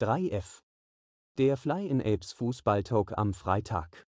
[0.00, 0.60] 3F.
[1.38, 4.06] Der Fly in Apes Fußballtalk am Freitag.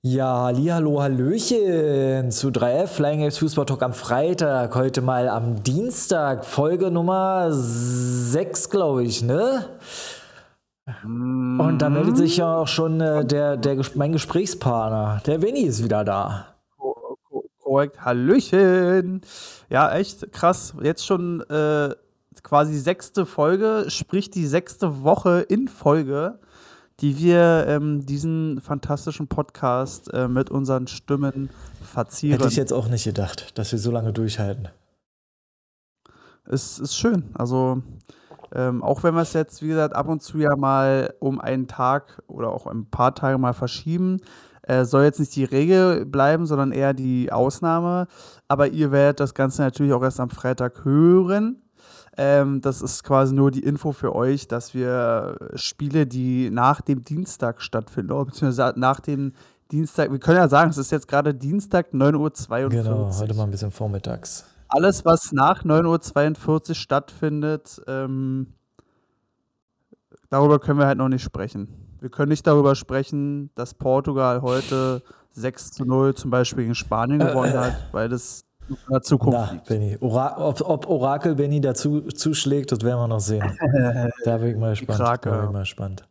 [0.00, 4.74] Ja, hallo, hallöchen zu 3F Flying Apes Fußball Talk am Freitag.
[4.74, 9.78] Heute mal am Dienstag, Folge Nummer 6, glaube ich, ne?
[11.04, 15.22] Und da meldet sich ja auch schon äh, der, der, mein Gesprächspartner.
[15.26, 16.51] Der Benny ist wieder da.
[17.72, 19.22] Korrekt, Hallöchen.
[19.70, 20.74] Ja, echt krass.
[20.82, 21.94] Jetzt schon äh,
[22.42, 26.38] quasi sechste Folge, sprich die sechste Woche in Folge,
[27.00, 31.48] die wir ähm, diesen fantastischen Podcast äh, mit unseren Stimmen
[31.82, 32.38] verzieren.
[32.38, 34.68] Hätte ich jetzt auch nicht gedacht, dass wir so lange durchhalten.
[36.44, 37.30] Es ist schön.
[37.32, 37.80] Also,
[38.54, 41.68] ähm, auch wenn wir es jetzt, wie gesagt, ab und zu ja mal um einen
[41.68, 44.20] Tag oder auch ein paar Tage mal verschieben,
[44.62, 48.06] äh, soll jetzt nicht die Regel bleiben, sondern eher die Ausnahme.
[48.48, 51.62] Aber ihr werdet das Ganze natürlich auch erst am Freitag hören.
[52.16, 57.02] Ähm, das ist quasi nur die Info für euch, dass wir Spiele, die nach dem
[57.02, 59.32] Dienstag stattfinden, oder beziehungsweise nach dem
[59.70, 62.68] Dienstag, wir können ja sagen, es ist jetzt gerade Dienstag, 9.42 Uhr.
[62.68, 64.44] Genau, heute mal ein bisschen vormittags.
[64.68, 68.48] Alles, was nach 9.42 Uhr stattfindet, ähm,
[70.28, 71.91] darüber können wir halt noch nicht sprechen.
[72.02, 77.20] Wir können nicht darüber sprechen, dass Portugal heute 6 zu 0 zum Beispiel gegen Spanien
[77.20, 79.96] gewonnen hat, weil das in der Zukunft Na, Benny.
[80.00, 83.56] Ora ob, ob, Orakel Benny dazu zuschlägt, das werden wir noch sehen.
[84.24, 84.98] da bin ich mal gespannt.
[84.98, 85.30] Krake.
[85.30, 86.02] Da bin ich mal gespannt.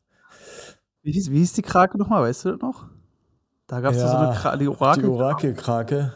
[1.03, 2.23] Wie hieß, wie hieß die Krake nochmal?
[2.23, 2.85] Weißt du das noch?
[3.67, 5.03] Da gab es ja, so eine Krake, die Orakel.
[5.03, 6.13] Die Orakelkrake.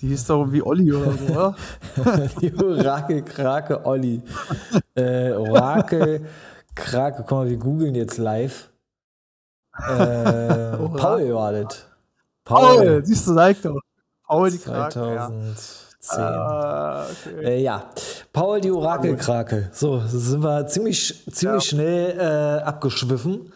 [0.00, 1.56] Die hieß doch wie Olli oder so, oder?
[2.40, 4.22] die Orakelkrake Olli.
[4.94, 5.32] äh,
[6.74, 8.70] Orakelkrake, guck mal, wir googeln jetzt live.
[9.76, 11.84] Äh, Paul war das.
[12.44, 13.80] Paul, Paul siehst du, sag doch.
[14.24, 14.92] Paul die Krake.
[14.92, 16.20] 2010.
[16.20, 17.44] Ah, okay.
[17.44, 17.90] äh, ja,
[18.32, 19.70] Paul die Orakelkrake.
[19.72, 21.68] So, sind wir ziemlich, ziemlich ja.
[21.70, 23.52] schnell äh, abgeschwiffen.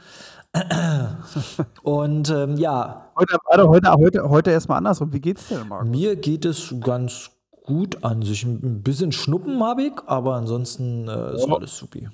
[1.85, 3.13] Und ähm, ja.
[3.15, 5.13] Heute, heute, heute, heute erstmal andersrum.
[5.13, 5.87] Wie geht's dir, Marc?
[5.87, 7.31] Mir geht es ganz
[7.63, 8.43] gut an sich.
[8.43, 11.55] Ein bisschen Schnuppen habe ich, aber ansonsten äh, ist oh.
[11.55, 12.09] alles supi.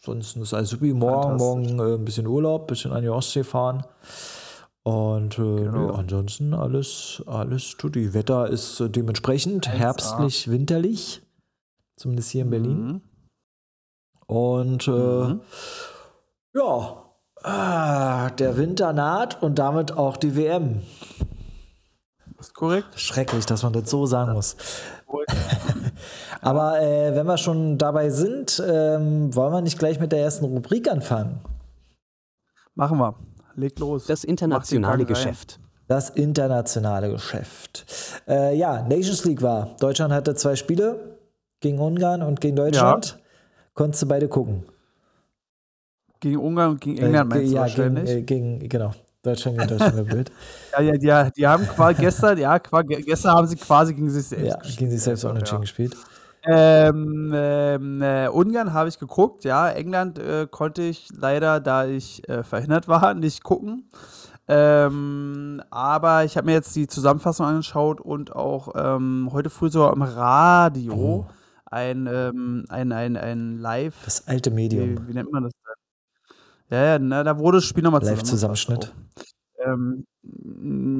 [0.00, 0.94] Ansonsten ist alles supi.
[0.94, 3.84] Morgen, morgen äh, ein bisschen Urlaub, ein bisschen an die Ostsee fahren.
[4.82, 5.88] Und äh, genau.
[5.88, 7.96] nee, ansonsten alles, alles tut.
[7.96, 9.72] Die Wetter ist äh, dementsprechend 1A.
[9.72, 11.20] herbstlich, winterlich.
[11.96, 12.86] Zumindest hier in Berlin.
[12.86, 13.00] Mhm.
[14.26, 15.40] Und äh, mhm.
[16.54, 17.04] ja,
[17.42, 20.80] ah, der Winter naht und damit auch die WM.
[22.38, 22.98] ist korrekt.
[22.98, 24.56] Schrecklich, dass man das so sagen muss.
[26.42, 30.46] Aber äh, wenn wir schon dabei sind, ähm, wollen wir nicht gleich mit der ersten
[30.46, 31.40] Rubrik anfangen?
[32.74, 33.14] Machen wir.
[33.56, 34.06] Leg los.
[34.06, 35.60] Das internationale Geschäft.
[35.86, 37.84] Das internationale Geschäft.
[38.28, 39.76] Äh, ja, Nations League war.
[39.80, 41.18] Deutschland hatte zwei Spiele
[41.60, 43.06] gegen Ungarn und gegen Deutschland.
[43.06, 43.16] Ja.
[43.74, 44.64] Konntest du beide gucken?
[46.20, 48.04] Gegen Ungarn und gegen England äh, meinst ja, du wahrscheinlich?
[48.04, 48.92] Gegen, äh, gegen, genau.
[49.22, 50.32] Deutschland gegen Deutschland gebildet.
[50.72, 54.46] ja, ja, die, die haben quasi gestern, ja, gestern haben sie quasi gegen sich selbst
[54.46, 54.78] ja, gespielt.
[54.78, 55.58] gegen sich selbst auch ja.
[55.58, 55.96] gespielt.
[56.44, 59.68] Ähm, ähm, äh, Ungarn habe ich geguckt, ja.
[59.68, 63.90] England äh, konnte ich leider, da ich äh, verhindert war, nicht gucken.
[64.48, 69.86] Ähm, aber ich habe mir jetzt die Zusammenfassung angeschaut und auch ähm, heute früh so
[69.86, 71.26] am Radio oh.
[71.66, 73.96] ein, ähm, ein, ein, ein Live.
[74.04, 75.02] Das alte Medium.
[75.02, 76.76] Wie, wie nennt man das denn?
[76.78, 78.92] Ja, ja, na, da wurde das Spiel nochmal Live-Zusammenschnitt.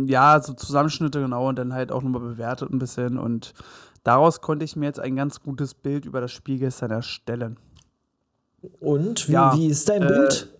[0.06, 3.54] Ja, so Zusammenschnitte genau und dann halt auch nochmal bewertet ein bisschen und
[4.03, 7.59] Daraus konnte ich mir jetzt ein ganz gutes Bild über das Spiel gestern erstellen.
[8.81, 10.59] Und wie, ja, wie ist dein äh, Bild?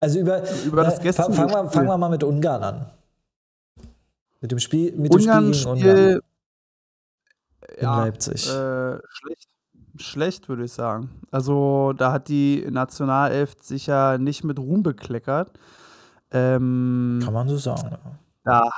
[0.00, 2.86] Also über, über das äh, Fangen wir, fang wir mal mit Ungarn an.
[4.40, 6.20] Mit dem Spiel, mit Ungarn dem Spiel gegen Ungarn.
[7.76, 8.48] In ja, Leipzig.
[8.48, 9.48] Äh, schlecht.
[9.96, 11.10] Schlecht, würde ich sagen.
[11.30, 15.50] Also, da hat die Nationalelf sich ja nicht mit Ruhm bekleckert.
[16.30, 17.98] Ähm, Kann man so sagen, ja.
[18.44, 18.70] Da,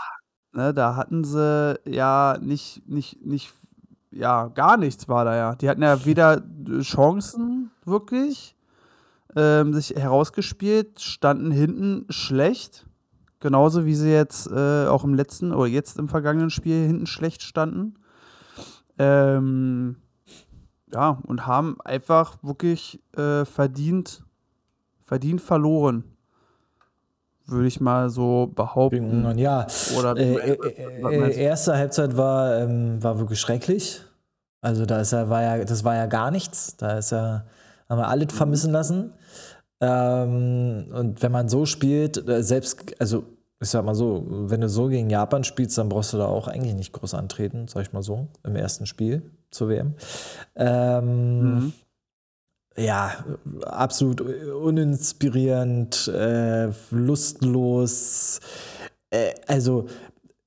[0.53, 3.53] ne, da hatten sie ja nicht, nicht, nicht
[4.15, 5.55] ja, gar nichts war da ja.
[5.55, 6.43] Die hatten ja weder
[6.81, 8.57] Chancen wirklich
[9.37, 12.87] ähm, sich herausgespielt, standen hinten schlecht.
[13.41, 17.43] Genauso wie sie jetzt äh, auch im letzten oder jetzt im vergangenen Spiel hinten schlecht
[17.43, 17.95] standen.
[18.99, 19.97] Ähm,
[20.93, 24.25] ja, und haben einfach wirklich äh, verdient,
[25.05, 26.14] verdient verloren
[27.47, 29.11] würde ich mal so behaupten.
[29.11, 29.67] Ungarn, ja.
[29.99, 30.59] Oder äh, äh,
[31.03, 34.03] äh, erste Halbzeit war, ähm, war wirklich schrecklich.
[34.61, 36.77] Also da ist er, war ja, das war ja gar nichts.
[36.77, 37.47] Da ist er,
[37.89, 39.13] haben wir alles vermissen lassen.
[39.81, 43.25] Ähm, und wenn man so spielt, äh, selbst, also
[43.61, 46.49] ich sag mal so, wenn du so gegen Japan spielst, dann brauchst du da auch
[46.49, 49.95] eigentlich nicht groß antreten, sag ich mal so, im ersten Spiel zur WM.
[50.57, 51.73] Ähm, mhm.
[52.77, 53.13] Ja,
[53.65, 58.41] absolut uninspirierend, äh, lustlos.
[59.11, 59.87] Äh, also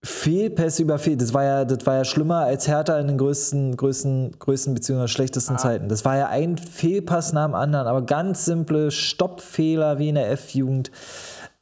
[0.04, 1.18] Fehlpässe über Fehl.
[1.18, 5.08] Das war ja, das war ja schlimmer als Hertha in den größten, größten, größten bzw.
[5.08, 5.58] schlechtesten ah.
[5.58, 5.90] Zeiten.
[5.90, 10.32] Das war ja ein Fehlpass nach dem anderen, aber ganz simple Stoppfehler wie in der
[10.32, 10.92] F-Jugend.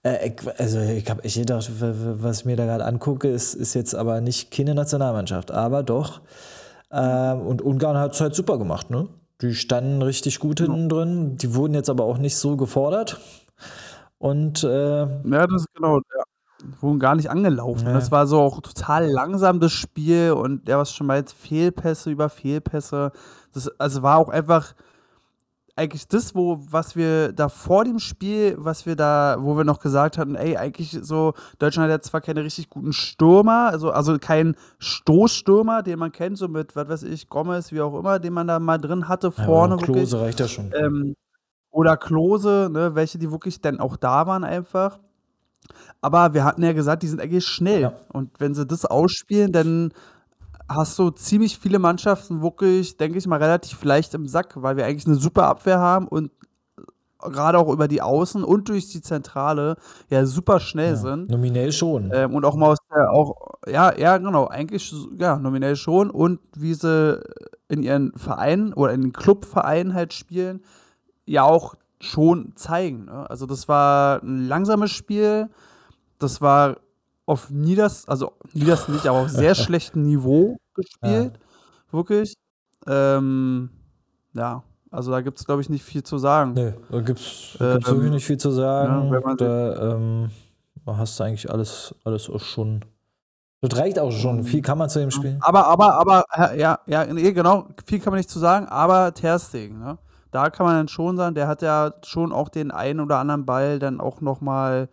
[0.04, 3.96] Äh, also ich habe ich gedacht, was ich mir da gerade angucke, ist, ist jetzt
[3.96, 6.22] aber nicht keine Nationalmannschaft, aber doch.
[6.92, 9.08] Ähm, und Ungarn hat es halt super gemacht, ne?
[9.42, 11.38] Die standen richtig gut hinten drin.
[11.38, 13.20] Die wurden jetzt aber auch nicht so gefordert.
[14.18, 16.24] Und äh, ja, das ist genau, ja.
[16.80, 17.88] Wurden gar nicht angelaufen.
[17.88, 17.94] Ja.
[17.94, 22.10] Das war so auch total langsam das Spiel und der was schon mal jetzt Fehlpässe
[22.10, 23.12] über Fehlpässe.
[23.54, 24.74] Das also war auch einfach
[25.78, 29.80] eigentlich das, wo, was wir da vor dem Spiel, was wir da, wo wir noch
[29.80, 34.18] gesagt hatten, ey, eigentlich so, Deutschland hat ja zwar keine richtig guten Stürmer, also, also
[34.18, 38.34] kein Stoßstürmer, den man kennt, so mit, was weiß ich, Gomez, wie auch immer, den
[38.34, 39.76] man da mal drin hatte vorne.
[39.76, 40.72] Ja, Klose reicht ja schon.
[40.74, 41.16] Ähm,
[41.72, 45.00] oder Klose, ne, welche, die wirklich dann auch da waren einfach.
[46.00, 47.82] Aber wir hatten ja gesagt, die sind eigentlich schnell.
[47.82, 47.94] Ja.
[48.14, 49.92] Und wenn sie das ausspielen, dann
[50.68, 54.86] hast du ziemlich viele Mannschaften wirklich, denke ich mal, relativ leicht im Sack, weil wir
[54.86, 56.32] eigentlich eine super Abwehr haben und
[57.20, 59.78] gerade auch über die Außen und durch die Zentrale
[60.10, 61.30] ja super schnell ja, sind.
[61.30, 62.12] Nominell schon.
[62.14, 66.10] Ähm, und auch mal aus der, auch, ja, ja, genau, eigentlich, ja, nominell schon.
[66.10, 67.22] Und wie sie
[67.68, 70.62] in ihren Vereinen oder in den Clubvereinen halt spielen,
[71.26, 73.06] ja auch schon zeigen.
[73.06, 73.30] Ne?
[73.30, 75.50] Also das war ein langsames Spiel,
[76.20, 76.78] das war
[77.26, 81.34] auf nieders, also nieders nicht, aber auf sehr schlechtem Niveau gespielt.
[81.34, 81.92] Ja.
[81.92, 82.34] Wirklich.
[82.88, 83.70] Ähm,
[84.34, 86.54] ja, also da gibt es, glaube ich, nicht viel zu sagen.
[86.54, 89.12] Nee, da gibt es ähm, wirklich nicht viel zu sagen.
[89.12, 90.30] Ja, da ähm,
[90.86, 92.86] hast du eigentlich alles, alles auch schon.
[93.62, 94.44] Das reicht auch schon.
[94.44, 95.38] Viel kann man zu dem Spiel.
[95.42, 99.80] Aber, aber, aber, ja, ja, nee, genau, viel kann man nicht zu sagen, aber Terstegen,
[99.80, 99.98] ne?
[100.32, 103.46] Da kann man dann schon sagen, der hat ja schon auch den einen oder anderen
[103.46, 104.90] Ball dann auch nochmal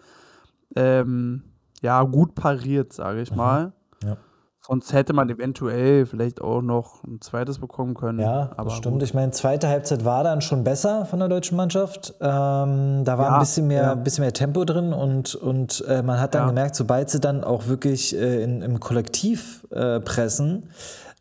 [0.77, 1.43] ähm,
[1.83, 3.37] ja, gut pariert, sage ich mhm.
[3.37, 3.73] mal.
[4.05, 4.17] Ja.
[4.65, 8.21] Sonst hätte man eventuell vielleicht auch noch ein zweites bekommen können.
[8.21, 8.95] Ja, aber das stimmt.
[8.95, 9.03] Gut.
[9.03, 12.15] Ich meine, zweite Halbzeit war dann schon besser von der deutschen Mannschaft.
[12.21, 13.95] Ähm, da war ja, ein bisschen mehr, ja.
[13.97, 16.49] bisschen mehr Tempo drin und, und äh, man hat dann ja.
[16.49, 20.69] gemerkt, sobald sie dann auch wirklich äh, in, im Kollektiv äh, pressen,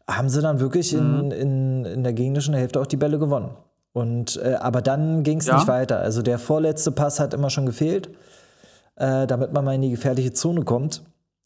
[0.07, 0.99] haben sie dann wirklich mhm.
[0.99, 3.49] in, in, in der gegnerischen Hälfte auch die Bälle gewonnen.
[3.91, 5.97] Und, äh, aber dann ging es nicht weiter.
[5.97, 8.11] Also der vorletzte Pass hat immer schon gefehlt
[8.95, 11.03] äh, damit man mal in die gefährliche Zone kommt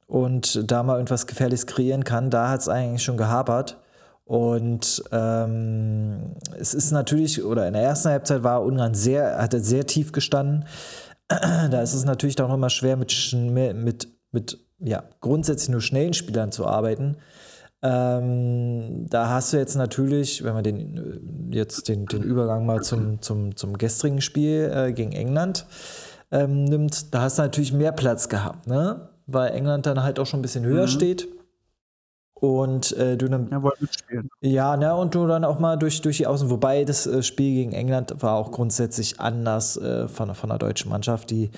[0.08, 2.30] und da mal irgendwas Gefährliches kreieren kann.
[2.30, 3.78] Da hat es eigentlich schon gehapert.
[4.26, 9.60] Und ähm, es ist natürlich, oder in der ersten Halbzeit war Ungarn sehr, hat er
[9.60, 10.66] sehr tief gestanden.
[11.28, 16.52] da ist es natürlich auch nochmal schwer, mit, mit, mit ja, grundsätzlich nur schnellen Spielern
[16.52, 17.18] zu arbeiten.
[17.84, 23.22] Ähm, da hast du jetzt natürlich, wenn man den, jetzt den, den Übergang mal zum,
[23.22, 25.68] zum, zum gestrigen Spiel äh, gegen England
[26.32, 29.10] ähm, nimmt, da hast du natürlich mehr Platz gehabt, ne?
[29.28, 30.90] Weil England dann halt auch schon ein bisschen höher mhm.
[30.90, 31.28] steht.
[32.36, 33.50] Und äh, du dann.
[33.50, 34.30] Ja, mitspielen.
[34.42, 36.50] Ja, ne, und du dann auch mal durch, durch die Außen.
[36.50, 40.92] Wobei das äh, Spiel gegen England war auch grundsätzlich anders äh, von, von der deutschen
[40.92, 41.32] Mannschaft.
[41.32, 41.50] Die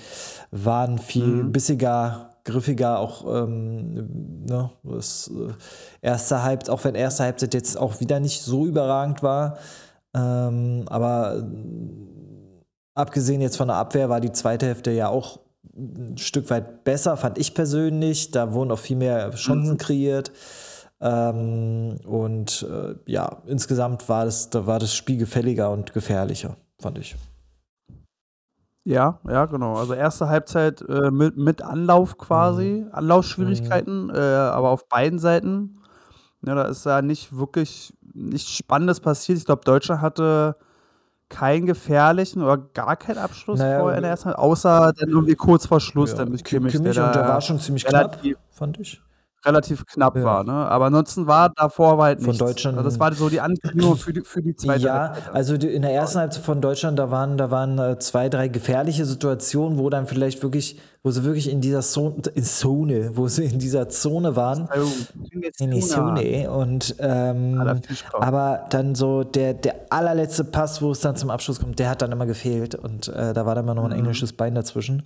[0.52, 1.52] waren viel mhm.
[1.52, 5.52] bissiger, griffiger, auch ähm, ne, das äh,
[6.00, 9.58] erste Halbzeit, auch wenn erste Halbzeit jetzt auch wieder nicht so überragend war.
[10.14, 11.44] Ähm, aber
[12.98, 15.38] Abgesehen jetzt von der Abwehr war die zweite Hälfte ja auch
[15.76, 18.32] ein Stück weit besser, fand ich persönlich.
[18.32, 19.78] Da wurden auch viel mehr Chancen mhm.
[19.78, 20.32] kreiert.
[21.00, 26.98] Ähm, und äh, ja, insgesamt war das, da war das Spiel gefälliger und gefährlicher, fand
[26.98, 27.14] ich.
[28.82, 29.76] Ja, ja, genau.
[29.76, 32.92] Also erste Halbzeit äh, mit, mit Anlauf quasi, mhm.
[32.92, 34.14] Anlaufschwierigkeiten, mhm.
[34.16, 35.78] äh, aber auf beiden Seiten.
[36.44, 39.38] Ja, da ist ja nicht wirklich nichts Spannendes passiert.
[39.38, 40.56] Ich glaube, Deutschland hatte
[41.28, 45.66] keinen gefährlichen oder gar keinen Abschluss naja, vorher in der ersten, außer dann irgendwie kurz
[45.66, 48.18] vor Schluss, ja, dann durch Kimmich, Kimmich der, und der war schon ziemlich knapp,
[48.50, 49.00] fand ich
[49.44, 50.24] relativ knapp ja.
[50.24, 50.44] war.
[50.44, 50.52] Ne?
[50.52, 52.38] Aber ansonsten war davor war halt nichts.
[52.38, 52.78] Von Deutschland.
[52.78, 55.34] Also das war so die Ankündigung für die, für die zweite Ja, Halbzeit.
[55.34, 59.04] also in der ersten Halbzeit von Deutschland, da waren, da waren äh, zwei, drei gefährliche
[59.04, 63.44] Situationen, wo dann vielleicht wirklich, wo sie wirklich in dieser Zone, in Zone wo sie
[63.44, 64.68] in dieser Zone waren.
[65.58, 66.50] In die Zone.
[66.50, 67.80] Und ähm,
[68.12, 72.02] aber dann so der, der allerletzte Pass, wo es dann zum Abschluss kommt, der hat
[72.02, 72.74] dann immer gefehlt.
[72.74, 73.98] Und äh, da war dann immer noch ein mhm.
[73.98, 75.04] englisches Bein dazwischen.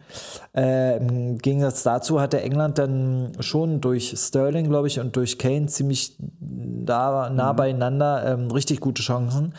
[0.57, 5.67] Äh, Im Gegensatz dazu hatte England dann schon durch Sterling, glaube ich, und durch Kane
[5.67, 7.57] ziemlich da, nah mhm.
[7.57, 9.53] beieinander ähm, richtig gute Chancen.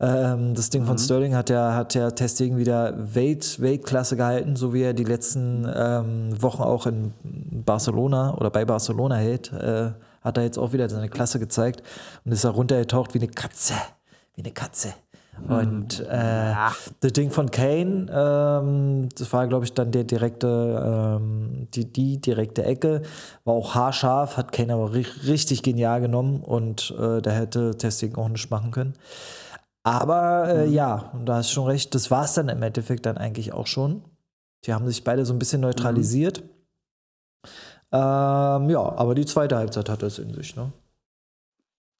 [0.00, 4.72] Ähm, das Ding von Sterling hat ja, hat ja Testing wieder Welt, Weltklasse gehalten, so
[4.72, 9.52] wie er die letzten ähm, Wochen auch in Barcelona oder bei Barcelona hält.
[9.52, 9.90] Äh,
[10.22, 11.82] hat er jetzt auch wieder seine Klasse gezeigt
[12.24, 13.74] und ist da runtergetaucht wie eine Katze.
[14.34, 14.94] Wie eine Katze.
[15.48, 16.54] Und äh,
[17.00, 22.20] das Ding von Kane, ähm, das war, glaube ich, dann der direkte, ähm, die, die
[22.20, 23.02] direkte Ecke,
[23.44, 28.16] war auch haarscharf, hat Kane aber ri richtig genial genommen und äh, da hätte Testing
[28.16, 28.94] auch nicht machen können.
[29.82, 33.06] Aber äh, ja, und da hast du schon recht, das war es dann im Endeffekt
[33.06, 34.04] dann eigentlich auch schon.
[34.64, 36.42] Die haben sich beide so ein bisschen neutralisiert.
[37.92, 40.72] Ähm, ja, aber die zweite Halbzeit hat es in sich, ne?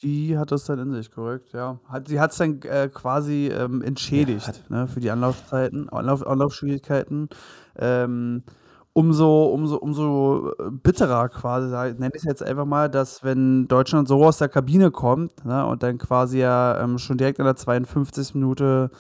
[0.03, 1.79] Die hat das dann in sich, korrekt, ja.
[1.87, 6.27] Hat, sie hat es dann äh, quasi ähm, entschädigt hat- ne, für die Anlaufzeiten, Anlauf,
[6.27, 7.29] Anlaufschwierigkeiten.
[7.77, 8.45] Ähm,
[8.93, 14.09] umso, umso, umso äh, bitterer quasi, nenne ich es jetzt einfach mal, dass wenn Deutschland
[14.09, 17.57] so aus der Kabine kommt ne, und dann quasi ja ähm, schon direkt in der
[17.57, 18.35] 52.
[18.35, 18.91] Minute,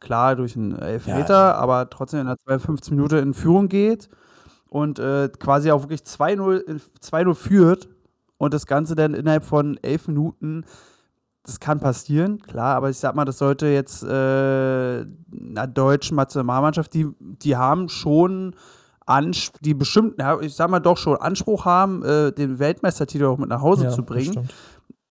[0.00, 2.92] klar durch einen Elfmeter, aber trotzdem in der 52.
[2.92, 4.08] Minute in Führung geht
[4.68, 7.88] und äh, quasi auch wirklich 2-0 in- 2-0 führt
[8.38, 10.64] und das Ganze dann innerhalb von elf Minuten,
[11.44, 16.94] das kann passieren, klar, aber ich sag mal, das sollte jetzt äh, einer deutschen Nationalmannschaft,
[16.94, 18.54] die, die haben schon
[19.06, 23.38] Ansp die bestimmt, ja, ich sag mal doch schon Anspruch haben, äh, den Weltmeistertitel auch
[23.38, 24.48] mit nach Hause Ja, zu bringen.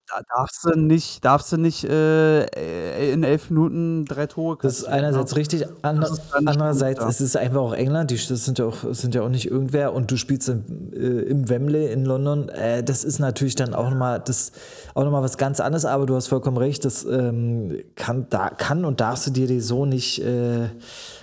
[0.09, 4.79] Da darfst du nicht, darfst du nicht äh, äh, in elf Minuten drei Tore Das
[4.79, 5.07] ist kassieren, ne?
[5.07, 7.09] einerseits richtig, ander, ist andererseits gut, ja.
[7.11, 9.93] es ist einfach auch England, die das sind ja auch, sind ja auch nicht irgendwer
[9.93, 13.91] und du spielst im, äh, im Wembley in London, äh, das ist natürlich dann auch
[13.91, 14.51] nochmal das
[14.95, 18.49] auch noch mal was ganz anderes, aber du hast vollkommen recht, das ähm, kann, da,
[18.49, 20.69] kann und darfst du dir die so nicht äh,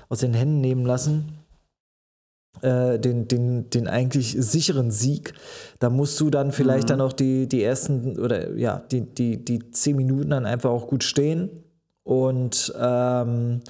[0.09, 1.36] aus den Händen nehmen lassen.
[2.63, 5.35] Äh, den, den, den eigentlich sicheren Sieg.
[5.79, 9.71] Da musst du dann vielleicht dann auch die, die ersten oder ja, die, die, die
[9.73, 11.51] zehn Minuten dann einfach auch gut stehen.
[12.03, 13.61] Und ähm,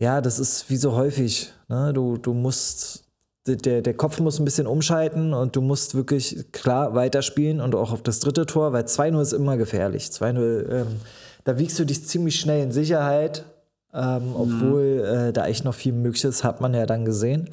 [0.00, 1.52] ja, das ist wie so häufig.
[1.68, 1.92] Ne?
[1.92, 3.04] Du, du musst,
[3.46, 7.92] der, der Kopf muss ein bisschen umschalten und du musst wirklich klar weiterspielen und auch
[7.92, 10.04] auf das dritte Tor, weil 2-0 ist immer gefährlich.
[10.04, 10.86] 2-0, ähm,
[11.44, 13.44] da wiegst du dich ziemlich schnell in Sicherheit,
[13.94, 17.48] ähm, obwohl äh, da echt noch viel möglich ist, hat man ja dann gesehen.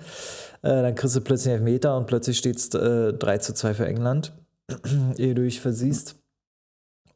[0.61, 3.73] Äh, dann kriegst du plötzlich einen Elfmeter und plötzlich steht es äh, 3 zu 2
[3.73, 4.33] für England,
[5.17, 6.15] ehe du dich versiehst.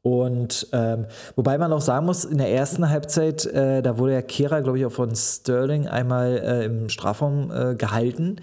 [0.01, 4.21] Und ähm, wobei man auch sagen muss, in der ersten Halbzeit, äh, da wurde ja
[4.21, 8.37] Kehra, glaube ich, auch von Sterling einmal äh, im Strafraum äh, gehalten.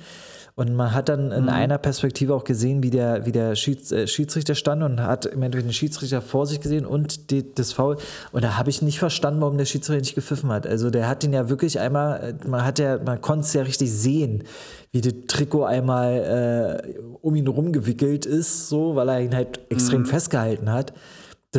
[0.59, 4.07] Und man hat dann in einer Perspektive auch gesehen, wie der, wie der Schieds, äh,
[4.07, 7.99] Schiedsrichter stand und hat im Endeffekt den Schiedsrichter vor sich gesehen und die, das Foul.
[8.33, 10.67] Und da habe ich nicht verstanden, warum der Schiedsrichter nicht gepfiffen hat.
[10.67, 13.65] Also der hat ihn ja wirklich einmal, äh, man hat ja, man konnte es ja
[13.65, 14.45] richtig sehen,
[14.93, 20.07] wie das Trikot einmal äh, um ihn rumgewickelt ist, so, weil er ihn halt extrem
[20.07, 20.95] festgehalten hat.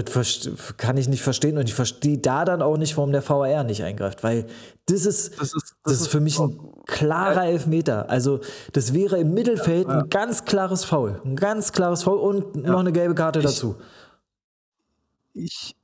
[0.03, 3.63] Das kann ich nicht verstehen und ich verstehe da dann auch nicht, warum der VAR
[3.63, 4.45] nicht eingreift, weil
[4.85, 8.09] das ist, Das ist- das das ist für mich ein klarer Elfmeter.
[8.09, 8.39] Also
[8.73, 12.91] das wäre im Mittelfeld ein ganz klares Foul, ein ganz klares Foul und noch eine
[12.91, 13.75] gelbe Karte dazu.
[15.33, 15.75] Ich,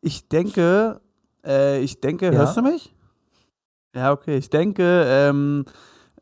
[0.00, 1.00] ich denke,
[1.44, 2.32] äh, ich denke, Ja.
[2.32, 2.94] hörst du mich?
[3.94, 4.36] Ja, okay.
[4.38, 5.64] Ich denke, ähm,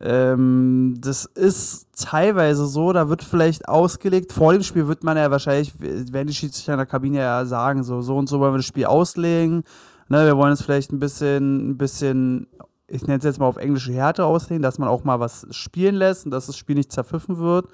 [0.02, 5.30] ähm, das ist teilweise so, da wird vielleicht ausgelegt, vor dem Spiel wird man ja
[5.30, 8.59] wahrscheinlich, werden die Schiedsrichter in der Kabine ja sagen, so, so und so wollen wir
[8.59, 9.62] das Spiel auslegen.
[10.09, 12.47] Ne, wir wollen es vielleicht ein bisschen, ein bisschen,
[12.88, 15.95] ich nenne es jetzt mal auf englische Härte auslegen, dass man auch mal was spielen
[15.95, 17.66] lässt und dass das Spiel nicht zerpfiffen wird.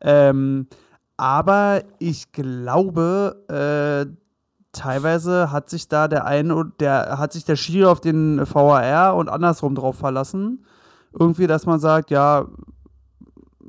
[0.00, 0.66] Ähm,
[1.16, 4.12] aber ich glaube, äh,
[4.72, 9.28] teilweise hat sich da der eine der hat sich der Schiri auf den VAR und
[9.28, 10.64] andersrum drauf verlassen.
[11.18, 12.46] Irgendwie, dass man sagt, ja,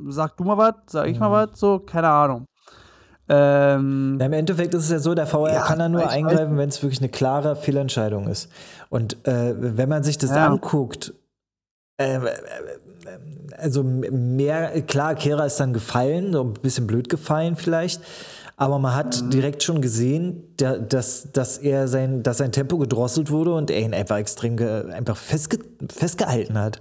[0.10, 2.46] sag du mal was, sag ich mal was, so, keine Ahnung.
[3.30, 6.58] Ähm, Ja, Im Endeffekt ist es ja so, der VR Ja, kann da nur eingreifen,
[6.58, 8.52] wenn es wirklich eine klare Fehlentscheidung ist.
[8.90, 10.48] Und äh, wenn man sich das Ja.
[10.48, 11.14] anguckt,
[11.98, 12.30] äh, äh,
[13.58, 18.02] also mehr, klar, Kehra ist dann gefallen, so ein bisschen blöd gefallen vielleicht,
[18.62, 19.30] aber man hat Mhm.
[19.32, 23.92] direkt schon gesehen, dass, dass er sein, dass sein Tempo gedrosselt wurde und er ihn
[23.96, 24.56] einfach extrem
[24.92, 25.58] einfach festge,
[25.92, 26.80] festgehalten hat.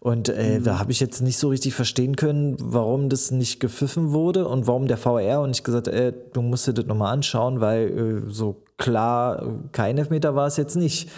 [0.00, 0.64] Und äh, Mhm.
[0.64, 4.66] da habe ich jetzt nicht so richtig verstehen können, warum das nicht gepfiffen wurde und
[4.66, 8.32] warum der VR und nicht gesagt, äh, du musst dir das nochmal anschauen, weil äh,
[8.32, 11.10] so klar kein Elfmeter war es jetzt nicht.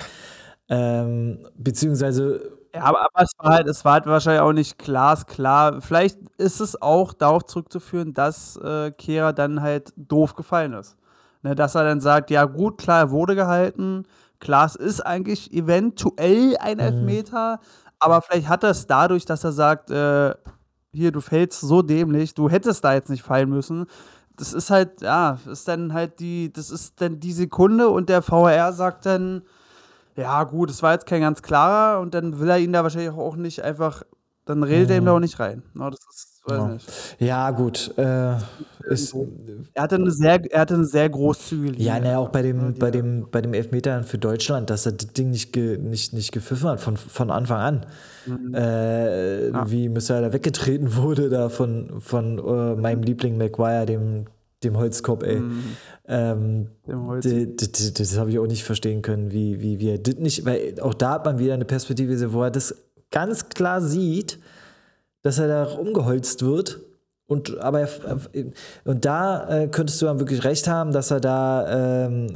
[0.69, 5.83] Ähm, beziehungsweise Ja, aber, aber es, war halt, es war halt wahrscheinlich auch nicht glasklar.
[5.83, 10.97] Vielleicht ist es auch darauf zurückzuführen, dass äh, Kehra dann halt doof gefallen ist.
[11.43, 14.05] Ne, dass er dann sagt, ja gut, klar, er wurde gehalten.
[14.39, 17.61] Klar, es ist eigentlich eventuell ein Elfmeter,
[17.99, 20.35] aber vielleicht hat er es dadurch, dass er sagt, äh,
[20.93, 23.87] hier, du fällst so dämlich, du hättest da jetzt nicht fallen müssen.
[24.37, 28.23] das ist halt, ja, ist dann halt die, das ist dann die Sekunde und der
[28.23, 29.43] VR sagt dann,
[30.17, 33.11] ja, gut, es war jetzt kein ganz klarer und dann will er ihn da wahrscheinlich
[33.13, 34.03] auch nicht einfach,
[34.45, 35.63] dann redet er ihm da auch nicht rein.
[35.75, 36.69] No, das ist, weiß Ja.
[36.69, 37.17] nicht.
[37.21, 37.93] Ja, gut.
[37.97, 38.35] Äh,
[38.89, 39.15] ist,
[39.75, 42.81] Er hatte eine sehr, er hatte eine sehr großzügige ja, naja, auch bei dem, die
[42.81, 46.33] bei dem, bei dem Elfmeter für Deutschland, dass er das Ding nicht, ge, nicht, nicht
[46.33, 47.87] gepfiffen hat von, von Anfang an.
[48.27, 48.55] Mhm.
[48.55, 54.27] Äh, Wie Musiala weggetreten wurde da von, von äh, meinem Liebling Maguire, dem,
[54.65, 55.43] dem Holzkopf, ey.
[56.09, 57.27] Ähm, Dem Holz.
[57.95, 61.13] das habe ich auch nicht verstehen können, wie, wie wir das nicht, weil auch da
[61.13, 62.75] hat man wieder eine Perspektive, wo er das
[63.11, 64.39] ganz klar sieht,
[65.23, 66.81] dass er da umgeholzt wird.
[67.27, 67.89] Und, aber er,
[68.85, 72.27] und da äh, könntest du dann wirklich recht haben, dass er da ähm,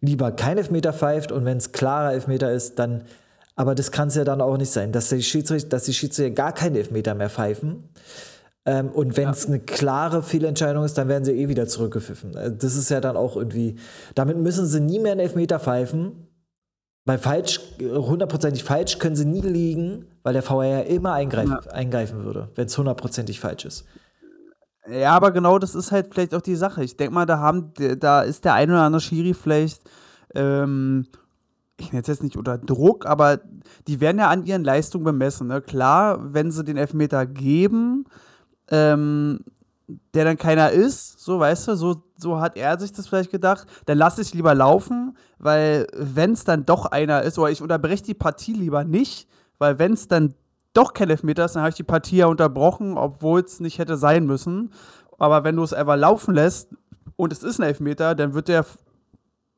[0.00, 3.04] lieber kein Elfmeter pfeift und wenn es klarer Elfmeter ist, dann.
[3.56, 6.30] Aber das kann es ja dann auch nicht sein, dass die Schiedsrichter, dass die Schiedsrichter
[6.30, 7.84] gar keinen Elfmeter mehr pfeifen.
[8.66, 12.36] Ähm, und wenn es eine klare Fehlentscheidung ist, dann werden sie eh wieder zurückgepfiffen.
[12.36, 13.76] Äh, Das ist ja dann auch irgendwie.
[14.14, 16.26] Damit müssen sie nie mehr einen Elfmeter pfeifen.
[17.06, 22.24] Weil falsch, hundertprozentig falsch können sie nie liegen, weil der VR ja immer eingreifen, eingreifen
[22.24, 23.84] würde, wenn es hundertprozentig falsch ist.
[24.86, 26.84] Ja, aber genau das ist halt vielleicht auch die Sache.
[26.84, 29.82] Ich denke mal, da haben, da ist der ein oder andere Schiri vielleicht,
[30.34, 31.06] ähm,
[31.78, 33.40] ich nenne es jetzt nicht unter Druck, aber
[33.88, 35.46] die werden ja an ihren Leistungen bemessen.
[35.46, 35.62] Ne?
[35.62, 38.04] Klar, wenn sie den Elfmeter geben,
[38.70, 39.40] ähm,
[40.14, 43.66] der dann keiner ist, so weißt du, so, so hat er sich das vielleicht gedacht,
[43.86, 48.04] dann lasse ich lieber laufen, weil wenn es dann doch einer ist, oder ich unterbreche
[48.04, 50.34] die Partie lieber nicht, weil wenn es dann
[50.72, 53.96] doch kein Elfmeter ist, dann habe ich die Partie ja unterbrochen, obwohl es nicht hätte
[53.96, 54.72] sein müssen.
[55.18, 56.74] Aber wenn du es einfach laufen lässt
[57.16, 58.64] und es ist ein Elfmeter, dann wird der,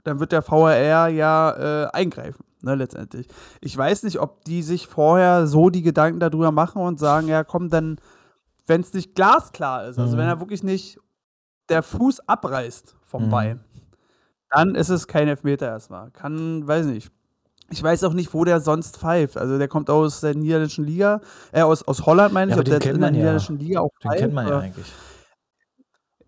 [0.05, 1.51] dann wird der VRR ja
[1.85, 3.29] äh, eingreifen, ne, letztendlich.
[3.61, 7.45] Ich weiß nicht, ob die sich vorher so die Gedanken darüber machen und sagen, ja
[7.45, 7.99] komm, dann,
[8.67, 10.21] wenn es nicht glasklar ist, also Mhm.
[10.21, 10.99] wenn er wirklich nicht
[11.69, 13.31] der Fuß abreißt vom Mhm.
[13.31, 13.61] Bein,
[14.51, 16.11] dann ist es kein Elfmeter erstmal.
[16.11, 17.11] Kann, weiß nicht.
[17.71, 19.39] Ich weiß auch nicht, wo der sonst pfeift.
[19.39, 21.21] Also der kommt aus der niederländischen Liga,
[21.53, 23.19] äh, aus, aus Holland meine Ja, ich, aber ob den kennt in der man ja.
[23.21, 24.21] niederländischen Liga auch Den pfeift.
[24.21, 24.93] kennt man ja eigentlich.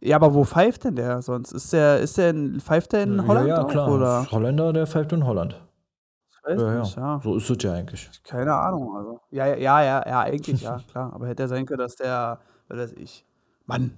[0.01, 1.53] Ja, aber wo pfeift denn der sonst?
[1.53, 3.91] Ist der, ist der in, pfeift der in Holland ja, ja, klar.
[3.93, 4.27] oder?
[4.31, 5.61] Holländer, der pfeift in Holland.
[6.47, 7.03] Weiß Ja, nicht, ja.
[7.15, 7.21] ja.
[7.23, 8.11] So ist es ja eigentlich.
[8.25, 9.21] Keine Ahnung, also.
[9.31, 11.13] Ja, ja, ja, ja, ja eigentlich, ja, klar.
[11.15, 13.25] Aber hätte ja sein können, dass der, was weiß ich,
[13.67, 13.93] Mann.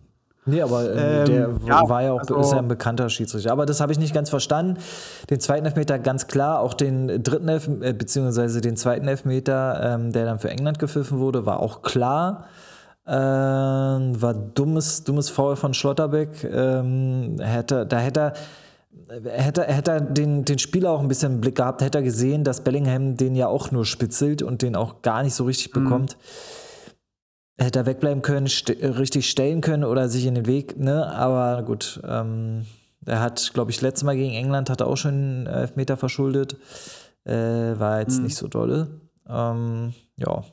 [0.48, 3.50] Nee, aber äh, Ähm, der ja, war ja auch also- ist ja ein bekannter Schiedsrichter.
[3.50, 4.78] Aber das habe ich nicht ganz verstanden.
[5.28, 10.12] Den zweiten Elfmeter ganz klar, auch den dritten Elf äh, beziehungsweise den zweiten Elfmeter, ähm,
[10.12, 12.44] der dann für England gepfiffen wurde, war auch klar.
[13.08, 16.44] Ähm, war dummes, dummes Foul von Schlotterbeck.
[16.44, 18.32] Ähm, hätte, da hätte er
[19.08, 22.44] hätte, hätte er den, den Spieler auch ein bisschen im Blick gehabt, hätte er gesehen,
[22.44, 26.16] dass Bellingham den ja auch nur spitzelt und den auch gar nicht so richtig bekommt.
[27.58, 31.10] Hätte er wegbleiben können, st richtig stellen können oder sich in den Weg, ne?
[31.10, 32.66] Aber gut, ähm,
[33.06, 36.56] er hat, glaube ich, letztes Mal gegen England hat er auch schon einen Elfmeter verschuldet.
[37.24, 37.32] Äh,
[37.78, 39.00] war jetzt nicht so dolle.
[39.28, 40.44] Ähm, ja.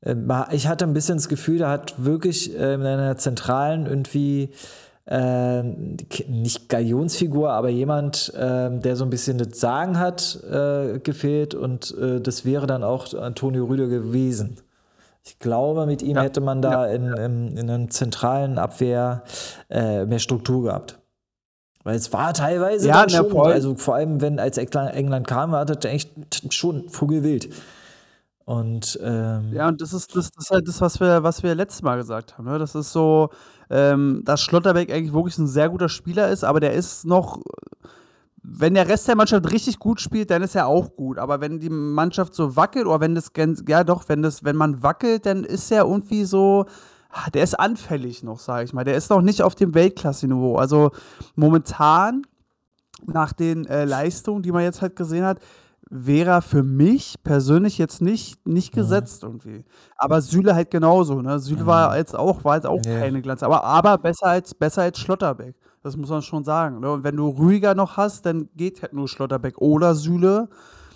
[0.00, 0.16] Äh,
[0.52, 4.50] Ich hatte ein bisschen das Gefühl, da hat wirklich äh, in einer zentralen irgendwie
[5.06, 11.54] äh, nicht Galionsfigur, aber jemand, äh, der so ein bisschen das Sagen hat, äh, gefehlt
[11.54, 14.56] und äh, das wäre dann auch Antonio Rüder gewesen.
[15.26, 19.22] Ich glaube, mit ihm Ja, hätte man da in, in, in einer zentralen Abwehr
[19.70, 20.98] äh, mehr Struktur gehabt.
[21.82, 23.52] Weil es war teilweise Ja, schon, voll.
[23.52, 26.10] also vor allem, wenn als England England kam, war das echt
[26.52, 27.50] schon vogelwild.
[28.46, 31.54] Und ähm, Ja, und das ist, das, das ist halt das, was wir, was wir
[31.54, 32.44] letztes Mal gesagt haben.
[32.46, 32.58] Ne?
[32.58, 33.30] Das ist so,
[33.70, 37.40] ähm, dass Schlotterbeck eigentlich wirklich ein sehr guter Spieler ist, aber der ist noch,
[38.42, 41.18] wenn der Rest der Mannschaft richtig gut spielt, dann ist er auch gut.
[41.18, 43.32] Aber wenn die Mannschaft so wackelt, oder wenn das
[43.66, 46.66] ja doch, wenn das, wenn man wackelt, dann ist er irgendwie so,
[47.10, 48.84] ah, der ist anfällig noch, sage ich mal.
[48.84, 50.56] Der ist noch nicht auf dem Weltklasse-Niveau.
[50.56, 50.90] Also
[51.36, 52.26] momentan,
[53.06, 55.38] nach den äh, Leistungen, die man jetzt halt gesehen hat,
[55.90, 58.80] wäre er für mich persönlich jetzt nicht, nicht Mhm.
[58.80, 59.64] gesetzt irgendwie.
[59.96, 61.20] Aber Süle halt genauso.
[61.22, 61.38] Ne?
[61.38, 63.00] Süle war jetzt auch, war jetzt auch Ja.
[63.00, 63.42] keine Glanz.
[63.42, 65.54] Aber, aber besser, als, besser als Schlotterbeck.
[65.82, 66.80] Das muss man schon sagen.
[66.80, 66.90] Ne?
[66.90, 70.48] Und wenn du ruhiger noch hast, dann geht halt nur Schlotterbeck oder Süle.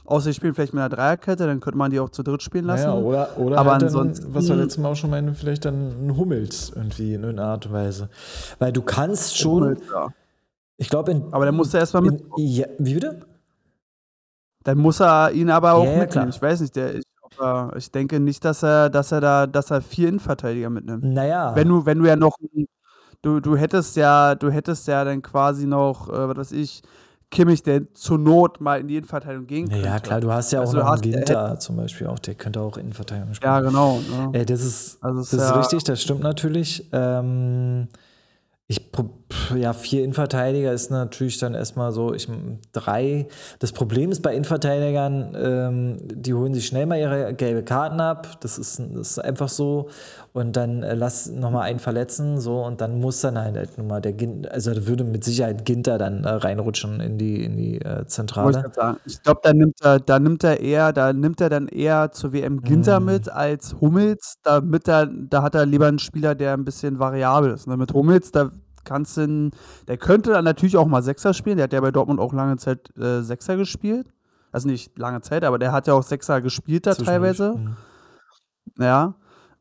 [0.07, 2.64] Außer die spielen vielleicht mit einer Dreierkette, dann könnte man die auch zu dritt spielen
[2.64, 2.87] lassen.
[2.88, 5.66] Naja, oder, oder Aber halt ansonsten- dann, was wir letztes Mal auch schon meinen, vielleicht
[5.66, 8.09] dann ein Hummels irgendwie in irgendeiner Art und Weise.
[8.59, 10.09] Weil du kannst schon, Ja.
[10.79, 12.24] ich glaube, in, Aber dann muss er erstmal mit.
[12.38, 13.20] ja, wie bitte?
[14.68, 16.11] Dann muss er ihn aber auch Ja, ja, mitnehmen.
[16.11, 16.28] klar.
[16.28, 17.04] Ich weiß nicht, der, ich,
[17.40, 21.04] er, ich denke nicht, dass er, dass er da, dass er vier Innenverteidiger mitnimmt.
[21.04, 22.37] Naja, Wenn du, wenn du ja noch,
[23.22, 26.83] du, du hättest ja, du hättest ja dann quasi noch, äh, was weiß ich,
[27.31, 29.83] Kimmich, der zur Not mal in die Innenverteidigung gehen könnte.
[29.87, 32.35] naja, klar, du hast ja auch Also noch einen er Ginter zum Beispiel auch, der
[32.35, 33.50] könnte auch Innenverteidigung spielen.
[33.50, 33.98] Ja, genau.
[34.00, 34.38] Ne?
[34.38, 36.87] Äh, das ist, Also das ist ja- richtig, das stimmt natürlich.
[36.92, 37.88] Ähm,
[38.70, 38.83] ich,
[39.57, 42.28] ja, vier Innenverteidiger ist natürlich dann erstmal so, ich
[42.72, 43.26] drei.
[43.61, 48.38] Das Problem ist bei Innenverteidigern, ähm, die holen sich schnell mal ihre gelbe Karten ab.
[48.40, 49.88] Das ist, das ist einfach so.
[50.32, 54.00] Und dann äh, lass nochmal einen verletzen, so und dann muss dann halt, halt nochmal
[54.00, 57.80] der Ginter, also da würde mit Sicherheit Ginter dann äh, reinrutschen in die, in die
[57.80, 58.70] äh, Zentrale.
[59.04, 62.12] Ich, ich glaube, da nimmt er, da nimmt er eher, da nimmt er dann eher
[62.12, 63.04] zur WM Ginter mm.
[63.04, 64.36] mit als Hummels.
[64.42, 67.66] Damit er, da hat er lieber einen Spieler, der ein bisschen variabel ist.
[67.66, 67.76] Ne?
[67.76, 68.50] Mit Hummels, da
[68.84, 69.50] kannst du,
[69.86, 71.56] der könnte dann natürlich auch mal Sechser spielen.
[71.56, 74.06] Der hat ja bei Dortmund auch lange Zeit äh, Sechser gespielt.
[74.50, 77.54] Also nicht lange Zeit, aber der hat ja auch Sechser gespielt da teilweise.
[77.56, 77.76] Mhm.
[78.78, 79.14] Ja.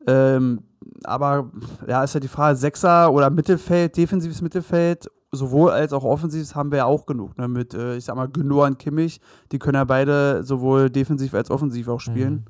[0.08, 0.60] Ähm,
[1.04, 1.50] aber
[1.86, 6.70] ja, ist ja die Frage, Sechser oder Mittelfeld, defensives Mittelfeld, sowohl als auch offensives haben
[6.70, 7.36] wir ja auch genug.
[7.36, 7.46] Ne?
[7.46, 9.20] Mit, äh, ich sag mal, Gündogan und Kimmich,
[9.52, 12.32] die können ja beide sowohl defensiv als offensiv auch spielen.
[12.32, 12.44] Mhm.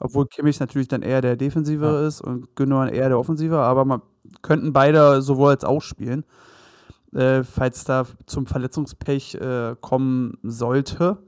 [0.00, 2.06] Obwohl Kimmich natürlich dann eher der Defensive ja.
[2.06, 4.02] ist und Gündogan eher der Offensive, aber man
[4.42, 6.24] könnten beide sowohl als auch spielen,
[7.14, 11.18] äh, falls da zum Verletzungspech äh, kommen sollte.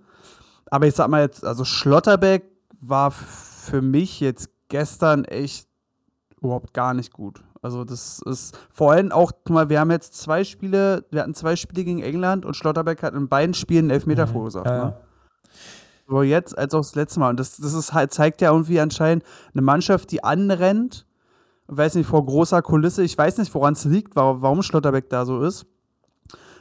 [0.71, 2.45] Aber ich sag mal jetzt, also Schlotterbeck
[2.81, 5.69] war für mich jetzt gestern echt
[6.41, 7.45] überhaupt gar nicht gut.
[7.61, 11.35] Also das ist vor allem auch, guck mal, wir haben jetzt zwei Spiele, wir hatten
[11.35, 14.31] zwei Spiele gegen England und Schlotterbeck hat in beiden Spielen Elfmeter mhm.
[14.31, 14.67] verursacht.
[14.67, 14.97] Ja, ne?
[16.09, 17.31] Sowohl jetzt als auch das letzte Mal.
[17.31, 21.07] Und das, das ist halt, zeigt ja irgendwie anscheinend eine Mannschaft, die anrennt,
[21.69, 23.05] weiß nicht, vor großer Kulisse.
[23.05, 25.67] Ich weiß nicht, woran es liegt, warum Schlotterbeck da so ist.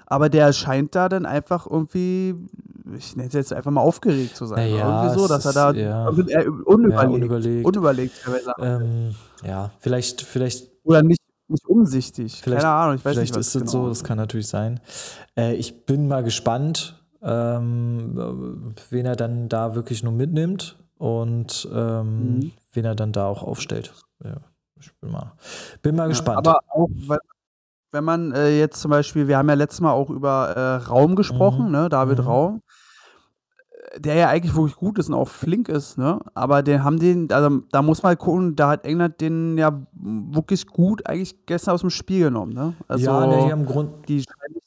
[0.05, 2.35] Aber der scheint da dann einfach irgendwie,
[2.97, 4.73] ich nenne es jetzt einfach mal aufgeregt zu sein.
[4.73, 6.07] Ja, irgendwie so, dass er da ja.
[6.07, 6.45] unüberlegt,
[6.91, 10.69] ja, unüberlegt, unüberlegt ähm, ja, vielleicht, vielleicht.
[10.83, 12.41] Oder nicht, nicht umsichtig.
[12.41, 13.45] Keine Ahnung, ich weiß vielleicht nicht.
[13.45, 13.85] Vielleicht ist es genau.
[13.85, 14.79] so, das kann natürlich sein.
[15.37, 22.35] Äh, ich bin mal gespannt, ähm, wen er dann da wirklich nur mitnimmt und ähm,
[22.35, 22.51] mhm.
[22.73, 23.93] wen er dann da auch aufstellt.
[24.23, 24.37] Ja,
[24.79, 25.33] ich bin mal,
[25.81, 26.47] bin mal gespannt.
[26.47, 27.19] Aber auch, weil
[27.91, 31.15] wenn man äh, jetzt zum Beispiel, wir haben ja letztes Mal auch über äh, Raum
[31.15, 31.71] gesprochen, mhm.
[31.71, 32.25] ne, David mhm.
[32.25, 32.61] Raum,
[33.97, 36.19] der ja eigentlich wirklich gut ist und auch flink ist, ne?
[36.33, 40.67] Aber den haben den, also da muss man gucken, da hat England den ja wirklich
[40.67, 42.73] gut eigentlich gestern aus dem Spiel genommen, ne?
[42.87, 44.07] Also, ja, ne, die haben Grund.
[44.07, 44.23] Die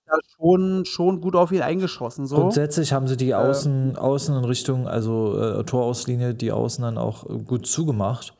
[0.06, 2.26] da schon, schon gut auf ihn eingeschossen.
[2.26, 2.36] So.
[2.36, 3.34] Grundsätzlich haben sie die äh.
[3.34, 8.34] Außen, äh, Außen in Richtung, also äh, Torauslinie, die Außen dann auch gut zugemacht.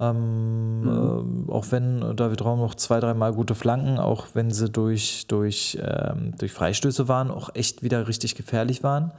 [0.00, 1.48] Ähm, mhm.
[1.48, 5.78] äh, auch wenn David Raum noch zwei, dreimal gute Flanken, auch wenn sie durch, durch,
[5.82, 9.12] ähm, durch Freistöße waren, auch echt wieder richtig gefährlich waren.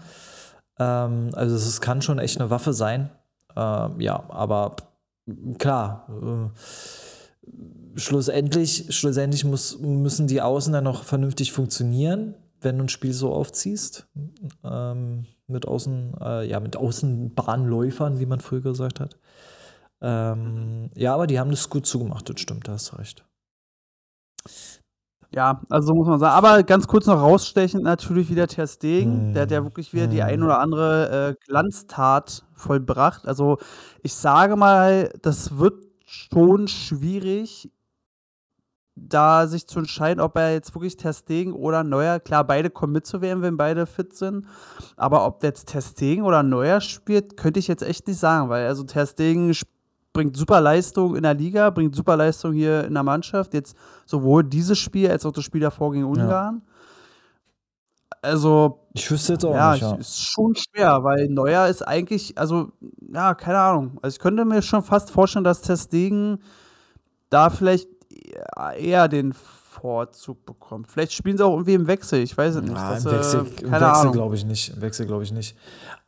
[0.79, 3.11] Ähm, also es kann schon echt eine Waffe sein.
[3.55, 4.75] Ähm, ja, aber
[5.59, 6.49] klar, äh,
[7.99, 13.31] schlussendlich, schlussendlich muss, müssen die Außen dann noch vernünftig funktionieren, wenn du ein Spiel so
[13.33, 14.07] aufziehst.
[14.63, 19.17] Ähm, mit Außen, äh, ja, mit Außenbahnläufern, wie man früher gesagt hat.
[20.01, 23.23] Ähm, ja, aber die haben das gut zugemacht, das stimmt, da hast du recht.
[25.33, 26.33] Ja, also so muss man sagen.
[26.33, 29.31] Aber ganz kurz noch rausstechend natürlich wieder Ter Stegen.
[29.31, 29.33] Mm.
[29.33, 30.09] Der hat ja wirklich wieder mm.
[30.09, 33.25] die ein oder andere äh, Glanztat vollbracht.
[33.25, 33.57] Also
[34.01, 37.71] ich sage mal, das wird schon schwierig,
[38.95, 42.91] da sich zu entscheiden, ob er jetzt wirklich Ter Stegen oder Neuer, klar, beide kommen
[42.91, 44.45] mitzuwerden, wenn beide fit sind,
[44.97, 48.67] aber ob jetzt Ter Stegen oder Neuer spielt, könnte ich jetzt echt nicht sagen, weil
[48.67, 49.80] also Ter Stegen spielt
[50.13, 53.53] bringt super Leistung in der Liga, bringt super Leistung hier in der Mannschaft.
[53.53, 56.61] Jetzt sowohl dieses Spiel als auch das Spiel davor gegen Ungarn.
[56.65, 56.71] Ja.
[58.23, 59.81] Also, ich wüsste jetzt auch ja, nicht.
[59.81, 62.71] Ja, ist schon schwer, weil Neuer ist eigentlich, also,
[63.11, 63.97] ja, keine Ahnung.
[64.01, 66.39] Also, ich könnte mir schon fast vorstellen, dass Testegen
[67.31, 67.89] da vielleicht
[68.77, 70.91] eher den Vorzug bekommt.
[70.91, 72.75] Vielleicht spielen sie auch irgendwie im Wechsel, ich weiß es nicht.
[72.75, 74.73] Ja, das, im Wechsel, äh, Wechsel glaube ich nicht.
[74.75, 75.57] Im Wechsel glaube ich nicht.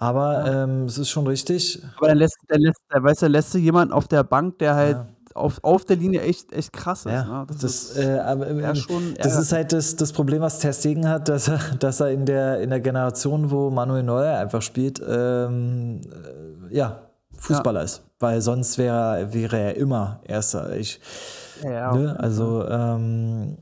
[0.03, 0.63] Aber ja.
[0.63, 1.81] ähm, es ist schon richtig.
[1.95, 4.75] Aber dann lässt, dann lässt, dann, weißt du, lässt du jemanden auf der Bank, der
[4.75, 5.07] halt ja.
[5.33, 7.13] auf, auf der Linie echt, echt krass ist.
[7.13, 7.45] Ja, ne?
[7.47, 10.73] das, das, ist, äh, aber, ähm, schon, das ist halt das, das Problem, was Ter
[10.73, 14.61] Stegen hat, dass er, dass er in, der, in der Generation, wo Manuel Neuer einfach
[14.61, 16.01] spielt, ähm,
[16.69, 16.99] äh, ja,
[17.37, 18.03] Fußballer ist.
[18.19, 20.75] Weil sonst wäre, wäre er immer Erster.
[20.75, 20.99] Ich,
[21.63, 22.19] ja, ne?
[22.19, 23.57] Also, ähm,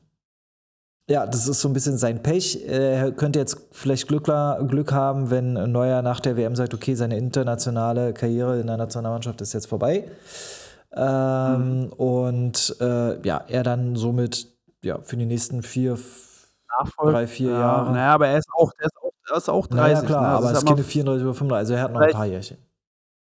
[1.11, 2.65] ja, das ist so ein bisschen sein Pech.
[2.65, 7.17] Er könnte jetzt vielleicht Glück, Glück haben, wenn Neuer nach der WM sagt, okay, seine
[7.17, 10.09] internationale Karriere in der Nationalmannschaft ist jetzt vorbei.
[10.93, 11.93] Ähm, mhm.
[11.93, 14.47] Und äh, ja, er dann somit
[14.83, 15.97] ja, für die nächsten vier,
[16.79, 17.11] Nachfolge.
[17.11, 17.91] drei, vier ja, Jahre.
[17.91, 19.81] Naja, aber er ist auch, er ist auch, er ist auch 30.
[19.81, 20.27] Naja, klar, ne?
[20.29, 22.57] also aber es geht 34 oder 35, also er hat noch ein paar Jährchen.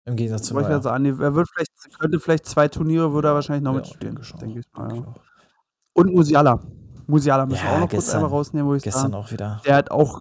[0.06, 0.82] Im Gegensatz zu Neuer.
[0.82, 4.60] Sagen, er wird vielleicht, könnte vielleicht zwei Turniere, würde er wahrscheinlich noch ja, mitspielen, denke
[4.60, 4.96] ich mal.
[4.96, 5.16] Ja.
[5.94, 6.60] Und Musiala.
[7.12, 9.14] Musiala müssen wir auch noch gestern, kurz einmal rausnehmen, wo ich Gestern sagen.
[9.14, 9.62] auch wieder.
[9.66, 10.20] Der hat auch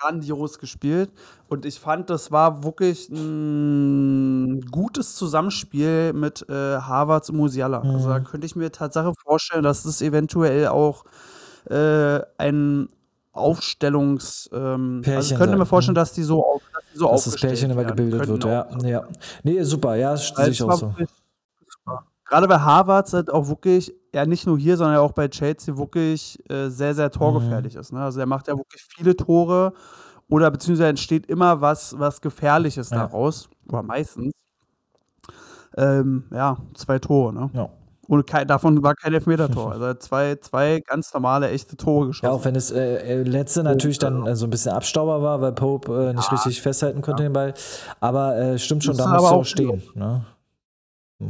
[0.00, 1.12] grandios gespielt.
[1.48, 7.84] Und ich fand, das war wirklich ein gutes Zusammenspiel mit äh, Harvards und Musiala.
[7.84, 7.90] Mhm.
[7.90, 8.24] Also da mhm.
[8.24, 11.04] könnte ich mir Tatsache vorstellen, dass das eventuell auch
[11.70, 12.88] äh, ein
[13.32, 14.50] Aufstellungs.
[14.52, 16.02] Ähm, also ich könnte mir vorstellen, hm.
[16.02, 18.66] dass die so, auf, dass die so Dass das Pärchen immer gebildet wird, ja.
[18.82, 19.04] ja.
[19.42, 20.94] Nee, super, ja, sehe Weil ich auch so.
[21.66, 22.04] super.
[22.26, 26.38] Gerade bei Harvard halt auch wirklich, ja nicht nur hier, sondern auch bei Chelsea wirklich
[26.50, 27.12] äh, sehr, sehr Mhm.
[27.12, 27.92] torgefährlich ist.
[27.92, 28.00] Ne?
[28.02, 29.72] Also er macht ja wirklich viele Tore
[30.28, 32.98] oder beziehungsweise entsteht immer was, was Gefährliches Ja.
[33.06, 34.32] daraus, oder meistens.
[35.76, 37.50] Ähm, ja, zwei Tore, ne?
[37.54, 37.68] Ja.
[38.08, 39.72] Und kei- davon war kein Elfmeter-Tor.
[39.72, 42.26] Also er zwei, zwei ganz normale, echte Tore geschossen.
[42.26, 45.40] Ja, auch wenn es äh, äh, letzte natürlich dann äh, so ein bisschen Abstauber war,
[45.40, 47.54] weil Pope äh, nicht richtig festhalten konnte den Ball.
[48.00, 49.82] Aber äh, stimmt schon, da du auch auch stehen.
[49.94, 50.26] Ne?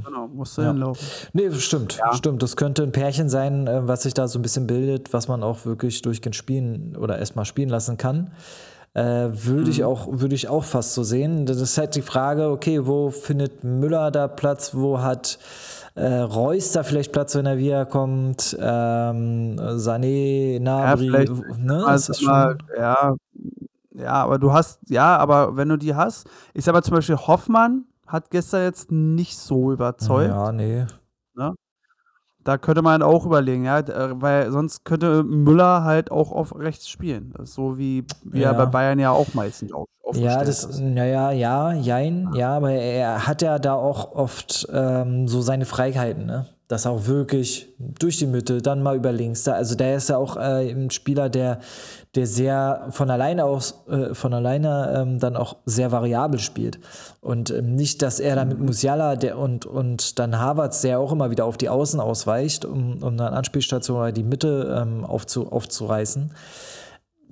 [0.04, 0.68] Genau, musste Ja.
[0.72, 1.06] hinlaufen.
[1.32, 2.12] Nee, stimmt, Ja.
[2.14, 2.42] stimmt.
[2.42, 5.42] Das könnte ein Pärchen sein, äh, was sich da so ein bisschen bildet, was man
[5.42, 8.30] auch wirklich durchgehend spielen oder erstmal spielen lassen kann.
[8.94, 9.02] Äh,
[9.32, 9.84] würde ich Mhm.
[9.86, 11.46] auch, würde ich auch fast so sehen.
[11.46, 15.38] Das ist halt die Frage, okay, wo findet Müller da Platz, wo hat
[15.94, 21.84] äh, Reus da vielleicht Platz, wenn er wiederkommt, ähm, Sané, Nabri, vielleicht- ne?
[21.86, 23.14] Also ist mal, ja,
[23.94, 27.16] ja, aber du hast, ja, aber wenn du die hast, ich sag mal zum Beispiel
[27.16, 30.28] Hoffmann hat gestern jetzt nicht so überzeugt.
[30.30, 30.84] ja, nee.
[32.44, 36.88] Da könnte man auch überlegen, ja, äh, weil sonst könnte Müller halt auch auf rechts
[36.88, 37.32] spielen.
[37.44, 38.52] So wie, wie er Ja.
[38.52, 40.80] bei Bayern ja auch meistens auf, Ja, das, ist.
[40.80, 46.26] naja, ja, jein, ja, aber er hat ja da auch oft ähm, so seine Freiheiten,
[46.26, 46.46] ne?
[46.66, 50.08] Dass er auch wirklich durch die Mitte, dann mal über links, da, also der ist
[50.08, 51.60] ja auch äh, ein Spieler, der,
[52.14, 56.78] der sehr von alleine aus, äh, von alleine ähm, dann auch sehr variabel spielt.
[57.20, 61.12] Und ähm, nicht, dass er da mit Musiala der und, und dann Havertz, der auch
[61.12, 65.50] immer wieder auf die Außen ausweicht, um, um eine Anspielstation oder die Mitte ähm, aufzu,
[65.50, 66.32] aufzureißen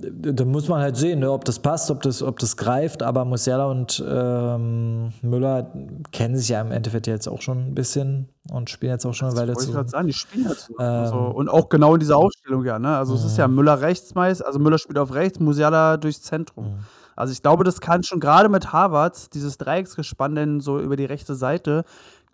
[0.00, 3.02] da muss man halt sehen, ne, ob das passt, ob das, ob das greift.
[3.02, 5.72] Aber Musiala und ähm, Müller
[6.12, 9.28] kennen sich ja im Endeffekt jetzt auch schon ein bisschen und spielen jetzt auch schon
[9.28, 9.72] eine Weile Wollte ich zu.
[9.74, 10.74] gerade sagen, die spielen so.
[10.78, 10.86] Ähm.
[10.86, 12.78] also, und auch genau in dieser Aufstellung, ja.
[12.78, 12.96] Ne?
[12.96, 16.66] Also es ist ja Müller rechts meist, also Müller spielt auf rechts, Musiala durchs Zentrum.
[16.66, 16.78] Mhm.
[17.16, 21.04] Also ich glaube, das kann schon gerade mit Harvards, dieses Dreiecksgespann denn so über die
[21.04, 21.84] rechte Seite,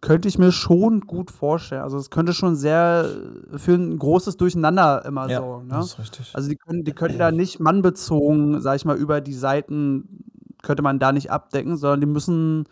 [0.00, 1.82] könnte ich mir schon gut vorstellen.
[1.82, 3.08] Also es könnte schon sehr
[3.56, 5.68] für ein großes Durcheinander immer Ja, sorgen.
[5.68, 5.74] Ne?
[5.74, 6.30] das ist richtig.
[6.34, 10.24] Also die können, die können da nicht mannbezogen, sag ich mal, über die Seiten
[10.62, 12.64] könnte man da nicht abdecken, sondern die müssen,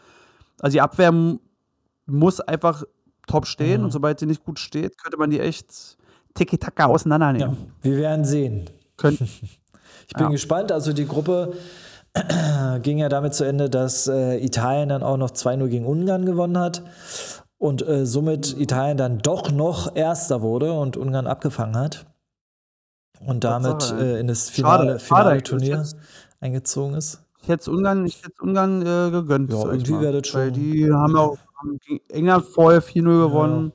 [0.61, 1.13] also die Abwehr
[2.07, 2.85] muss einfach
[3.27, 3.85] top stehen Mhm.
[3.87, 5.97] und sobald sie nicht gut steht, könnte man die echt
[6.35, 7.57] tiki-taka auseinandernehmen.
[7.57, 7.57] Ja,
[7.91, 8.69] wir werden sehen.
[8.97, 9.21] Könnt,
[10.07, 10.29] Ich bin Ja.
[10.29, 10.71] gespannt.
[10.71, 11.55] Also die Gruppe
[12.83, 16.59] ging ja damit zu Ende, dass äh, Italien dann auch noch 2-0 gegen Ungarn gewonnen
[16.59, 16.83] hat
[17.59, 22.07] und äh, somit Italien dann doch noch Erster wurde und Ungarn abgefangen hat
[23.27, 25.43] und damit äh, in das Finale, Finale.
[25.43, 25.85] Turnier
[26.41, 27.21] eingezogen ist.
[27.43, 29.53] ich hätte Ungarn, ich hätte Ungarn äh, gegönnt.
[29.53, 33.73] Ja, irgendwie wäre das Weil schon- die haben auch haben gegen England vorher 4-0 gewonnen.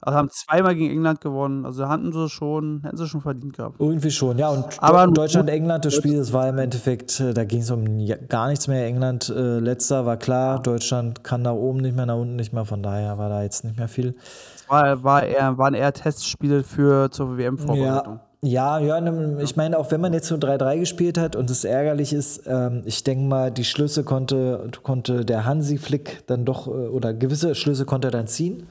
[0.00, 1.66] Also haben zweimal gegen England gewonnen.
[1.66, 3.80] Also hatten sie schon, hätten sie schon verdient gehabt.
[3.80, 4.48] Irgendwie schon, ja.
[4.48, 7.70] Und Aber Deu- gut- Deutschland-England, das Spiel, das war im Endeffekt, äh, da ging es
[7.70, 7.84] um
[8.28, 8.86] gar nichts mehr.
[8.86, 12.64] England äh, letzter war klar, Deutschland kann nach oben nicht mehr, nach unten nicht mehr.
[12.64, 14.14] Von daher war da jetzt nicht mehr viel.
[14.56, 18.20] Es war, war eher, waren eher Testspiele für zur WM-Vorbereitung.
[18.40, 21.50] Ja, ja, ja, ne, ich meine, auch wenn man jetzt nur 3-3 gespielt hat und
[21.50, 26.44] es ärgerlich ist, ähm, ich denke mal, die Schlüsse konnte, konnte der Hansi Flick dann
[26.44, 28.68] doch, äh, oder gewisse Schlüsse konnte er dann ziehen.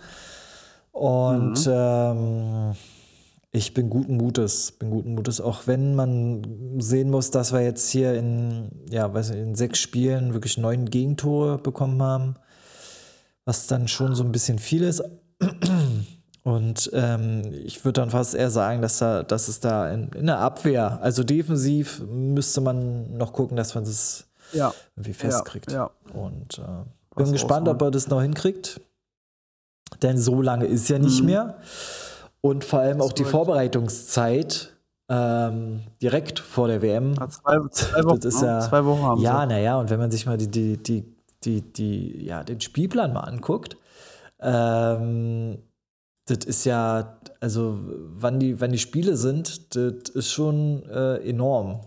[0.97, 2.73] Und ähm,
[3.51, 7.89] ich bin guten Mutes, bin guten Mutes, auch wenn man sehen muss, dass wir jetzt
[7.91, 12.35] hier in, ja, weiß nicht, in sechs Spielen wirklich neun Gegentore bekommen haben,
[13.45, 15.03] was dann schon so ein bisschen viel ist.
[16.43, 20.25] Und ähm, ich würde dann fast eher sagen, dass, da, dass es da in, in
[20.25, 24.73] der Abwehr, also defensiv, müsste man noch gucken, dass man das Ja.
[24.95, 25.71] irgendwie festkriegt.
[25.71, 26.63] Ja, Und äh,
[27.15, 28.81] bin gespannt, ob er das noch hinkriegt.
[30.01, 31.25] Denn so lange ist ja nicht Mhm.
[31.25, 31.57] mehr.
[32.41, 33.23] Und vor allem auch die.
[33.25, 34.73] Vorbereitungszeit
[35.09, 37.13] ähm, direkt vor der WM.
[37.15, 37.29] ja.
[37.29, 38.19] Zwei, zwei Wochen.
[38.19, 38.47] Das ist ne?
[38.47, 41.05] ja- zwei Wochen haben Ja, naja, und wenn man sich mal die, die, die,
[41.43, 43.77] die, die, ja, den Spielplan mal anguckt,
[44.39, 45.59] ähm,
[46.25, 51.81] das ist ja, also wann die, wann die Spiele sind, das ist schon äh, enorm.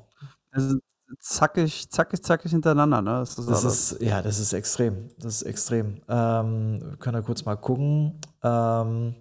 [0.51, 0.79] Also
[1.19, 3.03] zackig, zackig, zackig hintereinander.
[3.03, 3.19] Ne?
[3.21, 5.11] Das ist, Das ist, ja, das ist extrem.
[5.19, 6.01] Das ist extrem.
[6.09, 8.21] Ähm, wir können da kurz mal gucken.
[8.43, 9.15] Ähm,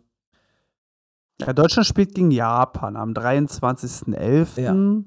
[1.41, 4.61] ja, Deutschland spielt gegen Japan am 23.11.
[4.61, 4.71] Ja.
[4.71, 5.05] und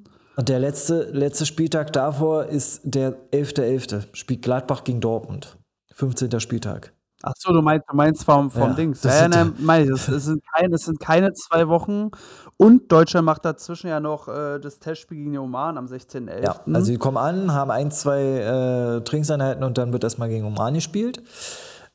[0.49, 4.07] der letzte, letzte Spieltag davor ist der 11.11.
[4.14, 5.59] Spielt Gladbach gegen Dortmund.
[5.95, 6.40] 15.
[6.40, 6.95] Spieltag.
[7.23, 9.01] Achso, du meinst, du meinst vom, vom Ja, Dings.
[9.01, 12.11] das Ja, nein, ich, das, es, sind keine, es sind keine zwei Wochen.
[12.57, 16.43] Und Deutschland macht dazwischen ja noch äh, das Testspiel gegen den Oman am 16.11.
[16.43, 20.45] Ja, also die kommen an, haben ein, zwei äh, Trainingseinheiten und dann wird erstmal gegen
[20.45, 21.23] Oman gespielt.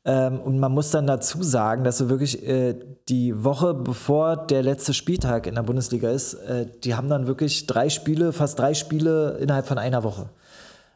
[0.05, 2.75] Ähm, und man muss dann dazu sagen, dass so wirklich äh,
[3.09, 7.67] die Woche bevor der letzte Spieltag in der Bundesliga ist, äh, die haben dann wirklich
[7.67, 10.29] drei Spiele, fast drei Spiele innerhalb von einer Woche.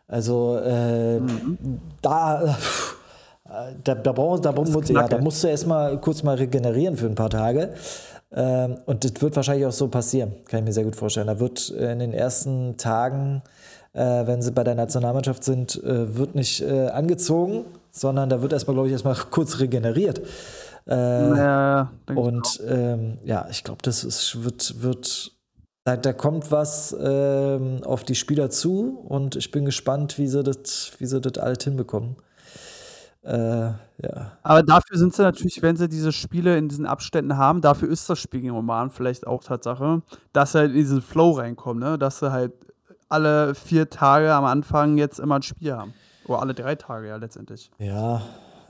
[0.08, 1.82] Also äh, mhm.
[2.02, 2.54] da, äh,
[3.84, 7.16] da, da, brauch, da, brauch, ja, da musst du erstmal kurz mal regenerieren für ein
[7.16, 7.74] paar Tage.
[8.34, 11.28] Ähm, und das wird wahrscheinlich auch so passieren, kann ich mir sehr gut vorstellen.
[11.28, 13.42] Da wird in den ersten Tagen,
[13.94, 18.54] äh, wenn sie bei der Nationalmannschaft sind, äh, wird nicht äh, angezogen, sondern da wird
[18.54, 20.22] erstmal, glaube ich, erstmal kurz regeneriert.
[20.88, 20.94] Äh,
[21.38, 25.34] ja, und ähm, ja, ich glaube, das ist, wird, wird
[25.84, 30.44] da, da kommt was ähm, auf die Spieler zu und ich bin gespannt, wie sie
[30.44, 32.16] das, wie sie das alles hinbekommen.
[33.24, 33.72] Äh,
[34.04, 34.32] ja.
[34.42, 38.10] Aber dafür sind sie natürlich, wenn sie diese Spiele in diesen Abständen haben, dafür ist
[38.10, 40.02] das Spiel gegen Oman vielleicht auch Tatsache,
[40.34, 41.98] dass sie halt in diesen Flow reinkommen, ne?
[41.98, 42.54] dass sie halt
[43.10, 45.94] alle vier Tage am Anfang jetzt immer ein Spiel haben.
[46.26, 47.70] Oder alle drei Tage ja letztendlich.
[47.78, 48.22] Ja,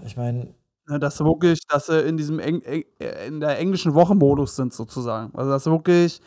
[0.03, 0.53] ich meine.
[0.87, 5.31] Ne, dass sie wirklich, dass sie in diesem Eng in der englischen Woche-Modus sind sozusagen.
[5.35, 6.21] Also dass sie wirklich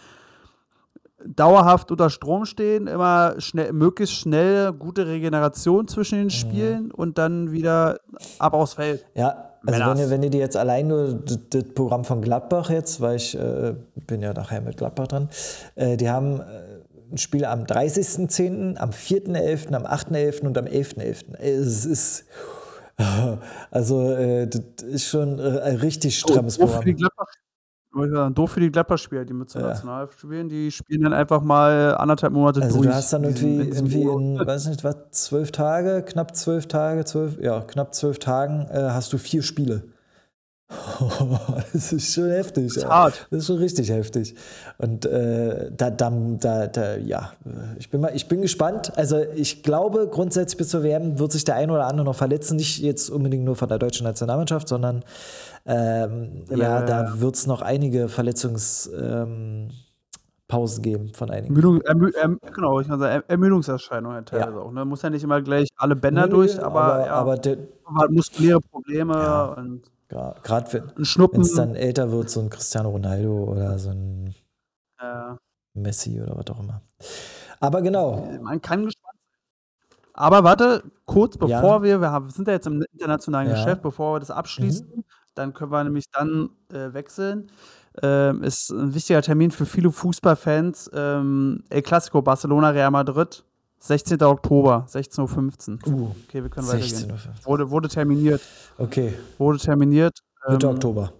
[1.24, 6.30] dauerhaft unter Strom stehen, immer schnell, möglichst schnell gute Regeneration zwischen den mhm.
[6.30, 6.90] Spielen mhm.
[6.92, 7.98] und dann wieder
[8.38, 9.06] ab aufs Feld.
[9.14, 11.38] Ja, also wenn ihr, wenn ihr dir jetzt allein nur das,
[11.74, 13.74] Programm von Gladbach jetzt, weil ich äh,
[14.06, 15.30] bin ja nachher mit Gladbach dran,
[15.74, 16.42] äh, die haben äh,
[17.12, 20.46] ein Spiel am 30.10., am 4.11., am 8.11.
[20.46, 21.36] und am 11.11.
[21.38, 22.24] Es ist
[23.70, 26.96] also äh, das ist schon ein richtig strammes oh, Programm.
[26.96, 27.26] Gladbach
[27.94, 29.68] Doof für die Gladbach-Spieler, die mit so ja.
[29.68, 32.88] national spielen, die spielen dann einfach mal anderthalb Monate also durch.
[32.88, 37.04] Also du hast dann irgendwie, irgendwie in, weiß nicht, was, zwölf Tage, knapp zwölf Tage,
[37.04, 39.84] zwölf, ja, knapp zwölf Tagen äh, hast du vier Spiele.
[41.72, 42.68] das ist schon heftig.
[42.68, 43.26] Das ist, hart.
[43.30, 44.34] das ist schon richtig heftig.
[44.78, 47.32] Und äh, da, da, da, da, ja,
[47.78, 48.96] ich bin, mal, ich bin gespannt.
[48.96, 52.56] Also ich glaube, grundsätzlich bis zur WM wird sich der eine oder andere noch verletzen.
[52.56, 55.04] Nicht jetzt unbedingt nur von der deutschen Nationalmannschaft, sondern
[55.66, 59.68] ähm, ja, ja, da wird es noch einige Verletzungspausen
[60.50, 61.54] ähm, geben von einigen.
[61.54, 64.58] Ermüdung, ermü, erm, genau, ich kann sagen, Ermüdungserscheinungen teilweise ja.
[64.58, 64.72] auch.
[64.72, 64.84] Ne?
[64.84, 67.58] Muss ja nicht immer gleich alle Bänder nee, durch, aber, aber, ja, aber der,
[68.08, 69.44] muskuläre Probleme ja.
[69.44, 74.34] und Gerade wenn es dann älter wird, so ein Cristiano Ronaldo oder so ein
[75.00, 75.38] ja.
[75.74, 76.82] Messi oder was auch immer.
[77.60, 78.28] Aber genau.
[78.42, 79.40] Man kann gespannt sein.
[80.12, 81.82] Aber warte, kurz bevor ja.
[81.82, 83.54] wir, wir haben, sind ja jetzt im internationalen ja.
[83.54, 85.04] Geschäft, bevor wir das abschließen, mhm.
[85.34, 87.50] dann können wir nämlich dann äh, wechseln.
[88.02, 90.90] Ähm, ist ein wichtiger Termin für viele Fußballfans.
[90.94, 93.44] Ähm, El Clasico Barcelona Real Madrid
[93.84, 94.22] 16.
[94.22, 95.92] Oktober, 16.15 Uhr.
[95.92, 97.12] Uh, okay, wir können weitergehen.
[97.44, 98.40] Wurde, wurde terminiert.
[98.78, 99.12] Okay.
[99.36, 100.20] Wurde terminiert.
[100.48, 101.12] Mitte ähm, Oktober.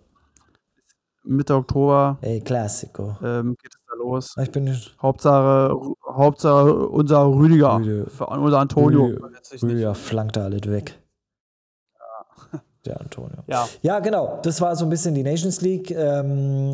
[1.25, 2.17] Mitte Oktober.
[2.23, 3.19] Ey, Classico.
[3.23, 4.35] Ähm, geht es da los.
[4.41, 4.97] Ich bin nicht.
[5.03, 7.77] Hauptsache, Hauptsache unser Rüdiger.
[7.77, 8.31] Rüdiger.
[8.39, 9.05] Unser Antonio.
[9.05, 10.99] Rüdiger, Rüdiger flankt da alles weg.
[12.85, 13.39] Der Antonio.
[13.47, 13.67] Ja.
[13.81, 14.41] ja, genau.
[14.43, 15.91] Das war so ein bisschen die Nations League.
[15.91, 16.71] Ähm,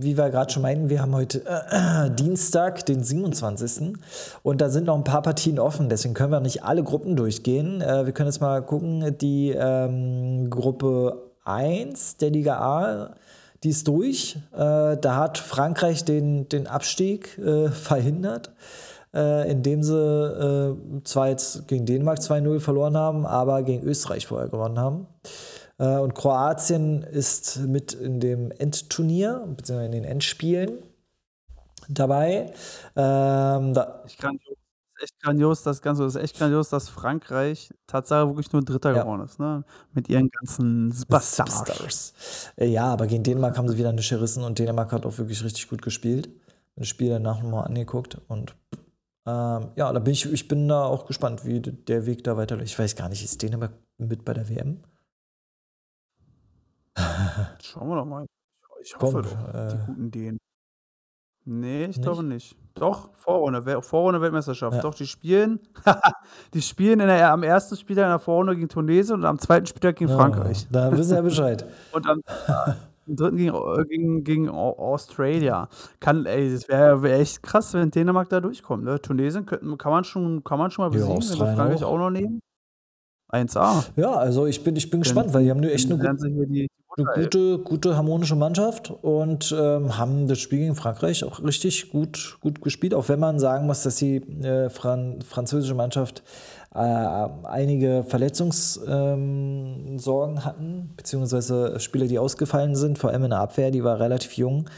[0.00, 3.94] wie wir gerade schon meinten, wir haben heute äh, Dienstag, den 27.
[4.42, 5.88] Und da sind noch ein paar Partien offen.
[5.88, 7.80] Deswegen können wir nicht alle Gruppen durchgehen.
[7.80, 9.16] Äh, wir können jetzt mal gucken.
[9.18, 13.14] Die ähm, Gruppe 1 der Liga A,
[13.62, 14.36] die ist durch.
[14.52, 18.52] Äh, da hat Frankreich den, den Abstieg äh, verhindert
[19.14, 24.48] äh, indem sie äh, zwar jetzt gegen Dänemark 2-0 verloren haben, aber gegen Österreich vorher
[24.48, 25.06] gewonnen haben.
[25.78, 30.78] Äh, und Kroatien ist mit in dem Endturnier, beziehungsweise in den Endspielen
[31.88, 32.52] dabei.
[32.96, 34.38] Ähm, da ich kann
[35.02, 39.02] echt grandios, das Ganze ist echt grandios, dass Frankreich tatsächlich wirklich nur Dritter ja.
[39.02, 39.64] geworden ist, ne?
[39.92, 42.14] Mit ihren ganzen Superstars.
[42.56, 45.68] Ja, aber gegen Dänemark haben sie wieder eine gerissen und Dänemark hat auch wirklich richtig
[45.68, 46.30] gut gespielt.
[46.76, 48.56] Das Spiel danach nochmal angeguckt und
[49.26, 52.68] ähm, ja, da bin ich, ich bin da auch gespannt, wie der Weg da weiterläuft.
[52.68, 54.82] Ich weiß gar nicht, ist Dänemark mit bei der WM?
[57.62, 58.26] Schauen wir doch mal.
[58.82, 60.38] Ich hoffe Kommt, doch, äh, die guten Dänen.
[61.46, 62.02] Nee, ich nicht?
[62.02, 62.56] glaube nicht.
[62.74, 64.76] Doch, Vorrunde, Vorrunde Weltmeisterschaft.
[64.76, 64.82] Ja.
[64.82, 65.60] Doch, die spielen,
[66.54, 69.66] die spielen in der, am ersten Spieltag in der Vorrunde gegen Tunesien und am zweiten
[69.66, 70.66] Spieltag gegen ja, Frankreich.
[70.70, 71.66] Da wissen wir ja Bescheid.
[71.92, 72.20] und am,
[73.06, 73.52] Im dritten gegen,
[73.88, 75.68] gegen, gegen Australia.
[76.00, 78.84] Kann, ey, das wäre wär echt krass, wenn Dänemark da durchkommt.
[78.84, 79.00] Ne?
[79.00, 81.92] Tunesien könnten, kann, man schon, kann man schon mal besiegen, ja, wenn wir Frankreich auch.
[81.92, 82.40] auch noch nehmen.
[83.32, 83.84] 1A.
[83.96, 87.06] Ja, also ich bin, ich bin gespannt, weil die haben echt eine, gut, die, eine
[87.14, 92.62] gute, gute harmonische Mannschaft und ähm, haben das Spiel gegen Frankreich auch richtig gut, gut
[92.62, 96.22] gespielt, auch wenn man sagen muss, dass die äh, Fran französische Mannschaft
[96.74, 103.70] äh, einige Verletzungssorgen ähm, hatten, beziehungsweise Spieler, die ausgefallen sind, vor allem in der Abwehr,
[103.70, 104.68] die war relativ jung.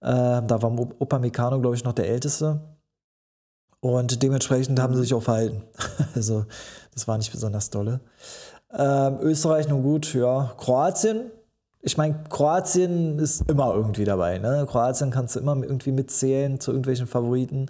[0.00, 2.60] Äh, da war Opa Meccano, glaube ich, noch der Älteste.
[3.80, 5.62] Und dementsprechend haben sie sich auch verhalten.
[6.14, 6.46] also,
[6.94, 8.00] das war nicht besonders dolle.
[8.72, 10.52] Ähm, Österreich nun gut, ja.
[10.56, 11.30] Kroatien.
[11.82, 14.38] Ich meine, Kroatien ist immer irgendwie dabei.
[14.38, 14.66] Ne?
[14.66, 17.68] Kroatien kannst du immer irgendwie mitzählen zu irgendwelchen Favoriten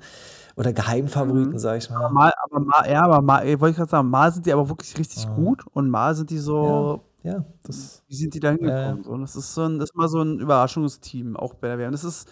[0.56, 1.58] oder Geheimfavoriten, Mhm.
[1.58, 2.08] sag ich mal.
[2.10, 4.96] mal, aber mal, ja, aber mal, wollte ich gerade sagen, mal sind die aber wirklich
[4.98, 5.34] richtig Ah.
[5.34, 8.02] gut und mal sind die so, Ja, das.
[8.06, 9.02] wie sind die da hingekommen?
[9.04, 11.78] So, und das ist so ein, das ist mal so ein Überraschungsteam, auch bei der
[11.78, 11.92] WM.
[11.92, 12.28] Das ist,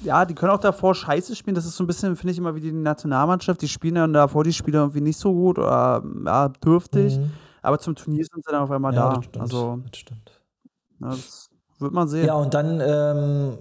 [0.00, 1.54] ja, die können auch davor scheiße spielen.
[1.54, 3.62] Das ist so ein bisschen, finde ich, immer wie die Nationalmannschaft.
[3.62, 7.18] Die spielen dann davor die Spieler irgendwie nicht so gut oder ja, dürftig.
[7.18, 7.30] Mhm.
[7.62, 9.14] Aber zum Turnier sind sie dann auf einmal Ja, da.
[9.16, 9.40] das stimmt.
[9.42, 10.42] Also, das stimmt.
[11.00, 11.48] ja, das
[11.82, 12.26] wird man sehen.
[12.26, 13.58] Ja, und dann ähm,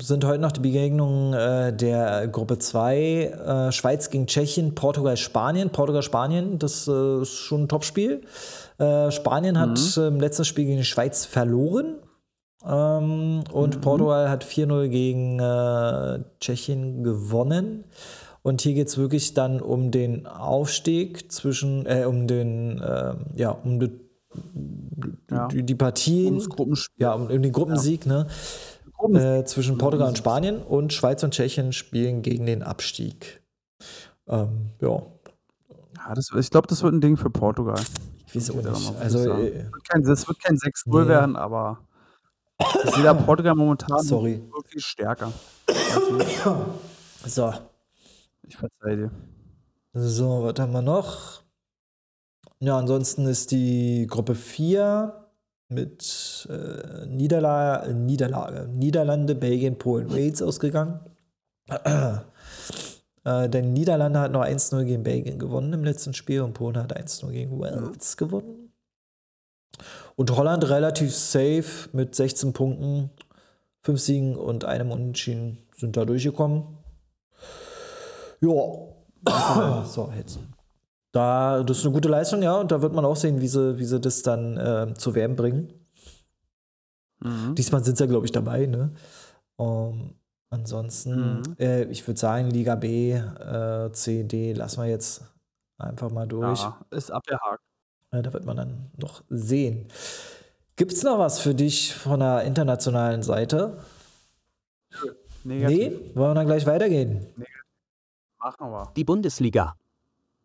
[0.00, 2.98] sind heute noch die Begegnungen äh, der Gruppe 2,
[3.68, 5.70] äh, Schweiz gegen Tschechien, Portugal, Spanien.
[5.70, 8.20] Portugal, Spanien, das äh, ist schon ein Topspiel.
[8.78, 10.02] Äh, Spanien hat Mhm.
[10.02, 11.96] im letzten Spiel gegen die Schweiz verloren.
[12.64, 13.80] Ähm, und Mhm.
[13.80, 17.84] Portugal hat 4-0 gegen äh, Tschechien gewonnen.
[18.42, 23.50] Und hier geht es wirklich dann um den Aufstieg zwischen, äh, um den, äh, ja,
[23.50, 23.90] um die,
[25.30, 25.48] Ja.
[25.48, 26.42] die, die Partien.
[26.96, 28.26] Ja, um, um den Gruppensieg, ne?
[28.96, 33.42] Gruppen- Äh, zwischen Portugal und Spanien und Schweiz und Tschechien spielen gegen den Abstieg.
[34.26, 35.02] Ähm, ja,
[35.96, 37.80] Ja, das, ich glaube, das wird ein Ding für Portugal.
[38.26, 38.96] ich weiß auch nicht.
[39.00, 41.08] Also, äh, Es wird kein, kein 6-0 Nee.
[41.08, 41.78] werden, aber
[42.92, 44.42] sehe da Portugal momentan Sorry.
[44.52, 45.32] wirklich stärker.
[47.24, 47.52] so.
[48.46, 49.10] Ich verzeihe dir.
[49.94, 51.42] So, was haben wir noch?
[52.60, 55.28] Ja, ansonsten ist die Gruppe 4
[55.68, 60.98] mit äh, Niederla Niederlage, Niederlande, Belgien, Polen, Wales ausgegangen.
[61.68, 66.96] äh, denn Niederlande hat noch 1-0 gegen Belgien gewonnen im letzten Spiel und Polen hat
[66.96, 68.72] 1-0 gegen Wales gewonnen.
[70.16, 73.10] Und Holland relativ safe mit 16 Punkten,
[73.82, 76.64] 5 Siegen und einem Unentschieden sind da durchgekommen.
[78.40, 79.84] Ja.
[79.84, 80.40] so, jetzt.
[81.12, 83.78] Da, das ist eine gute Leistung, ja, und da wird man auch sehen, wie sie,
[83.78, 85.72] wie sie das dann äh, zur WM bringen.
[87.20, 87.54] Mhm.
[87.54, 88.92] Diesmal sind sie ja, glaube ich, dabei, ne?
[89.58, 90.14] Ähm,
[90.50, 91.56] ansonsten, Mhm.
[91.58, 95.22] äh, ich würde sagen, Liga B, äh, C, D, lassen wir jetzt
[95.78, 96.60] einfach mal durch.
[96.60, 97.62] Ja, ist abgehakt.
[98.10, 99.88] Äh, da wird man dann noch sehen.
[100.76, 103.78] Gibt es noch was für dich von der internationalen Seite?
[105.44, 105.78] Negativ.
[106.00, 106.10] Nee?
[106.14, 107.26] Wollen wir dann gleich weitergehen?
[108.38, 108.92] Machen wir.
[108.94, 109.74] Die Bundesliga.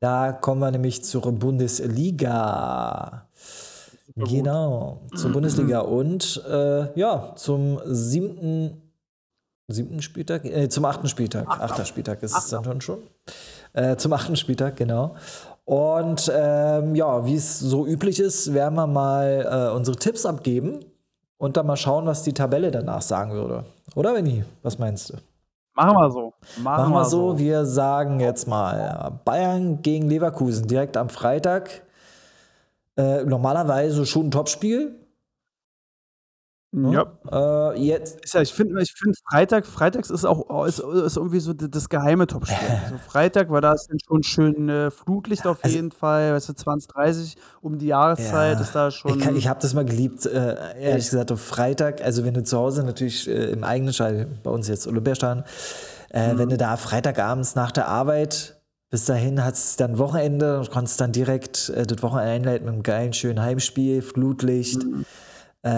[0.04, 3.26] Da kommen wir nämlich zur Bundesliga.
[4.18, 8.82] Genau, zur Bundesliga und äh, ja, zum siebten,
[9.70, 11.48] siebten Spieltag, äh, zum achten Spieltag.
[11.48, 12.98] Achter Spieltag ist es dann schon schon.
[13.72, 15.16] Äh, zum achten Spieltag, genau.
[15.64, 20.84] Und ähm, ja, wie es so üblich ist, werden wir mal äh, unsere Tipps abgeben
[21.38, 23.64] und dann mal schauen, was die Tabelle danach sagen würde.
[23.96, 24.44] Oder, Benni?
[24.64, 25.14] Was meinst du?
[25.76, 26.34] Machen wir so.
[26.62, 31.82] Machen, Machen wir wir so, wir sagen jetzt mal Bayern gegen Leverkusen direkt am Freitag.
[32.96, 35.03] Äh, normalerweise schon ein Topspiel.
[36.76, 37.06] Ja.
[37.72, 41.40] Äh, jetzt, Ist ja, ich finde, ich find Freitag, Freitags ist auch ist, ist irgendwie
[41.40, 42.58] so das geheime Topspiel.
[42.86, 46.50] Also Freitag war da ist dann schon schön äh, Flutlicht auf Also- jeden Fall, weißt
[46.50, 49.12] du, 20, 30 um die Jahreszeit Ja, ist da schon.
[49.18, 52.44] ich, kann- ich habe das mal geliebt, äh, ehrlich gesagt, auf Freitag, also wenn du
[52.44, 55.44] zu Hause natürlich äh, im eigenen Stadion, bei uns jetzt Olympiastadion,
[56.10, 56.38] äh, Mhm.
[56.40, 58.60] wenn du da Freitagabends nach der Arbeit
[58.90, 62.74] bis dahin hat es dann Wochenende und konntest dann direkt äh, das Wochenende einleiten mit
[62.74, 64.86] einem geilen, schönen Heimspiel, Flutlicht.
[65.66, 65.70] Äh,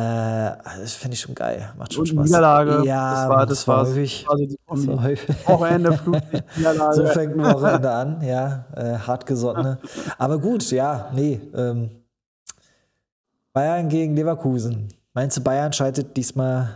[0.79, 1.71] das finde ich schon geil.
[1.77, 2.25] Macht schon und Spaß.
[2.25, 2.83] Niederlage.
[2.87, 4.25] Ja, das war, das war, häufig.
[4.27, 5.47] das war so die Das war häufig.
[5.47, 6.95] Wochenende, Flutlicht, Niederlage.
[6.95, 9.77] So fängt ein Wochenende an, ja, äh, hartgesottene.
[10.17, 11.39] Aber gut, ja, nee.
[11.55, 11.91] Ähm,
[13.53, 14.87] Bayern gegen Leverkusen.
[15.13, 16.69] Meinst du, Bayern schaltet diesmal,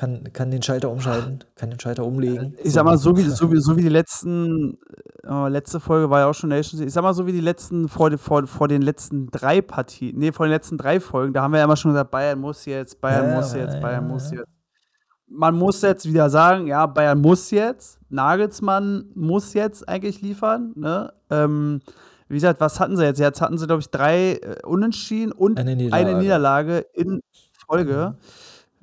[0.00, 2.56] kann, kann den Schalter umschalten, kann den Schalter umlegen?
[2.64, 4.78] Ich sag mal, so wie, so wie, so wie die letzten,
[5.22, 6.80] äh, letzte Folge war ja auch schon Nations.
[6.80, 10.32] Ich sag mal, so wie die letzten, vor, vor, vor den letzten drei Partien, nee,
[10.32, 12.98] vor den letzten drei Folgen, da haben wir ja immer schon gesagt, Bayern muss jetzt,
[13.02, 14.48] Bayern Ja, muss jetzt, Bayern ja, muss jetzt.
[15.28, 21.12] Man muss jetzt wieder sagen, ja, Bayern muss jetzt, Nagelsmann muss jetzt eigentlich liefern, ne?
[21.28, 21.82] Ähm,
[22.28, 23.20] wie gesagt, was hatten sie jetzt?
[23.20, 26.18] Jetzt hatten sie, glaube ich, drei äh, Unentschieden und Eine eine Niederlage.
[26.18, 27.20] Niederlage, in
[27.66, 28.16] Folge.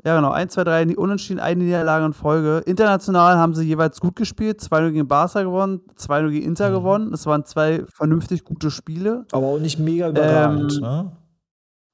[0.06, 0.32] Ja, genau.
[0.32, 2.60] 1, 2, 3 Unentschieden, eine Niederlage in Folge.
[2.66, 4.62] International haben sie jeweils gut gespielt.
[4.62, 7.12] 2-0 gegen Barca gewonnen, 2-0 gegen Inter gewonnen.
[7.12, 9.26] Das waren zwei vernünftig gute Spiele.
[9.32, 11.12] Aber auch nicht mega überragend, Ähm, ne?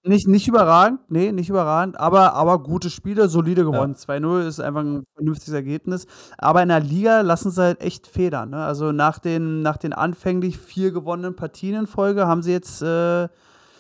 [0.05, 3.95] Nicht, nicht überragend, nee, nicht überragend, aber, aber gute Spiele, solide gewonnen.
[3.95, 6.07] 2-0 ist einfach ein vernünftiges Ergebnis.
[6.37, 8.49] Aber in der Liga lassen sie halt echt federn.
[8.49, 8.57] Ne?
[8.57, 13.29] Also nach den, nach den anfänglich vier gewonnenen Partien in Folge haben sie jetzt äh,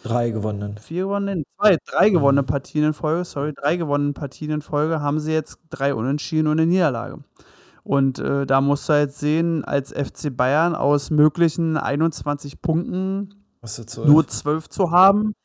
[0.03, 0.77] Drei gewonnen.
[0.77, 5.19] vier gewonnene, zwei, drei gewonnene Partien in Folge, sorry, drei gewonnene Partien in Folge, haben
[5.19, 7.23] sie jetzt drei Unentschieden und eine Niederlage.
[7.83, 13.45] Und äh, da musst du halt sehen, als FC Bayern aus möglichen 21 Punkten
[14.05, 15.35] nur 12 zu haben,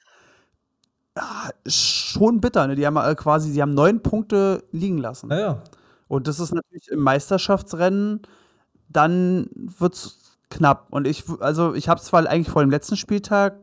[1.17, 2.67] ja, schon bitter.
[2.67, 2.75] Ne?
[2.75, 5.31] Die haben äh, quasi, sie haben neun Punkte liegen lassen.
[5.31, 5.63] Ja, ja.
[6.09, 8.23] Und das ist natürlich im Meisterschaftsrennen,
[8.89, 10.87] dann wird es knapp.
[10.91, 13.59] Und ich, also ich habe es zwar eigentlich vor dem letzten Spieltag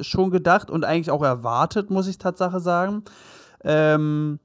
[0.00, 3.04] schon gedacht und eigentlich auch erwartet, muss ich Tatsache sagen,
[3.64, 4.38] ähm,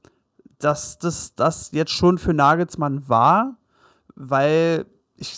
[0.60, 3.58] dass das, das jetzt schon für Nagelsmann war,
[4.16, 4.86] weil
[5.18, 5.38] ich,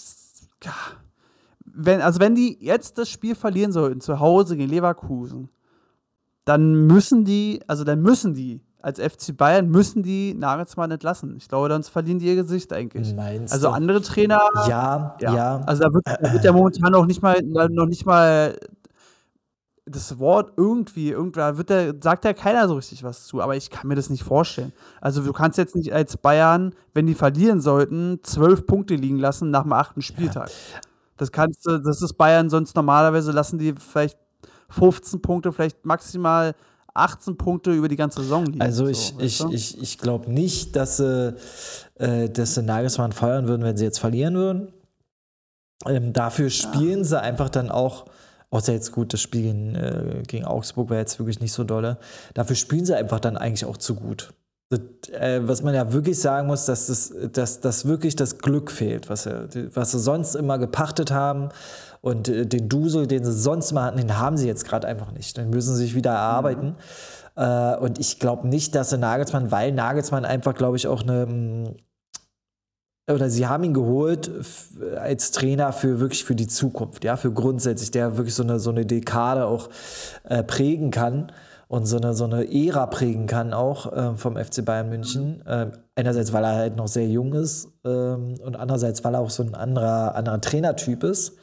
[1.65, 5.49] wenn, also wenn die jetzt das Spiel verlieren sollten, zu Hause gegen Leverkusen,
[6.45, 11.35] dann müssen die, also dann müssen die als FC Bayern müssen die Nagelsmann entlassen.
[11.37, 13.13] Ich glaube, sonst verlieren die ihr Gesicht eigentlich.
[13.13, 13.73] Meinst also du?
[13.73, 14.41] andere Trainer.
[14.67, 15.35] Ja, ja.
[15.35, 15.61] ja.
[15.65, 18.57] Also da wird, da wird ja momentan noch nicht mal, noch nicht mal
[19.89, 23.69] das Wort irgendwie, irgendwer wird der, sagt ja keiner so richtig was zu, aber ich
[23.69, 24.73] kann mir das nicht vorstellen.
[25.01, 29.49] Also du kannst jetzt nicht als Bayern, wenn die verlieren sollten, zwölf Punkte liegen lassen
[29.49, 30.49] nach dem achten Spieltag.
[30.49, 30.81] Ja.
[31.17, 34.17] Das kannst du, das ist Bayern sonst normalerweise lassen die vielleicht
[34.69, 36.53] 15 Punkte, vielleicht maximal
[36.93, 38.61] 18 Punkte über die ganze Saison liegen.
[38.61, 41.35] Also ich, so, ich, ich, ich glaube nicht, dass sie,
[41.95, 44.73] äh, dass sie Nagelsmann feuern würden, wenn sie jetzt verlieren würden.
[45.85, 47.03] Ähm, dafür spielen ja.
[47.03, 48.05] sie einfach dann auch,
[48.49, 51.97] außer jetzt gut, das Spiel gegen, äh, gegen Augsburg war jetzt wirklich nicht so dolle.
[52.33, 54.33] Dafür spielen sie einfach dann eigentlich auch zu gut.
[54.69, 54.79] Das,
[55.13, 59.09] äh, was man ja wirklich sagen muss, dass das, dass, dass wirklich das Glück fehlt,
[59.09, 61.49] was sie, was sie sonst immer gepachtet haben.
[62.01, 65.11] Und äh, den Dusel, den sie sonst mal hatten, den haben sie jetzt gerade einfach
[65.11, 65.37] nicht.
[65.37, 66.67] Den müssen sie sich wieder erarbeiten.
[66.67, 67.41] Mhm.
[67.43, 71.25] Äh, und ich glaube nicht, dass sie Nagelsmann, weil Nagelsmann einfach, glaube ich, auch eine
[71.25, 71.75] mm,
[73.09, 74.29] oder sie haben ihn geholt
[74.99, 78.69] als Trainer für wirklich für die Zukunft, ja, für grundsätzlich, der wirklich so eine, so
[78.69, 79.69] eine Dekade auch
[80.25, 81.31] äh, prägen kann
[81.69, 85.45] und so eine, so eine Ära prägen kann auch äh, vom FC Bayern München.
[85.45, 89.29] Äh, einerseits, weil er halt noch sehr jung ist ähm, und andererseits, weil er auch
[89.29, 91.33] so ein anderer, anderer Trainertyp ist.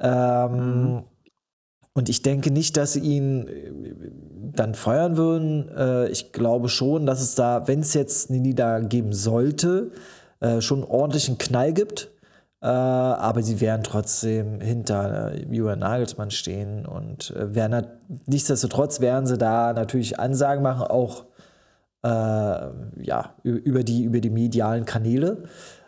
[0.00, 1.02] Ähm, mhm.
[1.92, 3.72] Und ich denke nicht, dass sie ihn äh,
[4.52, 5.68] dann feuern würden.
[5.76, 9.90] Äh, ich glaube schon, dass es da, wenn es jetzt eine Niederlage geben sollte,
[10.40, 12.10] äh, schon ordentlichen Knall gibt.
[12.62, 17.86] aber sie werden trotzdem hinter Julian Nagelsmann stehen und werden
[18.26, 21.24] nichtsdestotrotz werden sie da natürlich Ansagen machen, auch
[22.02, 25.44] ja, über, die, über die medialen Kanäle.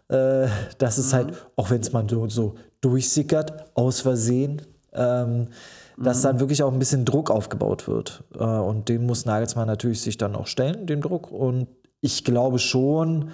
[0.09, 1.33] das ist halt, mhm.
[1.33, 4.61] halt, auch wenn es mal so, so durchsickert, aus Versehen,
[4.93, 5.49] ähm,
[5.97, 6.23] dass mhm.
[6.23, 8.25] dann wirklich auch ein bisschen Druck aufgebaut wird.
[8.35, 11.31] Äh, und den muss Nagelsmann natürlich sich dann auch stellen, den Druck.
[11.33, 11.69] Und
[12.01, 13.31] ich glaube schon,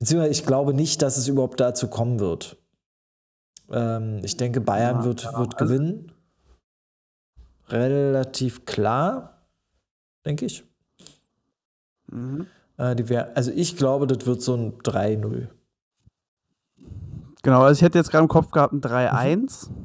[0.00, 2.56] beziehungsweise ich glaube nicht, dass es überhaupt dazu kommen wird.
[3.70, 6.12] Ähm, ich denke, Bayern ja, wird, wird also gewinnen.
[7.68, 9.46] Relativ klar,
[10.26, 10.64] denke ich.
[12.10, 12.46] Mhm.
[12.76, 15.48] Äh, die wär, also ich glaube, das wird so ein 3-0.
[17.42, 19.70] Genau, also ich hätte jetzt gerade im Kopf gehabt ein 3-1.
[19.70, 19.76] Mhm.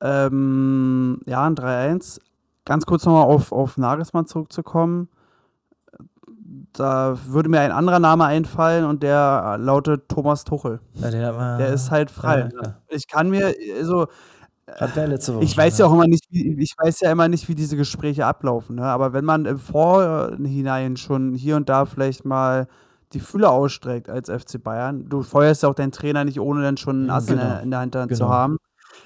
[0.00, 2.20] Ähm, ja, ein 3-1.
[2.64, 5.08] Ganz kurz nochmal auf, auf Nagelsmann zurückzukommen.
[6.78, 10.80] Da würde mir ein anderer Name einfallen und der lautet Thomas Tuchel.
[10.94, 12.50] Ja, der, der, ist halt frei.
[12.52, 14.06] Ja, ich kann mir, also
[15.40, 18.26] ich weiß ja auch immer nicht, wie, ich weiß ja immer nicht, wie diese Gespräche
[18.26, 18.76] ablaufen.
[18.76, 18.84] Ne?
[18.84, 22.66] Aber wenn man im Vorhinein schon hier und da vielleicht mal
[23.12, 25.08] die Fülle ausstreckt als FC Bayern.
[25.08, 27.42] Du feuerst ja auch deinen Trainer nicht, ohne dann schon einen Ass genau.
[27.42, 28.26] in, der, in der Hinterhand genau.
[28.26, 28.58] zu haben.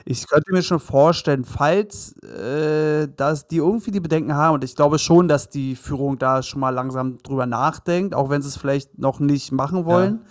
[0.04, 4.74] Ich könnte mir schon vorstellen, falls äh, dass die irgendwie die Bedenken haben, und ich
[4.76, 8.56] glaube schon, dass die Führung da schon mal langsam drüber nachdenkt, auch wenn sie es
[8.56, 10.20] vielleicht noch nicht machen wollen.
[10.24, 10.30] Ja.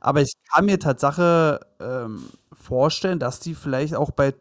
[0.00, 4.34] Aber ich kann mir Tatsache ähm, vorstellen, dass die vielleicht auch bei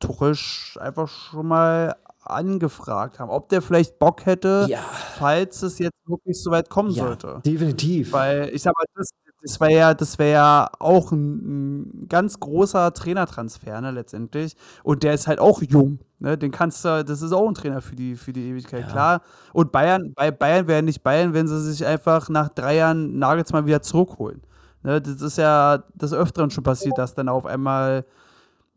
[0.00, 0.36] Tuchel
[0.80, 4.80] einfach schon mal angefragt haben, ob der vielleicht Bock hätte, ja.
[5.16, 7.40] falls es jetzt wirklich so weit kommen ja, sollte.
[7.44, 8.12] Definitiv.
[8.12, 9.10] Weil ich sag mal, das,
[9.42, 14.56] das wäre ja, das wäre ja auch ein, ein, ganz großer Trainertransfer, ne, letztendlich.
[14.82, 15.98] Und der ist halt auch jung.
[16.18, 16.38] Ne?
[16.38, 18.86] Den kannst du, das ist auch ein Trainer für die, für die Ewigkeit, ja.
[18.86, 19.22] klar.
[19.52, 23.66] Und Bayern, bei Bayern wären nicht Bayern, wenn sie sich einfach nach drei Jahren Nagelsmann
[23.66, 24.42] wieder zurückholen.
[24.82, 25.00] Ne?
[25.00, 28.04] Das ist ja des Öfteren schon passiert, dass dann auf einmal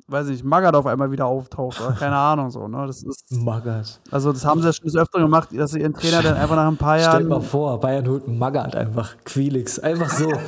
[0.10, 2.86] weiß nicht, Magath auf einmal wieder auftaucht oder keine Ahnung so, ne?
[2.88, 3.32] Das ist.
[3.32, 4.00] Magath.
[4.12, 6.56] Also, das haben sie ja schon des Öfteren gemacht, dass sie ihren Trainer dann einfach
[6.56, 7.12] nach ein paar Jahren.
[7.12, 10.32] Stell dir mal vor, Bayern holt Magath einfach, Quelix, einfach so.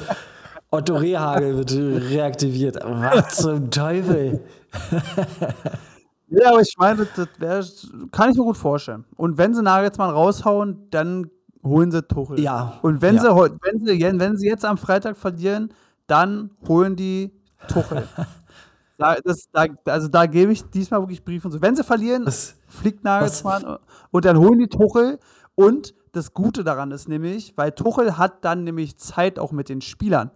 [0.74, 2.78] Otto Rehagel wird reaktiviert.
[2.82, 4.42] Was zum Teufel?
[6.30, 7.66] ja, aber ich meine, das wär,
[8.12, 9.04] kann ich mir gut vorstellen.
[9.18, 11.30] Und wenn sie Nagelsmann raushauen, dann
[11.62, 12.40] holen sie Tuchel.
[12.40, 12.80] Ja.
[12.82, 13.22] Und wenn, ja.
[13.22, 15.74] Sie, wenn, sie, wenn sie jetzt am Freitag verlieren,
[16.08, 17.32] dann holen die
[17.68, 18.08] Tuchel.
[19.02, 21.62] Da, das, da, also da gebe ich diesmal wirklich Brief und so.
[21.62, 23.80] Wenn sie verlieren, was, fliegt Nagelsmann was?
[24.12, 25.18] und dann holen die Tuchel.
[25.56, 29.82] Und das Gute daran ist nämlich, weil Tuchel hat dann nämlich Zeit auch mit den
[29.82, 30.30] Spielern.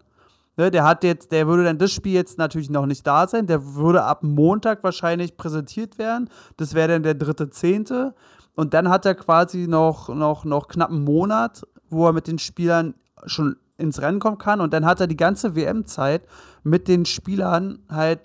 [0.57, 3.45] Ne, der hat jetzt, der würde dann das Spiel jetzt natürlich noch nicht da sein.
[3.45, 6.29] Der würde ab Montag wahrscheinlich präsentiert werden.
[6.57, 8.15] Das wäre dann der dritte Zehnte.
[8.55, 12.39] Und dann hat er quasi noch, noch, noch knapp einen Monat, wo er mit den
[12.39, 12.95] Spielern
[13.25, 14.61] schon ins Rennen kommen kann.
[14.61, 16.23] Und dann hat er die ganze WM-Zeit
[16.63, 18.21] mit den Spielern halt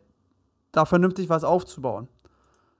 [0.72, 2.08] da vernünftig was aufzubauen.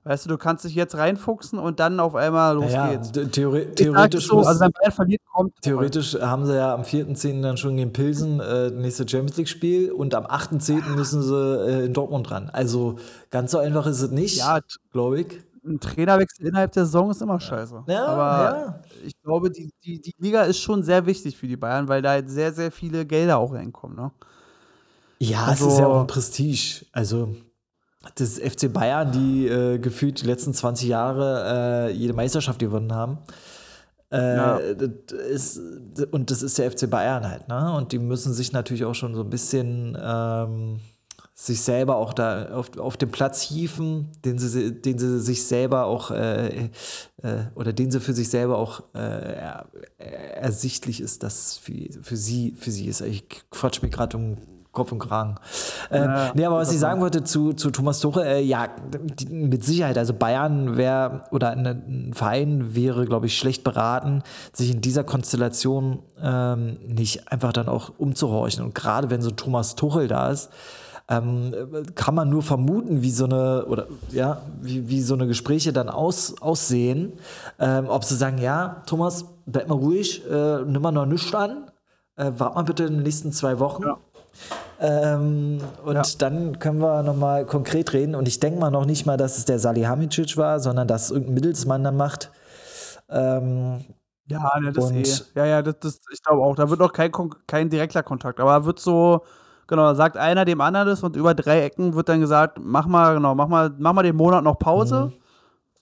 [0.03, 3.11] Weißt du, du kannst dich jetzt reinfuchsen und dann auf einmal los ja, geht's.
[3.11, 5.53] Theori theoretisch, so, also wenn Bayern verliert, kommt.
[5.61, 7.43] theoretisch haben sie ja am 4.10.
[7.43, 10.95] dann schon gegen Pilsen äh, nächste Champions League-Spiel und am 8.10.
[10.95, 12.49] müssen sie äh, in Dortmund ran.
[12.51, 12.95] Also
[13.29, 14.59] ganz so einfach ist es nicht, Ja,
[14.91, 15.39] glaube ich.
[15.63, 17.83] ein Trainerwechsel innerhalb der Saison ist immer scheiße.
[17.85, 18.79] Ja, Aber ja.
[19.05, 22.09] ich glaube, die, die, die Liga ist schon sehr wichtig für die Bayern, weil da
[22.09, 23.97] halt sehr, sehr viele Gelder auch reinkommen.
[23.97, 24.11] Ne?
[25.19, 26.87] Ja, Also- es ist ja auch ein Prestige.
[26.91, 27.35] Also
[28.15, 33.19] das FC Bayern, die äh, gefühlt die letzten 20 Jahre äh, jede Meisterschaft gewonnen haben.
[34.11, 34.59] Äh, Ja.
[34.73, 35.61] das ist,
[36.11, 37.73] und das ist der FC Bayern halt, ne?
[37.73, 40.79] Und die müssen sich natürlich auch schon so ein bisschen ähm,
[41.33, 45.85] sich selber auch da auf, auf den Platz hieven, den sie, den sie sich selber
[45.85, 46.69] auch äh,
[47.23, 49.65] äh, oder den sie für sich selber auch äh, er,
[50.35, 53.01] ersichtlich ist, dass für, für sie für sie ist.
[53.01, 54.37] Ich quatsch mir gerade um
[54.71, 55.35] Kopf und Kragen.
[55.89, 58.67] Äh, Ja, nee, aber was ich sagen wollte zu, zu Thomas Tuchel, äh, ja,
[59.19, 64.23] die, mit Sicherheit, also Bayern wäre oder ein, ein Verein wäre, glaube ich, schlecht beraten,
[64.53, 68.63] sich in dieser Konstellation ähm, nicht einfach dann auch umzuhorchen.
[68.63, 70.49] Und gerade wenn so Thomas Tuchel da ist,
[71.09, 71.53] ähm,
[71.95, 75.89] kann man nur vermuten, wie so eine oder ja, wie, wie so eine Gespräche dann
[75.89, 77.13] aus, aussehen.
[77.59, 81.69] Ähm, ob sie sagen, ja, Thomas, bleib mal ruhig, äh, nimm mal noch nichts an,
[82.15, 83.83] äh, wart mal bitte in den nächsten zwei Wochen.
[83.83, 83.97] Ja.
[84.79, 86.01] Ähm, und Ja.
[86.17, 88.15] dann können wir nochmal konkret reden.
[88.15, 91.11] Und ich denke mal noch nicht mal, dass es der Salihamidzic war, sondern dass es
[91.11, 92.31] irgendein Mittelsmann dann macht.
[93.09, 93.81] Ähm,
[94.27, 95.03] Ja, ne, das eh.
[95.35, 96.55] Ja, ja, das, das, ich glaube auch.
[96.55, 97.11] Da wird auch kein,
[97.47, 98.39] kein direkter Kontakt.
[98.39, 99.23] Aber da wird so,
[99.67, 102.87] genau, da sagt einer dem anderen das und über drei Ecken wird dann gesagt, mach
[102.87, 105.11] mal, genau, mach mal, mach mal den Monat noch Pause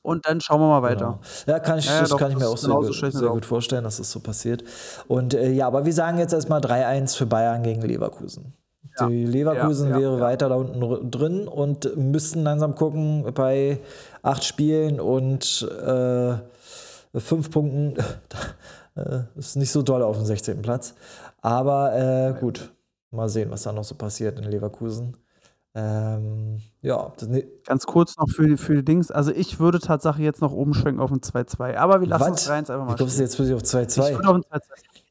[0.02, 1.06] und dann schauen wir mal weiter.
[1.06, 1.20] Genau.
[1.48, 3.34] Ja, kann ich, Ja, das doch, kann ich mir das auch sehr, gut, sehr auch.
[3.34, 4.64] gut vorstellen, dass das so passiert.
[5.08, 8.54] Und äh, ja, aber wir sagen jetzt erstmal 3-1 für Bayern gegen Leverkusen.
[8.98, 9.08] Ja.
[9.08, 13.80] Die Leverkusen Ja, wäre weiter da unten drin und müssten langsam gucken bei
[14.22, 16.34] acht Spielen und äh,
[17.20, 17.96] fünf Punkten.
[18.96, 20.62] äh, ist nicht so doll auf dem 16.
[20.62, 20.96] Platz.
[21.42, 22.72] Aber äh, gut,
[23.12, 25.16] mal sehen, was da noch so passiert in Leverkusen.
[25.76, 29.12] Ähm, ja, das, ne, Ganz kurz noch für, die- für die Dings.
[29.12, 31.76] Also ich würde tatsächlich jetzt noch oben schwenken auf ein 2-2.
[31.78, 32.30] Aber wir lassen was?
[32.30, 33.22] uns 3-1 einfach mal kommst du stehen.
[33.26, 33.70] jetzt plötzlich auf Ich
[34.04, 34.16] 2-2?
[34.16, 34.62] würde auf ein 2-2.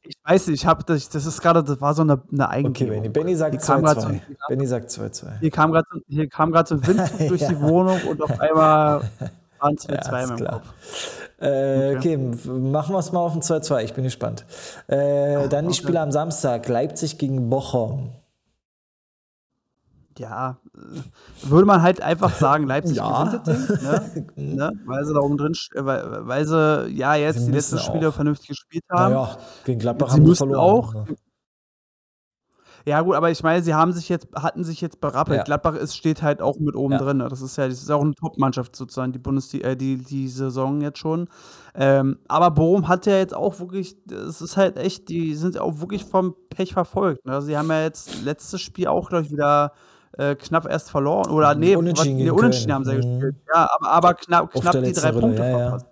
[0.03, 2.51] Ich weiß nicht, ich habe das, das ist gerade, das war so eine, eine Okay,
[2.57, 2.95] Eigengebung.
[2.95, 3.09] Benny.
[3.09, 4.19] Benny sagt Die kam grad so- 2-2.
[4.49, 5.39] Benny sagt 2-2.
[5.39, 8.39] Hier kam gerade so, hier kam grad so ein Windzug durch die Wohnung und auf
[8.39, 9.01] einmal
[9.59, 10.51] waren 2-2 Ja, klar.
[10.53, 10.73] Kopf.
[11.41, 12.17] Äh, Okay.
[12.17, 13.83] okay, machen wir es mal auf ein 2-2.
[13.83, 14.45] Ich bin gespannt.
[14.87, 16.67] Äh, dann die Spiele am Samstag.
[16.67, 18.09] Leipzig gegen Bochum.
[20.19, 23.23] Ja, äh, würde man halt einfach sagen, Leipzig Ja.
[23.23, 24.25] gewinnt ne?
[24.35, 24.71] ne?
[24.85, 28.13] weil sie da oben drin, weil, weil sie ja jetzt Sie die letzten Spiele auch.
[28.13, 29.13] vernünftig gespielt haben.
[29.13, 30.59] Naja, gegen Gladbach Sie haben sie verloren.
[30.59, 30.93] auch.
[32.85, 35.37] Ja gut, aber ich meine, sie haben sich jetzt, hatten sich jetzt berappelt.
[35.37, 35.43] Ja.
[35.43, 36.97] Gladbach ist, steht halt auch mit oben Ja.
[36.97, 37.19] drin.
[37.19, 40.81] Das ist ja, das ist auch eine Top-Mannschaft sozusagen, die Bundesliga, äh, die, die Saison
[40.81, 41.27] jetzt schon.
[41.75, 45.61] Ähm, aber Bochum hat ja jetzt auch wirklich, es ist halt echt, die sind ja
[45.61, 47.25] auch wirklich vom Pech verfolgt.
[47.25, 47.41] Ne?
[47.41, 49.73] Sie haben ja jetzt letztes Spiel auch, glaube ich, wieder
[50.19, 51.31] äh, knapp erst verloren.
[51.31, 53.19] Oder nee, Unentschieden was- nee unentschieden haben sie Mhm.
[53.19, 53.35] gespielt.
[53.53, 55.57] Ja, aber, aber knapp, Auf knapp die drei Rille, Punkte ja, ja.
[55.59, 55.85] verpasst.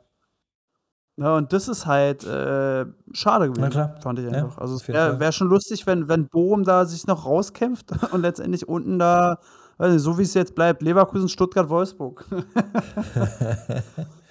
[1.19, 4.59] Ja, und das ist halt äh, schade gewesen, fand ich Ja, einfach.
[4.59, 8.21] also es jeden wäre wär schon lustig, wenn, wenn Bochum da sich noch rauskämpft und
[8.21, 9.39] letztendlich unten da,
[9.77, 12.23] weiß nicht, so wie es jetzt bleibt, Leverkusen, Stuttgart, Wolfsburg.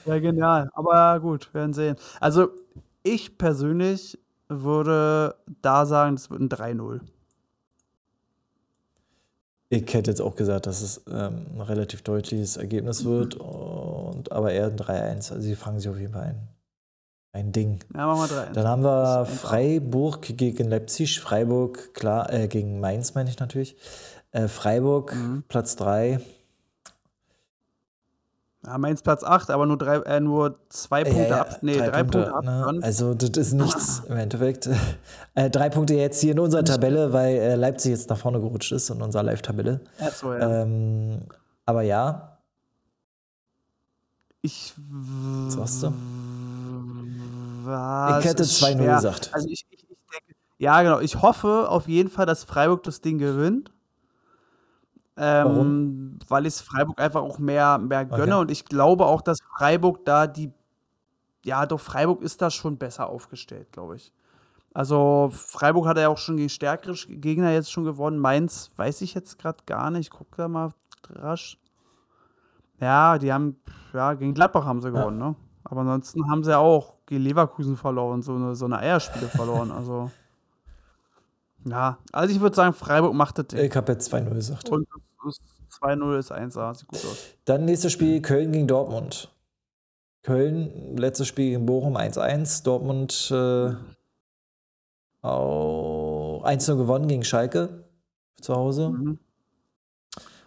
[0.05, 0.71] Wäre genial.
[0.75, 1.97] Aber gut, werden sehen.
[2.21, 2.49] Also
[3.03, 4.19] ich persönlich
[4.49, 7.01] würde da sagen, das wird ein 3-0.
[9.77, 14.53] Ich hätte jetzt auch gesagt, dass es ähm, ein relativ deutliches Ergebnis wird, und, aber
[14.53, 15.33] eher ein 3-1.
[15.33, 16.49] Also sie fangen sich auf jeden Fall ein.
[17.33, 17.81] Ein Ding.
[17.95, 18.53] Ja, machen wir 3-1.
[18.55, 23.77] Dann haben wir Freiburg gegen Leipzig, Freiburg, klar, äh, gegen Mainz meine ich natürlich.
[24.33, 25.45] Äh, Freiburg, Mhm.
[25.49, 26.20] Platz 3.
[28.67, 31.59] Ja, Mainz Platz 8, aber nur, drei, äh, nur zwei Punkte ab.
[31.62, 32.45] Nee, drei, Punkte, ab.
[32.45, 32.81] ne?
[32.83, 34.69] Also das ist nichts im Endeffekt.
[35.35, 38.73] Äh, drei Punkte jetzt hier in unserer Tabelle, weil äh, Leipzig jetzt nach vorne gerutscht
[38.73, 39.81] ist in unserer Live-Tabelle.
[40.17, 40.62] So, ja.
[40.62, 41.21] Ähm,
[41.64, 42.39] aber ja,
[44.43, 44.73] Ich.
[44.77, 45.93] was sagst du?
[47.64, 48.95] Was Ich hätte ist 2-0 schwer.
[48.97, 49.31] gesagt.
[49.33, 51.01] Also ich, ich, ich denke, ja, genau.
[51.01, 53.71] Ich hoffe auf jeden Fall, dass Freiburg das Ding gewinnt.
[55.19, 58.35] Ähm, weil ich es Freiburg einfach auch mehr, mehr gönne.
[58.35, 58.41] Okay.
[58.43, 60.53] Und ich glaube auch, dass Freiburg da die.
[61.45, 64.12] Ja, doch, Freiburg ist da schon besser aufgestellt, glaube ich.
[64.75, 68.19] Also Freiburg hat ja auch schon gegen stärkere Gegner jetzt schon gewonnen.
[68.19, 70.11] Mainz weiß ich jetzt gerade gar nicht.
[70.11, 70.71] Guck da mal
[71.09, 71.59] rasch.
[72.79, 73.57] Ja, die haben,
[73.95, 75.29] ja, gegen Gladbach haben sie gewonnen, ja.
[75.29, 75.37] ne?
[75.64, 79.73] Aber ansonsten haben sie auch gegen Leverkusen verloren, so eine, so eine Eierspiele verloren.
[79.73, 80.11] Also,
[81.64, 83.61] ja, also ich würde sagen, Freiburg macht das Ding.
[83.61, 84.69] Ich habe jetzt 2-0 gesagt.
[84.69, 84.87] Und
[85.31, 87.18] 2-0 ist 1A, sieht gut aus.
[87.45, 89.31] Dann nächstes Spiel Köln gegen Dortmund.
[90.22, 92.64] Köln, letztes Spiel gegen Bochum 1-1.
[92.64, 93.74] Dortmund äh,
[95.22, 97.85] auch 1-0 gewonnen gegen Schalke
[98.41, 98.91] zu Hause.
[98.91, 99.18] Mhm.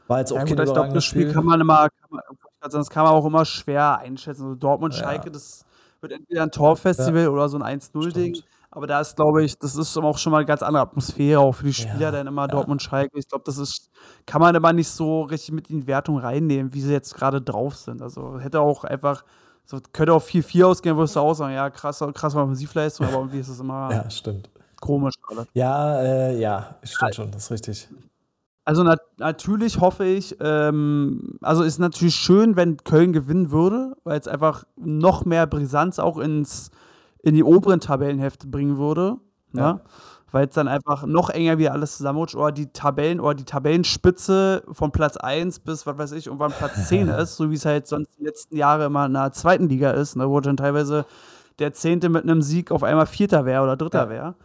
[0.07, 2.09] War jetzt auch ja, kein gut, ich glaube, das Spiel, Spiel kann man immer, kann
[2.09, 2.21] man,
[2.61, 4.43] das kann man auch immer schwer einschätzen.
[4.43, 5.31] Also Dortmund, Schalke, ja.
[5.31, 5.65] das
[6.01, 7.29] wird entweder ein Torfestival ja.
[7.29, 8.41] oder so ein 1-0-Ding.
[8.71, 11.53] Aber da ist, glaube ich, das ist auch schon mal eine ganz andere Atmosphäre, auch
[11.53, 13.17] für die Spieler, ja, dann immer Dortmund, Schalke.
[13.17, 13.89] Ich glaube, das ist,
[14.27, 17.41] kann man immer nicht so richtig mit in die Wertung reinnehmen, wie sie jetzt gerade
[17.41, 18.01] drauf sind.
[18.01, 19.23] Also hätte auch einfach,
[19.65, 23.39] so, könnte auch 4-4 ausgehen, würdest du auch sagen, ja, krass, krass Offensivleistung, aber irgendwie
[23.39, 24.51] ist es immer ja, stimmt.
[24.79, 25.15] komisch.
[25.27, 25.47] Alles.
[25.53, 27.89] Ja, äh, ja, stimmt schon, das ist richtig.
[28.65, 34.19] Also nat natürlich hoffe ich, ähm, also ist natürlich schön, wenn Köln gewinnen würde, weil
[34.19, 36.69] es einfach noch mehr Brisanz auch ins,
[37.23, 39.17] in die oberen Tabellenhefte bringen würde.
[39.51, 39.61] Ne?
[39.61, 39.73] Ja.
[39.73, 39.81] Ne?
[40.31, 44.63] Weil es dann einfach noch enger wieder alles zusammenrutscht oder die Tabellen oder die Tabellenspitze
[44.71, 47.87] von Platz 1 bis, was weiß ich, irgendwann Platz 10 ist, so wie es halt
[47.87, 50.29] sonst die letzten Jahre immer in der zweiten Liga ist, ne?
[50.29, 51.05] wo dann teilweise
[51.57, 54.09] der Zehnte mit einem Sieg auf einmal Vierter wäre oder Dritter ja.
[54.09, 54.35] wäre.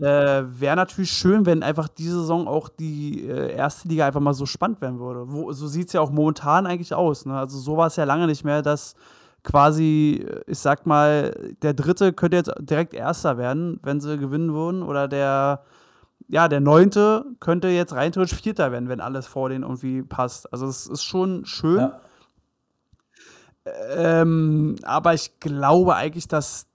[0.00, 4.34] Äh, Wäre natürlich schön, wenn einfach diese Saison auch die äh, erste Liga einfach mal
[4.34, 5.30] so spannend werden würde.
[5.30, 7.26] Wo, so sieht es ja auch momentan eigentlich aus.
[7.26, 7.38] Ne?
[7.38, 8.96] Also so war es ja lange nicht mehr, dass
[9.44, 14.82] quasi, ich sag mal, der Dritte könnte jetzt direkt Erster werden, wenn sie gewinnen würden.
[14.82, 15.62] Oder der,
[16.26, 20.52] ja, der Neunte könnte jetzt rein theoretisch Vierter werden, wenn alles vor denen irgendwie passt.
[20.52, 21.78] Also es ist schon schön.
[21.78, 22.00] Ja.
[23.96, 26.66] Ähm, aber ich glaube eigentlich, dass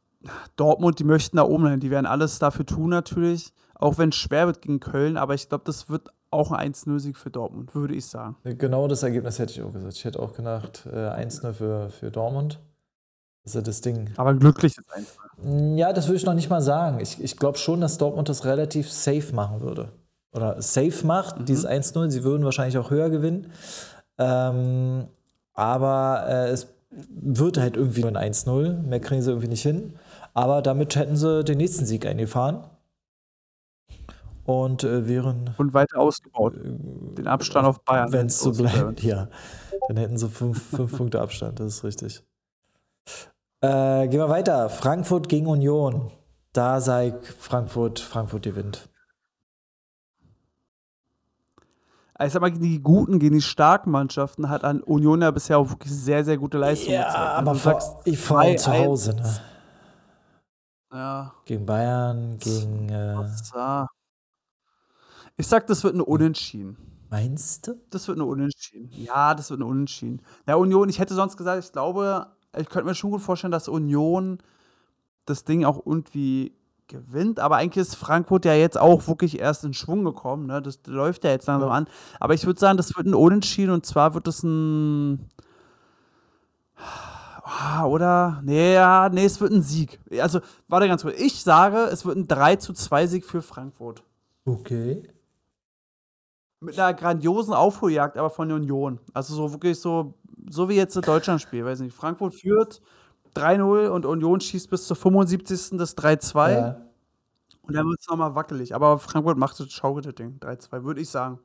[0.56, 1.80] Dortmund, die möchten da oben hin.
[1.80, 3.52] Die werden alles dafür tun, natürlich.
[3.74, 5.18] Auch wenn es schwer wird gegen Köln.
[5.18, 8.36] Aber ich glaube, das wird auch ein 1-0-Sieg für Dortmund, würde ich sagen.
[8.44, 9.94] Genau das Ergebnis hätte ich auch gesagt.
[9.94, 12.60] Ich hätte auch gedacht, äh, 1-0 für, für Dortmund.
[13.44, 14.12] Das ist das Ding.
[14.18, 17.00] Aber ein glückliches 1 Ja, das würde ich noch nicht mal sagen.
[17.00, 19.90] Ich, ich glaube schon, dass Dortmund das relativ safe machen würde.
[20.32, 21.46] Oder safe macht, mhm.
[21.46, 22.10] dieses 1-0.
[22.10, 23.52] Sie würden wahrscheinlich auch höher gewinnen.
[24.18, 25.08] Ähm,
[25.54, 28.84] aber äh, es wird halt irgendwie nur ein 1-0.
[28.84, 29.94] Mehr kriegen sie irgendwie nicht hin.
[30.34, 32.64] Aber damit hätten sie den nächsten Sieg eingefahren.
[34.50, 35.54] Und äh, wären.
[35.58, 36.56] Und weiter ausgebaut.
[36.56, 36.74] Äh,
[37.14, 38.12] den Abstand auf Bayern.
[38.12, 39.28] Wenn es so bleibt, ja.
[39.88, 42.24] Dann hätten sie fünf, fünf Punkte Abstand, das ist richtig.
[43.62, 44.70] Äh, gehen wir weiter.
[44.70, 46.12] Frankfurt gegen Union.
[46.52, 48.90] Da sei Frankfurt, Frankfurt gewinnt.
[52.26, 55.70] ich sag mal, die guten gegen die starken Mannschaften hat an Union ja bisher auch
[55.70, 57.38] wirklich sehr, sehr gute Leistungen ja, gezeigt.
[57.38, 59.40] aber vor, ich vor allem zu Hause, ne?
[60.92, 61.34] Ja.
[61.46, 62.90] Gegen Bayern, gegen.
[62.90, 63.86] Äh
[65.40, 66.76] ich sag, das wird eine Unentschieden.
[67.10, 67.76] Meinst du?
[67.90, 68.90] Das wird eine Unentschieden.
[68.92, 70.22] Ja, das wird eine Unentschieden.
[70.46, 72.28] Ja, Union, ich hätte sonst gesagt, ich glaube,
[72.58, 74.40] ich könnte mir schon gut vorstellen, dass Union
[75.26, 76.54] das Ding auch irgendwie
[76.88, 77.40] gewinnt.
[77.40, 80.46] Aber eigentlich ist Frankfurt ja jetzt auch wirklich erst in Schwung gekommen.
[80.46, 80.62] Ne?
[80.62, 81.88] Das läuft ja jetzt langsam an.
[82.20, 85.30] Aber ich würde sagen, das wird ein Unentschieden und zwar wird es ein.
[87.44, 88.42] Ah, oder?
[88.44, 90.00] Nee, ja, nee, es wird ein Sieg.
[90.20, 91.18] Also, warte ganz kurz.
[91.18, 94.04] Ich sage, es wird ein 3 zu 2 Sieg für Frankfurt.
[94.46, 95.02] Okay.
[96.62, 99.00] Mit einer grandiosen Aufholjagd, aber von Union.
[99.14, 100.16] Also so wirklich so,
[100.50, 101.64] so wie jetzt das Deutschlandspiel.
[101.64, 101.96] Weiß nicht.
[101.96, 102.82] Frankfurt führt
[103.36, 105.78] 3-0 und Union schießt bis zur 75.
[105.78, 106.52] das 3-2.
[106.52, 106.82] Ja.
[107.62, 108.76] Und dann wird es nochmal wackelig.
[108.76, 110.38] Aber Frankfurt macht das schaukelt Ding.
[110.40, 111.40] 3-2, würde ich sagen.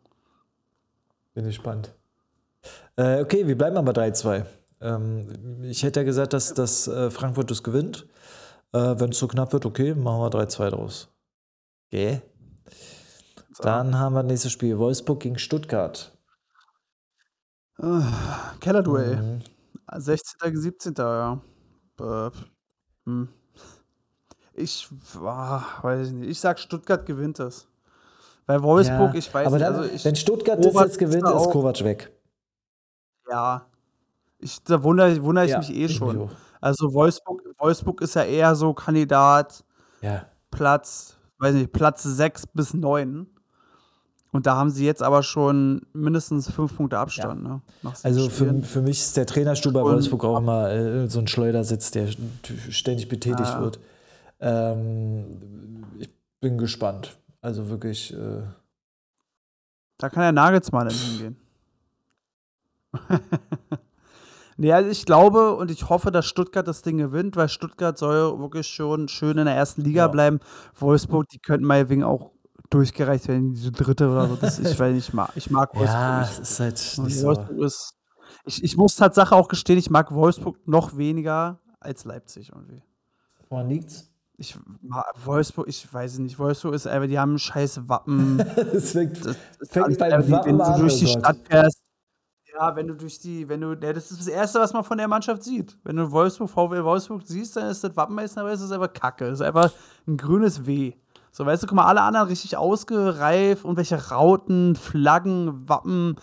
[1.35, 1.95] Bin ich gespannt.
[2.97, 4.45] Äh, okay, wir bleiben aber 3-2.
[4.81, 8.07] Ähm, ich hätte ja gesagt, dass, dass äh, Frankfurt das gewinnt.
[8.73, 11.09] Äh, Wenn es so knapp wird, okay, machen wir 3-2 draus.
[11.87, 12.23] Okay.
[13.61, 14.78] Dann haben wir das nächste Spiel.
[14.78, 16.12] Wolfsburg gegen Stuttgart.
[17.78, 18.02] Uh,
[18.61, 19.16] Kellerduell.
[19.16, 19.42] Mhm.
[19.96, 20.57] 16.
[20.57, 20.94] 17.
[20.98, 21.40] ja.
[22.00, 22.30] Äh,
[23.05, 23.28] hm.
[24.55, 24.88] Ich
[25.20, 26.30] ah, weiß nicht.
[26.30, 27.66] Ich sag, Stuttgart gewinnt das.
[28.46, 29.66] Bei Wolfsburg, ja, ich weiß aber nicht.
[29.66, 32.12] Dann, also ich, wenn Stuttgart Kovac das jetzt gewinnt, ist Kovac weg.
[33.28, 33.66] Ja.
[34.38, 36.30] Ich, da wundere, wundere ich ja, mich eh schon.
[36.61, 39.64] Also Wolfsburg, Wolfsburg ist ja eher so Kandidat
[40.02, 40.26] ja.
[40.50, 43.26] Platz, weiß nicht, Platz 6 bis 9.
[44.35, 47.45] Und da haben sie jetzt aber schon mindestens fünf Punkte Abstand.
[47.45, 47.61] Ja.
[47.82, 51.28] Ne, also für, für mich ist der Trainerstuhl bei Wolfsburg auch immer äh, so ein
[51.28, 52.09] Schleudersitz, der
[52.68, 53.61] ständig betätigt ah.
[53.61, 53.78] wird.
[54.41, 56.11] Ähm, ich
[56.41, 57.16] bin gespannt.
[57.43, 58.12] Also wirklich.
[58.12, 58.43] Äh
[59.99, 61.37] da kann der Nagelsmann hingehen.
[64.57, 68.39] Ne, also ich glaube und ich hoffe, dass Stuttgart das Ding gewinnt, weil Stuttgart soll
[68.39, 70.07] wirklich schon schön in der ersten Liga Ja.
[70.07, 70.39] bleiben.
[70.78, 72.30] Wolfsburg, die könnten meinetwegen auch
[72.75, 74.37] durchgereicht werden in die dritte oder so.
[74.37, 77.27] Das, ich weiß nicht, ich mag, ich mag Wolfsburg Ja, es ist halt nicht so.
[77.29, 77.95] Wolfsburg ist,
[78.45, 82.83] ich, ich muss Tatsache auch gestehen, ich mag Wolfsburg noch weniger als Leipzig irgendwie.
[83.49, 84.11] Woran liegt's?
[84.37, 88.41] Ich mag Wolfsburg, ich weiß nicht, Wolfsburg ist einfach, die haben ein scheiß Wappen.
[88.41, 91.07] Es fängt, Das ist fängt einfach, die- wenn Wappen du durch die.
[91.07, 91.81] Stadt fährst.
[92.57, 94.97] Ja, wenn du durch die, wenn du, ja, das ist das Erste, was man von
[94.99, 95.77] der Mannschaft sieht.
[95.83, 98.93] Wenn du Wolfsburg, VW Wolfsburg siehst, dann ist das Wappen meistens, aber es ist einfach
[98.93, 99.27] Kacke.
[99.27, 99.72] Es ist einfach
[100.07, 100.95] ein grünes W.
[101.37, 106.14] So, weißt du, guck mal, alle anderen richtig ausgereift, und welche Rauten, Flaggen, Wappen.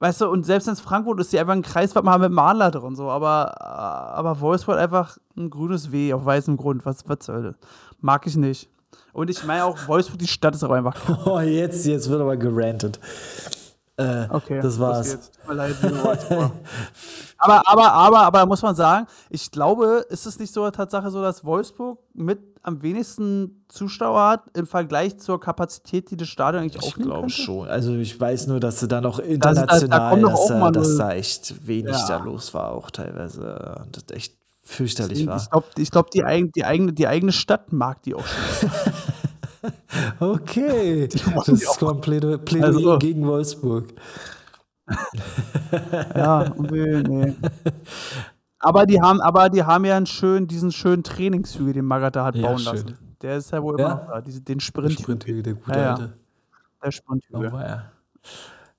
[0.00, 2.72] Weißt du, und selbst wenn es Frankfurt ist, die einfach ein Kreiswappen haben mit Maler
[2.72, 6.84] drin, so, aber, äh, aber Wolfsburg einfach ein grünes W auf weißem Grund.
[6.84, 7.54] Was, was soll das?
[8.00, 8.68] Mag ich nicht.
[9.12, 12.36] Und ich meine auch, Wolfsburg, die Stadt ist auch einfach Oh, jetzt, jetzt wird aber
[12.36, 12.98] gerantet.
[13.96, 15.12] Äh, Okay, das war's.
[15.12, 15.30] geht's.
[15.30, 15.76] Tut mir leid,
[17.38, 21.22] aber, aber, aber, aber muss man sagen, ich glaube, ist es nicht so Tatsache so,
[21.22, 26.82] dass Wolfsburg mit am wenigsten Zuschauer hat im Vergleich zur Kapazität, die das Stadion eigentlich
[26.82, 27.68] Ich aufnehmen glaube schon.
[27.68, 30.70] Also ich weiß nur, dass sie da noch da- da international, kommt doch dass, da,
[30.70, 32.06] dass da echt wenig Ja.
[32.08, 33.80] da los war, auch teilweise.
[33.84, 34.34] Und das echt
[34.64, 35.44] fürchterlich Ich war.
[35.50, 38.70] glaube, ich glaub, die, eigen, die, eigene, die eigene Stadt mag die auch schon.
[40.18, 43.84] Okay, das ist komplett Plädoyer Also- gegen Wolfsburg.
[46.16, 47.34] ja, irgendwie, nee.
[48.62, 52.36] Aber die haben, aber die haben ja einen schönen, diesen schönen Trainingshügel, den Magata hat
[52.36, 52.72] Ja, bauen schön.
[52.74, 52.98] lassen.
[53.20, 53.86] Der ist ja wohl Ja?
[53.86, 55.90] immer noch da, diese, den Sprint, Sprinthügel, der gute Ja, ja.
[55.94, 56.12] alte.
[56.82, 57.50] der Sprinthügel.
[57.52, 57.66] Oh, ja.
[57.66, 57.90] Ja,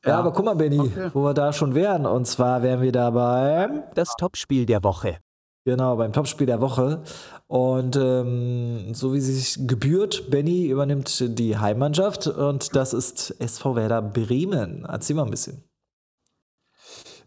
[0.06, 0.20] Ja.
[0.20, 1.10] aber guck mal, Benny, Okay.
[1.14, 2.06] wo wir da schon wären.
[2.06, 5.18] Und zwar wären wir da beim, Das Topspiel der Woche.
[5.66, 7.04] genau, beim Topspiel der Woche.
[7.48, 13.76] Und ähm, so wie sie sich gebührt, Benny übernimmt die Heimmannschaft und das ist SV
[13.76, 14.86] Werder Bremen.
[14.88, 15.64] Erzähl mal ein bisschen.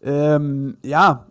[0.01, 1.27] Ähm, ja,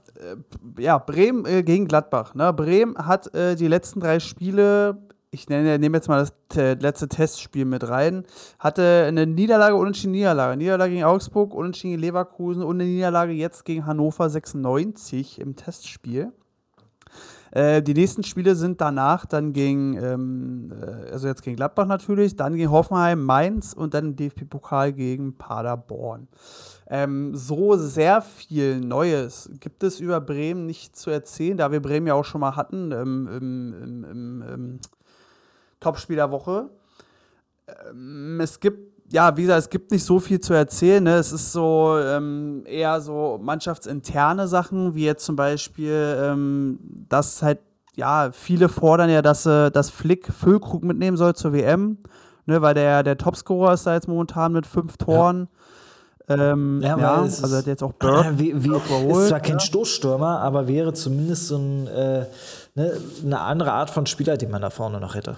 [0.79, 2.35] ja, Bremen äh, gegen Gladbach.
[2.35, 2.53] Ne?
[2.53, 4.99] Bremen hat äh, die letzten drei Spiele,
[5.31, 8.25] ich nehme jetzt mal das te- letzte Testspiel mit rein,
[8.59, 10.57] hatte eine Niederlage, unentschieden Niederlage.
[10.57, 16.33] Niederlage gegen Augsburg, unentschieden gegen Leverkusen und eine Niederlage jetzt gegen Hannover 96 im Testspiel.
[17.53, 22.37] Äh, die nächsten Spiele sind danach dann gegen, ähm, äh, also jetzt gegen Gladbach natürlich,
[22.37, 26.29] dann gegen Hoffenheim, Mainz und dann im DFB-Pokal gegen Paderborn.
[26.89, 32.07] Ähm, so sehr viel Neues gibt es über Bremen nicht zu erzählen, da wir Bremen
[32.07, 34.79] ja auch schon mal hatten ähm, im, im, im,
[35.81, 36.71] Topspiel der Woche.
[37.67, 41.03] Ähm, es gibt, ja, wie gesagt, es gibt nicht so viel zu erzählen.
[41.03, 41.17] Ne?
[41.17, 46.79] Es ist so ähm, eher so mannschaftsinterne Sachen, wie jetzt zum Beispiel, ähm,
[47.09, 47.59] dass halt,
[47.97, 51.99] ja, viele fordern ja, dass, äh, dass Flick Füllkrug mitnehmen soll zur WM,
[52.47, 52.63] ne?
[52.63, 55.49] weil der, der Topscorer ist da jetzt momentan mit fünf Toren.
[56.29, 58.39] Ähm, Ja, ja, weil es also ist- hat jetzt auch Burke.
[58.39, 59.61] Wie, wie, überholt, ist zwar kein ja.
[59.61, 62.27] Stoßstürmer, aber wäre zumindest so ein, äh,
[62.75, 62.93] ne,
[63.25, 65.37] eine andere Art von Spieler, die man da vorne noch hätte.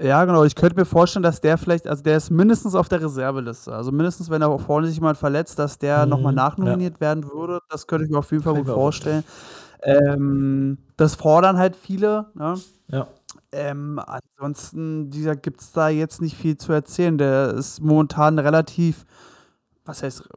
[0.00, 0.44] Ja, genau.
[0.44, 3.72] Ich könnte mir vorstellen, dass der vielleicht, also der ist mindestens auf der Reserveliste.
[3.74, 7.58] Also mindestens, wenn auch vorne sich jemand verletzt, dass der Mhm, nochmal nachnominiert werden würde.
[7.68, 9.24] Das könnte ich mir auf jeden Fall gut vorstellen.
[9.82, 12.26] Ähm, das fordern halt viele.
[12.34, 12.54] Ne?
[12.88, 13.08] Ja.
[13.50, 14.00] Ähm,
[14.38, 15.10] ansonsten
[15.42, 17.18] gibt es da jetzt nicht viel zu erzählen.
[17.18, 19.04] Der ist momentan relativ,
[19.88, 20.28] was heißt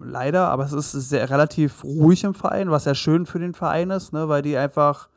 [0.00, 3.90] leider, aber es ist sehr, relativ ruhig im Verein, was ja schön für den Verein
[3.90, 4.28] ist, ne?
[4.28, 5.08] weil die einfach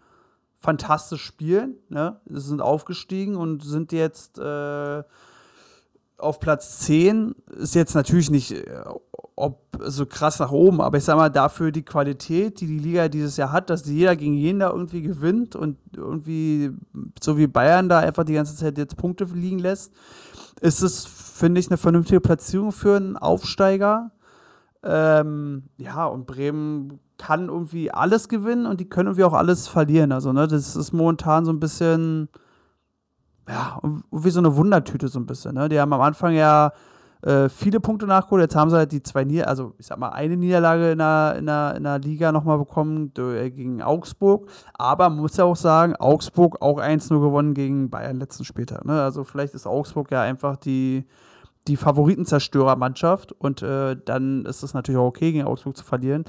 [0.57, 1.77] fantastisch spielen.
[1.88, 2.19] Ne?
[2.25, 5.03] Sie sind aufgestiegen und sind jetzt äh,
[6.20, 7.36] auf Platz 10.
[7.57, 8.84] Ist jetzt natürlich nicht äh,
[9.39, 13.07] ob so krass nach oben, aber ich sag mal, dafür die Qualität, die die Liga
[13.07, 16.72] dieses Jahr hat, dass jeder gegen jeden da irgendwie gewinnt und irgendwie,
[17.24, 19.93] so wie Bayern da einfach die ganze Zeit jetzt Punkte liegen lässt,
[20.59, 24.11] ist es, finde ich, eine vernünftige Platzierung für einen Aufsteiger.
[24.84, 30.11] Ähm, ja, und Bremen kann irgendwie alles gewinnen und die können irgendwie auch alles verlieren.
[30.11, 32.28] Also, ne, das ist momentan so ein bisschen,
[33.50, 33.82] ja,
[34.12, 35.56] wie so eine Wundertüte so ein bisschen.
[35.56, 35.70] Ne?
[35.70, 36.72] Die haben am Anfang ja
[37.24, 38.43] äh, viele Punkte nachgeholt.
[38.43, 41.36] Jetzt haben sie halt die zwei Nieder also ich sag mal, eine Niederlage in der,
[41.38, 44.50] in der, in der Liga nochmal bekommen äh, gegen Augsburg.
[44.74, 48.86] Aber man muss ja auch sagen, Augsburg auch 1-0 gewonnen gegen Bayern letzten Spieltag.
[48.86, 49.02] Ne?
[49.02, 51.08] Also vielleicht ist Augsburg ja einfach die,
[51.68, 56.24] die Favoritenzerstörer-Mannschaft und äh, dann ist es natürlich auch okay, gegen Augsburg zu verlieren.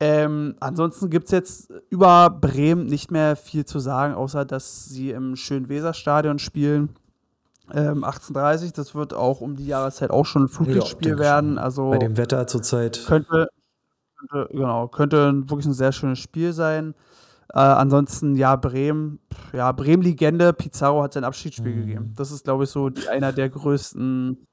[0.00, 5.10] Ähm, ansonsten gibt es jetzt über Bremen nicht mehr viel zu sagen, außer dass sie
[5.10, 6.90] im schönen Weserstadion spielen.
[7.72, 11.58] Ähm, 18.30 das wird auch um die Jahreszeit auch schon ein Flutlichtspiel denke werden.
[11.58, 13.04] Also Bei dem Wetter zurzeit.
[13.06, 13.48] könnte,
[14.30, 16.94] könnte, genau, könnte wirklich ein sehr schönes Spiel sein.
[17.52, 19.18] Äh, ansonsten, ja, Bremen,
[19.52, 21.80] ja, Bremen-Legende, Pizarro hat sein Abschiedsspiel Mhm.
[21.80, 22.14] gegeben.
[22.16, 24.46] Das ist, glaube ich, so die, einer der größten,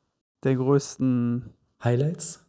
[0.43, 1.49] der größten
[1.83, 2.43] Highlights?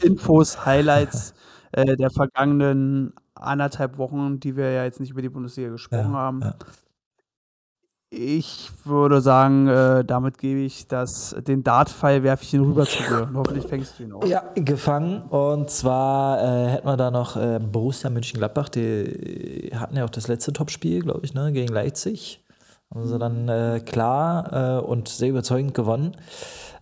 [0.00, 1.34] Infos, Highlights
[1.72, 6.18] äh, der vergangenen anderthalb Wochen, die wir ja jetzt nicht über die Bundesliga gesprochen Ja,
[6.18, 6.40] haben.
[6.42, 6.54] ja.
[8.12, 13.00] Ich würde sagen, äh, damit gebe ich das, den Dartpfeil werfe ich ihn rüber zu
[13.04, 13.22] dir.
[13.22, 14.24] Und hoffentlich fängst du ihn auch.
[14.26, 15.22] Ja, gefangen.
[15.28, 20.26] Und zwar äh, hätten wir da noch äh, Borussia Mönchengladbach, die hatten ja auch das
[20.26, 22.42] letzte Topspiel, glaube ich, ne, gegen Leipzig.
[22.92, 26.16] Haben sie dann äh, klar äh, und sehr überzeugend gewonnen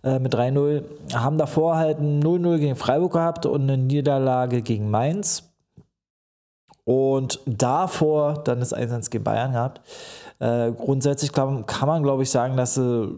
[0.03, 0.83] äh, mit 3-0.
[1.13, 5.43] Haben davor halt ein 0-0 gegen Freiburg gehabt und eine Niederlage gegen Mainz.
[6.83, 9.81] Und davor dann das 1-1 gegen Bayern gehabt.
[10.39, 13.15] Äh, grundsätzlich glaub, kann man, glaube ich, sagen, dass sie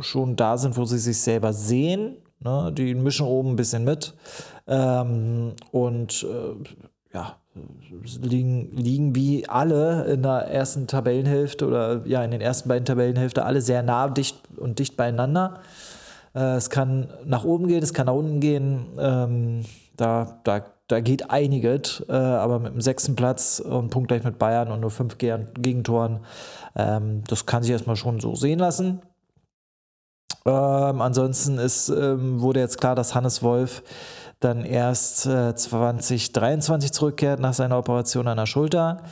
[0.00, 2.18] schon da sind, wo sie sich selber sehen.
[2.38, 2.72] Ne?
[2.72, 4.14] Die mischen oben ein bisschen mit.
[4.68, 6.85] Ähm, und äh,
[8.22, 13.42] liegen, liegen wie alle in der ersten Tabellenhälfte oder ja, in den ersten beiden Tabellenhälften
[13.42, 15.60] alle sehr nah dicht und dicht beieinander.
[16.34, 18.86] Äh, es kann nach oben gehen, es kann nach unten gehen.
[18.98, 19.62] Ähm,
[19.96, 24.70] da, da da geht einiges, äh, aber mit dem sechsten Platz und punktgleich mit Bayern
[24.70, 26.20] und nur fünf Gegentoren,
[26.76, 29.00] ähm, das kann sich erstmal schon so sehen lassen.
[30.44, 33.82] Ähm, ansonsten ist, ähm, wurde jetzt klar, dass Hannes Wolf
[34.40, 39.02] dann erst äh, 2023 zurückkehrt nach seiner Operation an der Schulter.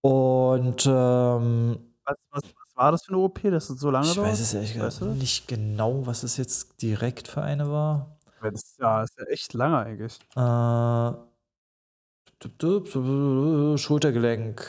[0.00, 4.14] Und ähm, was, was, was, war das für eine OP, dass das so lange ich
[4.14, 4.28] dauert?
[4.28, 8.16] weiß es ehrlich gesagt nicht genau, was es jetzt direkt für eine war.
[8.42, 10.18] Das ist ja, ist ja echt lange eigentlich.
[10.34, 11.12] Äh,
[13.76, 14.66] Schultergelenk.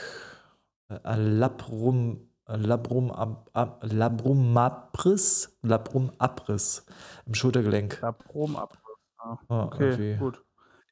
[0.89, 6.85] Äh, Labrum, Labrum, ab, ab, Labrumabriss, Labrumabriss
[7.25, 7.99] im Schultergelenk.
[8.01, 8.80] Labrumabriss.
[9.23, 10.15] Ah, Ah, okay, irgendwie.
[10.17, 10.41] gut.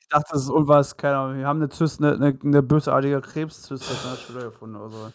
[0.01, 3.21] Ich dachte, das ist irgendwas, keine Ahnung, wir haben eine Zyste, eine, eine, eine bösartige
[3.21, 5.11] Krebszyste in der Schulter gefunden oder so.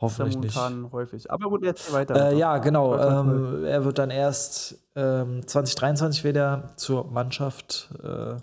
[0.00, 0.54] Hoffentlich ist nicht.
[0.56, 1.30] ja momentan häufig.
[1.30, 2.30] Aber gut, jetzt weiter.
[2.30, 2.96] Äh, ja, genau.
[2.98, 8.36] Ähm, er wird dann erst ähm, 2023 wieder zur Mannschaft äh,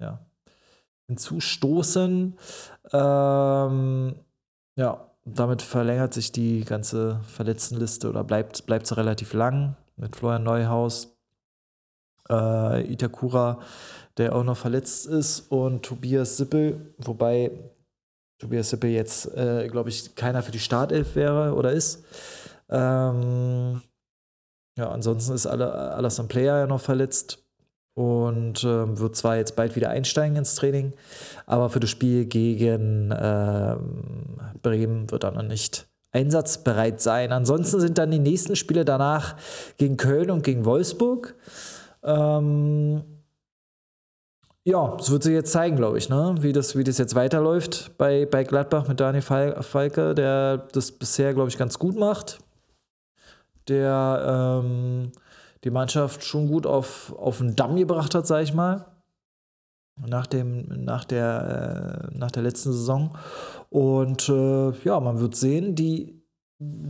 [0.00, 0.18] ja,
[1.06, 2.36] hinzustoßen.
[2.92, 4.14] Ähm,
[4.76, 10.42] ja, damit verlängert sich die ganze Verletztenliste oder bleibt, bleibt sie relativ lang mit Florian
[10.42, 11.13] Neuhaus,
[12.30, 13.60] äh, Itakura,
[14.16, 17.50] der auch noch verletzt ist, und Tobias Sippel, wobei
[18.38, 22.04] Tobias Sippel jetzt, äh, glaube ich, keiner für die Startelf wäre oder ist.
[22.68, 23.82] Ähm,
[24.76, 27.44] ja, ansonsten ist alle, Alassane Player ja noch verletzt
[27.94, 30.92] und ähm, wird zwar jetzt bald wieder einsteigen ins Training,
[31.46, 37.32] aber für das Spiel gegen ähm, Bremen wird er noch nicht einsatzbereit sein.
[37.32, 39.36] Ansonsten sind dann die nächsten Spiele danach
[39.78, 41.34] gegen Köln und gegen Wolfsburg.
[42.04, 43.02] Ähm,
[44.66, 46.36] ja, das wird sich jetzt zeigen, glaube ich, ne?
[46.40, 50.92] wie, das, wie das jetzt weiterläuft bei, bei Gladbach mit Daniel Fal- Falke, der das
[50.92, 52.38] bisher, glaube ich, ganz gut macht.
[53.68, 55.12] Der ähm,
[55.64, 58.86] die Mannschaft schon gut auf, auf den Damm gebracht hat, sage ich mal.
[60.06, 63.16] Nach, dem, nach, der, äh, nach der letzten Saison.
[63.70, 66.23] Und äh, ja, man wird sehen, die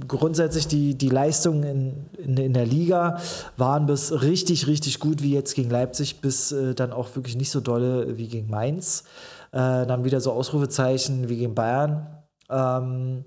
[0.06, 3.18] grundsätzlich die, die Leistungen in, in, in der Liga
[3.56, 7.50] waren bis richtig, richtig gut, wie jetzt gegen Leipzig, bis äh, dann auch wirklich nicht
[7.50, 9.04] so dolle wie gegen Mainz.
[9.52, 12.06] Äh, dann wieder so Ausrufezeichen wie gegen Bayern.
[12.50, 13.24] Ähm,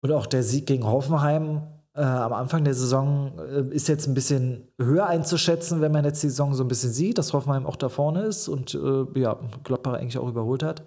[0.00, 1.62] und auch der Sieg gegen Hoffenheim
[1.94, 6.22] äh, am Anfang der Saison äh, ist jetzt ein bisschen höher einzuschätzen, wenn man jetzt
[6.22, 9.38] die Saison so ein bisschen sieht, dass Hoffenheim auch da vorne ist und äh, ja,
[9.62, 10.82] Gladbach eigentlich auch überholt hat.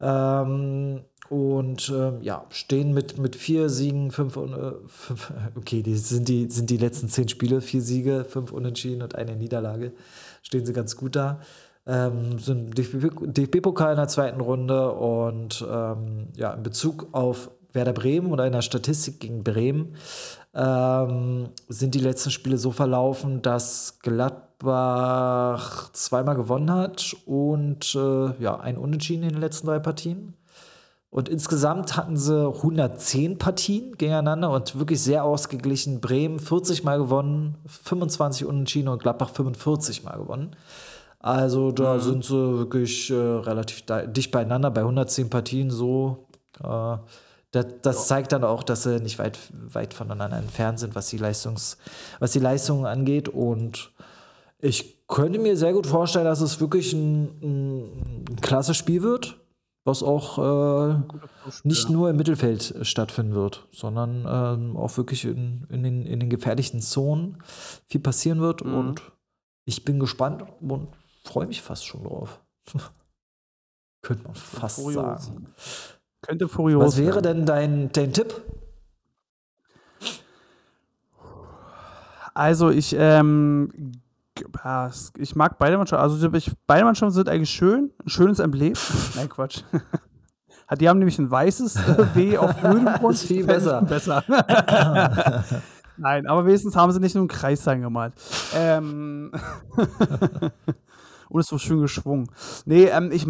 [0.00, 6.28] Ähm, und ähm, ja, stehen mit, mit vier Siegen, fünf, äh, fünf okay, die sind,
[6.28, 9.92] die sind die letzten zehn Spiele, vier Siege, fünf Unentschieden und eine Niederlage.
[10.42, 11.40] Stehen sie ganz gut da.
[11.86, 18.32] Ähm, sind DFB-Pokal in der zweiten Runde und ähm, ja, in Bezug auf Werder Bremen
[18.32, 19.94] oder in der Statistik gegen Bremen
[20.54, 28.58] ähm, sind die letzten Spiele so verlaufen, dass Gladbach zweimal gewonnen hat und äh, ja,
[28.58, 30.34] ein Unentschieden in den letzten drei Partien.
[31.10, 36.00] Und insgesamt hatten sie 110 Partien gegeneinander und wirklich sehr ausgeglichen.
[36.00, 40.54] Bremen 40 Mal gewonnen, 25 Unentschieden und Gladbach 45 Mal gewonnen.
[41.18, 46.28] Also da sind sie wirklich äh, relativ dicht beieinander bei 110 Partien so.
[46.62, 46.96] Äh,
[47.50, 51.18] das, das zeigt dann auch, dass sie nicht weit, weit voneinander entfernt sind, was die,
[51.18, 51.78] Leistungs,
[52.20, 53.28] was die Leistungen angeht.
[53.28, 53.92] Und
[54.60, 59.40] ich könnte mir sehr gut vorstellen, dass es wirklich ein, ein, klasse Spiel wird,
[59.84, 61.00] was auch äh,
[61.64, 66.30] nicht nur im Mittelfeld stattfinden wird, sondern ähm, auch wirklich in, in, den, in den
[66.30, 67.42] gefährlichen Zonen
[67.88, 68.64] viel passieren wird.
[68.64, 68.74] Mhm.
[68.74, 69.02] Und
[69.64, 70.88] ich bin gespannt und
[71.24, 72.40] freue mich fast schon drauf.
[74.02, 75.46] Könnte man fast sagen.
[76.30, 77.38] Könnte furios Was wäre werden.
[77.38, 78.40] denn dein, dein Tipp?
[82.34, 84.00] Also ich ähm,
[85.18, 86.04] ich mag beide Mannschaften.
[86.04, 87.90] Also ich, beide Mannschaften sind eigentlich schön.
[88.04, 88.74] Ein schönes Emblem.
[89.16, 89.62] Nein, Quatsch.
[90.78, 93.14] Die haben nämlich ein weißes W auf grünem Grund.
[93.16, 93.82] ist viel besser.
[93.82, 94.22] besser.
[95.96, 98.12] Nein, aber wenigstens haben sie nicht nur einen Kreis sein gemalt.
[98.54, 99.32] Ähm
[101.30, 102.28] und ist so schön geschwungen.
[102.66, 103.26] Nee, ähm, ich,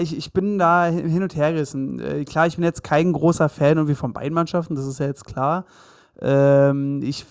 [0.00, 2.00] ich, ich bin da hin und her gerissen.
[2.00, 5.06] Äh, klar, ich bin jetzt kein großer Fan irgendwie von beiden Mannschaften, das ist ja
[5.06, 5.66] jetzt klar.
[6.20, 7.26] Ähm, ich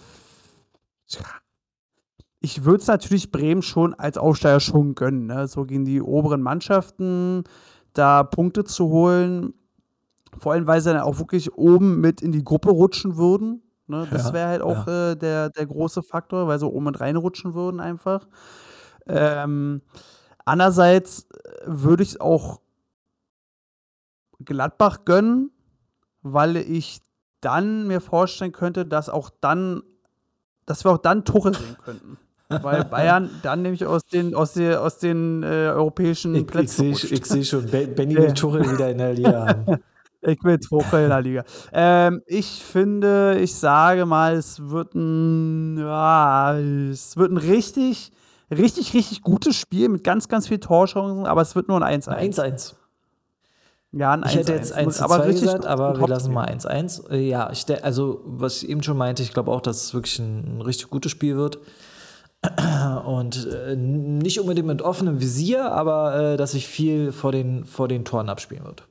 [2.40, 5.48] ich würde es natürlich Bremen schon als Aufsteiger schon gönnen, ne?
[5.48, 7.44] so gegen die oberen Mannschaften
[7.94, 9.54] da Punkte zu holen.
[10.40, 13.64] Vor allem, weil sie dann auch wirklich oben mit in die Gruppe rutschen würden.
[13.88, 14.08] Ne?
[14.12, 17.54] Das Ja, wäre halt auch äh, der, der große Faktor, weil sie oben mit reinrutschen
[17.56, 18.28] würden einfach.
[19.08, 19.82] Ähm,
[20.46, 22.62] andererseits äh, würde ich es auch
[24.44, 25.52] Gladbach gönnen,
[26.22, 27.02] weil ich
[27.42, 29.84] dann mir vorstellen könnte, dass auch dann,
[30.66, 32.18] dass wir auch dann Tuchel sehen könnten.
[32.50, 36.96] Weil Bayern dann nämlich aus den, aus den, aus den äh, europäischen Ich, ich Plätzen
[36.96, 39.80] sehe ich seh schon, Ben- Benny will Tuchel wieder in der Liga haben.
[40.22, 41.44] Ich bin Tuchel in der Liga.
[41.72, 48.12] Ähm, ich finde, ich sage mal, es wird ein, ja, es wird ein richtig,
[48.58, 52.40] richtig, richtig gutes Spiel mit ganz, ganz viel Torchancen, aber es wird nur ein 1-1.
[52.40, 52.74] 1-1.
[53.92, 54.28] Ja, ein 1-1.
[54.30, 57.10] Ich hätte jetzt 1 aber 2 richtig gesagt, aber wir lassen mal 1-1.
[57.12, 60.20] Äh, Ja, ich, also was ich eben schon meinte, ich glaube auch, dass es wirklich
[60.20, 61.60] ein, ein richtig gutes Spiel wird.
[63.06, 67.88] Und äh, nicht unbedingt mit offenem Visier, aber äh, dass sich viel vor den, vor
[67.88, 68.88] den Toren abspielen wird.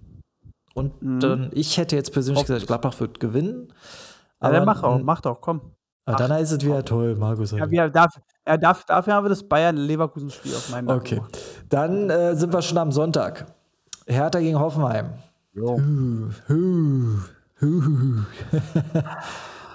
[0.74, 1.20] Und Mhm.
[1.20, 2.66] dann, ich hätte jetzt persönlich gesagt, Hoffentlich.
[2.66, 3.68] Gladbach wird gewinnen.
[3.68, 5.60] Ja, aber dann mach auch, mach doch, komm.
[6.04, 7.52] aber dann ist es wieder toll, Markus.
[7.52, 8.10] Ja, wir, darf,
[8.46, 11.16] ja, darf, dafür haben wir das Bayern-Leverkusen-Spiel auf meinem Okay.
[11.16, 11.38] gemacht.
[11.68, 13.46] Dann äh, sind wir schon am Sonntag.
[14.06, 15.10] Hertha gegen Hoffenheim.
[15.56, 15.80] Huh,
[16.48, 17.22] huh,
[17.60, 18.22] huh.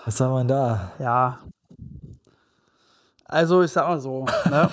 [0.05, 0.91] Was haben wir denn da?
[0.99, 1.39] Ja.
[3.25, 4.69] Also, ich sag mal so, ne?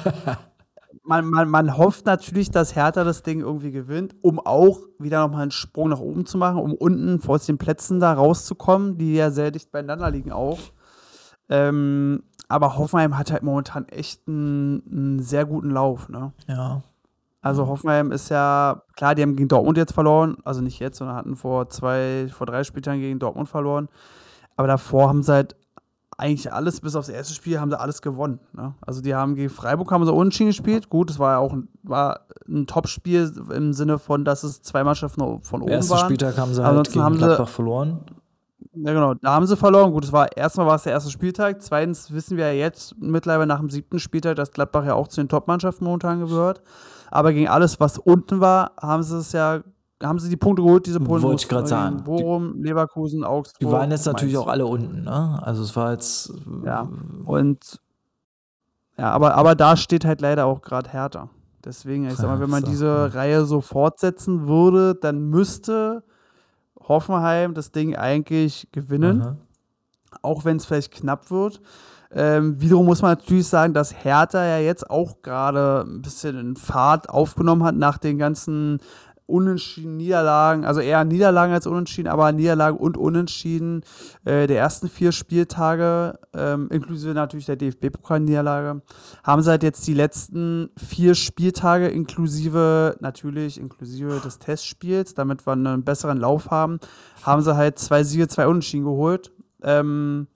[1.03, 5.43] man, man, man hofft natürlich, dass Hertha das Ding irgendwie gewinnt, um auch wieder nochmal
[5.43, 9.31] einen Sprung nach oben zu machen, um unten aus den Plätzen da rauszukommen, die ja
[9.31, 10.59] sehr dicht beieinander liegen auch.
[11.49, 16.33] Ähm, aber Hoffenheim hat halt momentan echt einen, einen sehr guten Lauf, ne?
[16.47, 16.83] Ja.
[17.43, 21.17] Also Hoffenheim ist ja, klar, die haben gegen Dortmund jetzt verloren, also nicht jetzt, sondern
[21.17, 23.89] hatten vor zwei, vor drei Spieltagen gegen Dortmund verloren.
[24.57, 25.55] Aber davor haben sie halt
[26.19, 28.41] eigentlich alles, bis aufs erste Spiel, haben sie alles gewonnen.
[28.53, 28.75] Ne?
[28.81, 30.89] Also die haben gegen Freiburg haben sie unentschieden gespielt.
[30.89, 34.83] Gut, das war ja auch ein, war ein Top-Spiel im Sinne von, dass es zwei
[34.83, 36.05] Mannschaften von oben Ersten waren.
[36.07, 38.01] Spieltag haben sie halt Ansonsten gegen haben sie- Gladbach verloren.
[38.77, 39.15] Ja, genau.
[39.15, 39.93] Da haben sie verloren.
[39.93, 41.63] Gut, das war erstmal war es der erste Spieltag.
[41.63, 45.21] Zweitens wissen wir ja jetzt mittlerweile nach dem siebten Spieltag, dass Gladbach ja auch zu
[45.21, 46.61] den Top-Mannschaften momentan gehört.
[47.11, 49.61] Aber gegen alles, was unten war, haben sie es ja,
[50.03, 51.23] haben sie die Punkte geholt, diese Punkte.
[51.23, 52.05] Wollte ich grad sagen.
[52.05, 53.61] Bochum, Leverkusen, Augsburg.
[53.61, 54.47] Die waren jetzt natürlich Mainz.
[54.47, 55.41] auch alle unten, ne?
[55.43, 56.33] Also es war jetzt.
[56.65, 56.89] Ja.
[57.25, 57.81] Und
[58.99, 61.31] ja, aber, aber da steht halt leider auch gerade Hertha.
[61.65, 63.15] Deswegen, ich sag mal, wenn man diese.
[63.15, 66.05] Reihe so fortsetzen würde, dann müsste
[66.89, 69.23] Hoffenheim das Ding eigentlich gewinnen.
[69.23, 69.37] Aha.
[70.23, 71.61] auch wenn es vielleicht knapp wird.
[72.13, 76.57] Ähm, wiederum muss man natürlich sagen, dass Hertha ja jetzt auch gerade ein bisschen in
[76.57, 78.79] Fahrt aufgenommen hat nach den ganzen
[79.27, 83.83] unentschieden Niederlagen, also eher Niederlagen als unentschieden, aber Niederlagen und Unentschieden
[84.25, 88.83] äh, der ersten vier Spieltage, ähm, inklusive natürlich der DFB-Pokal-Niederlage,
[89.25, 95.53] haben sie halt jetzt die letzten vier Spieltage inklusive, natürlich inklusive des Testspiels, damit wir
[95.55, 96.79] einen besseren Lauf haben,
[97.23, 99.33] haben sie halt zwei Siege, zwei Unentschieden geholt.
[99.63, 100.29] Ähm,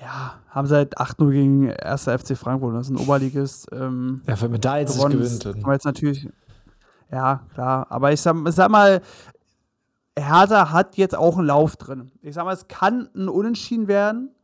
[0.00, 2.04] ja, haben sie halt 8-0 gegen 1.
[2.04, 3.68] FC Frankfurt, das ist ein Oberligist.
[3.72, 5.18] Ähm, Ja, wenn man da jetzt gewonnen.
[5.18, 6.28] gewinnt, man jetzt natürlich.
[7.10, 7.86] Ja, klar.
[7.90, 9.00] Aber ich sag, sag mal,
[10.18, 12.10] Hertha hat jetzt auch einen Lauf drin.
[12.22, 14.34] Ich sag mal, es kann ein Unentschieden werden.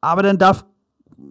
[0.00, 0.64] Aber dann darf,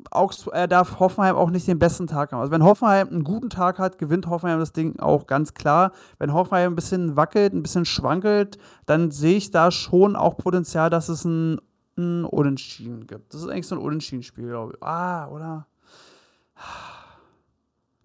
[0.10, 2.40] Augs äh, darf Hoffenheim auch nicht den besten Tag haben.
[2.40, 5.92] Also, wenn Hoffenheim einen guten Tag hat, gewinnt Hoffenheim das Ding auch ganz klar.
[6.20, 10.90] Wenn Hoffenheim ein bisschen wackelt, ein bisschen schwankelt, dann sehe ich da schon auch Potenzial,
[10.90, 11.60] dass es ein,
[11.98, 13.34] ein Unentschieden gibt.
[13.34, 14.84] Das ist eigentlich so ein Unentschieden-Spiel, glaube ich.
[14.84, 15.68] Ah, oder?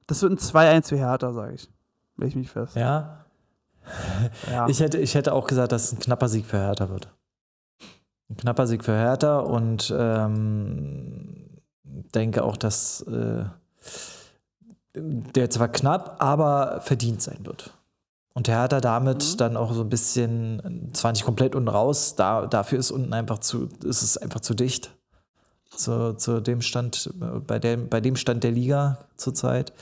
[0.07, 1.69] Das wird ein 2-1 für Hertha, sage ich.
[2.17, 2.77] Leg ich mich fest.
[2.77, 3.25] Ja.
[4.51, 4.67] Ja.
[4.69, 7.09] Ich hätte, ich hätte auch gesagt, dass es ein knapper Sieg für Hertha wird.
[8.29, 13.45] Ein knapper Sieg für Hertha und ähm, denke auch, dass äh,
[14.95, 17.71] der zwar knapp, aber verdient sein wird.
[18.35, 19.37] Und der Hertha damit Mhm.
[19.37, 23.39] dann auch so ein bisschen, zwar nicht komplett unten raus, da, dafür ist unten einfach
[23.39, 24.96] zu, ist es einfach zu dicht.
[25.77, 29.73] Zu, zu dem Stand, äh, bei dem, bei dem Stand der Liga zurzeit.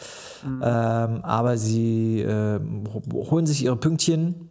[0.45, 0.63] Mhm.
[0.65, 4.51] Ähm, aber sie ho- holen sich ihre Pünktchen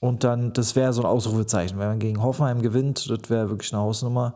[0.00, 1.78] und dann, das wäre so ein Ausrufezeichen.
[1.78, 4.34] Wenn man gegen Hoffenheim gewinnt, das wäre wirklich eine Hausnummer.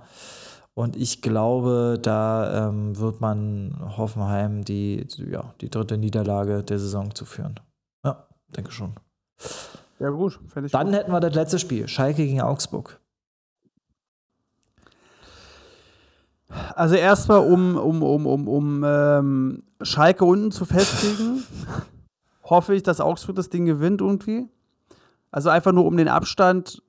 [0.74, 7.14] Und ich glaube, da ähm, wird man Hoffenheim die, ja, die dritte Niederlage der Saison
[7.14, 7.58] zu führen.
[8.04, 8.92] Ja, denke schon.
[9.98, 10.38] Ja, gut.
[10.72, 10.94] Dann gut.
[10.94, 13.00] hätten wir das letzte Spiel: Schalke gegen Augsburg.
[16.74, 21.42] Also erstmal, um, um, um, um, um ähm, Schalke unten zu festigen,
[22.44, 24.48] hoffe ich, dass Augsburg das Ding gewinnt irgendwie.
[25.30, 26.82] Also einfach nur um den Abstand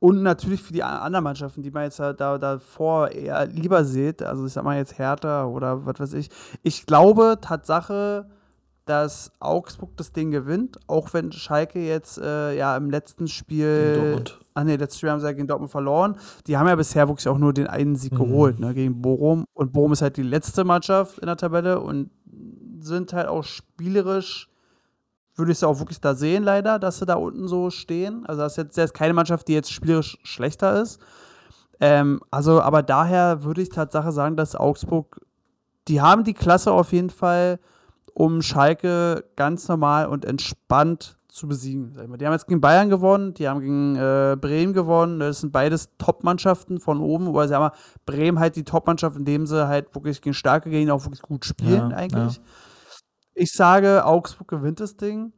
[0.00, 4.22] und natürlich für die anderen Mannschaften, die man jetzt da davor eher lieber sieht.
[4.22, 6.30] Also ich sag mal jetzt Hertha oder was weiß ich.
[6.62, 8.26] Ich glaube Tatsache,
[8.88, 14.24] dass Augsburg das Ding gewinnt, auch wenn Schalke jetzt äh, ja im letzten Spiel.
[14.54, 16.16] Ah nee, letztes Spiel haben sie ja gegen Dortmund verloren.
[16.46, 18.16] Die haben ja bisher wirklich auch nur den einen Sieg mhm.
[18.16, 19.44] geholt, ne, gegen Bochum.
[19.52, 22.10] Und Bochum ist halt die letzte Mannschaft in der Tabelle und
[22.80, 24.48] sind halt auch spielerisch,
[25.36, 28.24] würde ich es auch wirklich da sehen, leider, dass sie da unten so stehen.
[28.26, 30.98] Also das ist jetzt, das ist keine Mannschaft, die jetzt spielerisch schlechter ist.
[31.80, 35.20] Ähm, also, aber daher würde ich Tatsache sagen, dass Augsburg,
[35.86, 37.60] die haben die Klasse auf jeden Fall
[38.18, 41.92] um Schalke ganz normal und entspannt zu besiegen.
[42.18, 45.20] Die haben jetzt gegen Bayern gewonnen, die haben gegen äh, Bremen gewonnen.
[45.20, 47.72] Das sind beides Top-Mannschaften von oben, wobei sie haben
[48.06, 51.92] Bremen halt die Top-Mannschaft, indem sie halt wirklich gegen starke Gegner auch wirklich gut spielen,
[51.92, 52.38] ja, eigentlich.
[52.38, 52.42] Ja.
[53.34, 55.32] Ich sage, Augsburg gewinnt das Ding.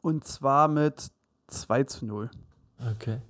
[0.00, 1.08] Und zwar mit
[1.48, 2.30] 2 zu 0.
[2.96, 3.20] Okay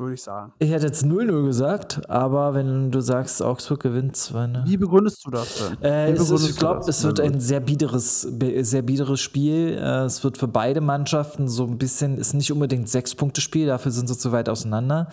[0.00, 0.52] würde ich sagen.
[0.58, 4.64] Ich hätte jetzt 0-0 gesagt, aber wenn du sagst, Augsburg gewinnt 2 ne?
[4.66, 5.82] Wie begründest du das denn?
[5.82, 9.78] Äh, es ich glaube, es wird ein sehr biederes, sehr biederes Spiel.
[9.78, 14.08] Äh, es wird für beide Mannschaften so ein bisschen, ist nicht unbedingt Sechs-Punkte-Spiel, dafür sind
[14.08, 15.08] sie zu weit auseinander.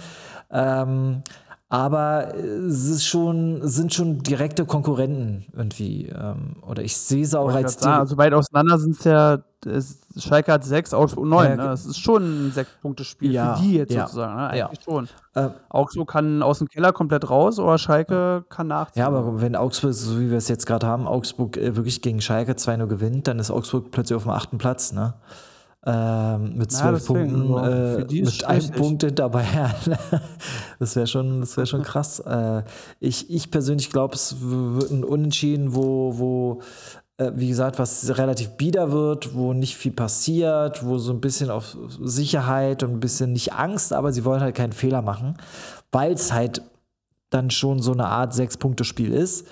[0.50, 1.22] Ähm,
[1.70, 6.08] aber es ist schon, sind schon direkte Konkurrenten irgendwie.
[6.08, 7.74] Ähm, oder ich sehe es auch als.
[7.74, 9.40] Sagen, also weit auseinander sind es ja.
[10.18, 11.48] Schalke hat sechs, Augsburg neun.
[11.48, 11.64] Äh, ne?
[11.64, 14.36] Das ist schon ein sechs-Punkte-Spiel ja, für die jetzt ja, sozusagen.
[14.38, 14.48] Ne?
[14.48, 14.84] Eigentlich ja.
[14.86, 15.10] schon.
[15.34, 19.02] Äh, Augsburg kann aus dem Keller komplett raus oder Schalke kann nachziehen.
[19.02, 22.22] Ja, aber wenn Augsburg, so wie wir es jetzt gerade haben, Augsburg äh, wirklich gegen
[22.22, 24.94] Schalke 2-0 gewinnt, dann ist Augsburg plötzlich auf dem achten Platz.
[24.94, 25.16] Ne?
[25.90, 29.74] Ähm, mit zwölf ja, Punkten, äh, mit einem Punkt hinter Bayern.
[30.80, 32.20] das wäre schon, wär schon krass.
[32.20, 32.64] äh,
[33.00, 36.62] ich, ich persönlich glaube, es wird ein Unentschieden, wo, wo
[37.16, 41.50] äh, wie gesagt, was relativ bieder wird, wo nicht viel passiert, wo so ein bisschen
[41.50, 45.38] auf Sicherheit und ein bisschen nicht Angst, aber sie wollen halt keinen Fehler machen,
[45.94, 46.64] weil es halt
[47.30, 49.48] dann schon so eine Art Sechs-Punkte-Spiel ist.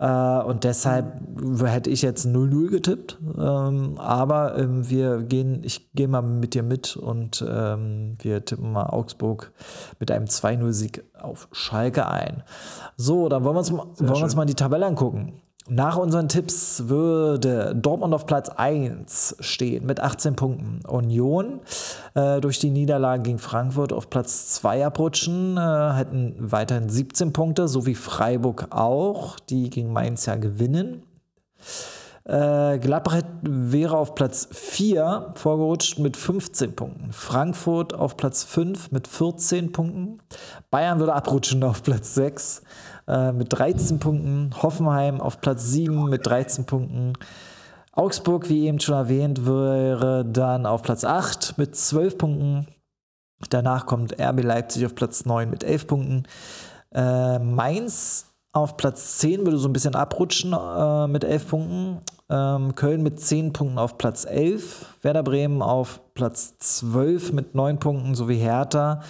[0.00, 1.20] Äh, und deshalb
[1.62, 3.18] hätte ich jetzt 0-0 getippt.
[3.38, 8.72] Ähm, aber ähm, wir gehen, ich gehe mal mit dir mit und ähm, wir tippen
[8.72, 9.52] mal Augsburg
[9.98, 12.42] mit einem 2-0-Sieg auf Schalke ein.
[12.96, 15.34] So, dann wollen wir uns, wollen wir uns mal die Tabelle angucken.
[15.72, 20.80] Nach unseren Tipps würde Dortmund auf Platz 1 stehen mit 18 Punkten.
[20.84, 21.60] Union
[22.14, 27.68] äh, durch die Niederlage gegen Frankfurt auf Platz 2 abrutschen, äh, hätten weiterhin 17 Punkte,
[27.68, 31.04] so wie Freiburg auch, die gegen Mainz ja gewinnen.
[32.30, 37.12] Äh, Gladbach wäre auf Platz 4 vorgerutscht mit 15 Punkten.
[37.12, 40.20] Frankfurt auf Platz 5 mit 14 Punkten.
[40.70, 42.62] Bayern würde abrutschen auf Platz 6
[43.08, 44.50] äh, mit 13 Punkten.
[44.62, 47.14] Hoffenheim auf Platz 7 mit 13 Punkten.
[47.90, 52.68] Augsburg, wie eben schon erwähnt, wäre dann auf Platz 8 mit 12 Punkten.
[53.48, 56.22] Danach kommt RB Leipzig auf Platz 9 mit 11 Punkten.
[56.94, 62.00] Äh, Mainz auf Platz 10 würde so ein bisschen abrutschen äh, mit 11 Punkten.
[62.30, 64.86] Ähm, Köln mit 10 Punkten auf Platz 11.
[65.02, 69.00] Werder Bremen auf Platz 12 mit 9 Punkten sowie Hertha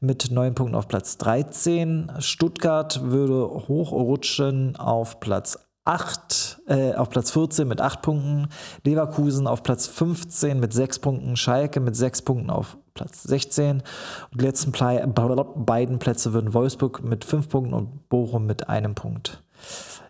[0.00, 2.12] mit 9 Punkten auf Platz 13.
[2.20, 8.48] Stuttgart würde hochrutschen auf Platz 8, äh, auf Platz 14 mit 8 Punkten,
[8.84, 13.82] Leverkusen auf Platz 15 mit 6 Punkten, Schalke mit 6 Punkten auf Platz 16
[14.30, 18.94] und die letzten Play beiden Plätze würden Wolfsburg mit 5 Punkten und Bochum mit einem
[18.94, 19.42] Punkt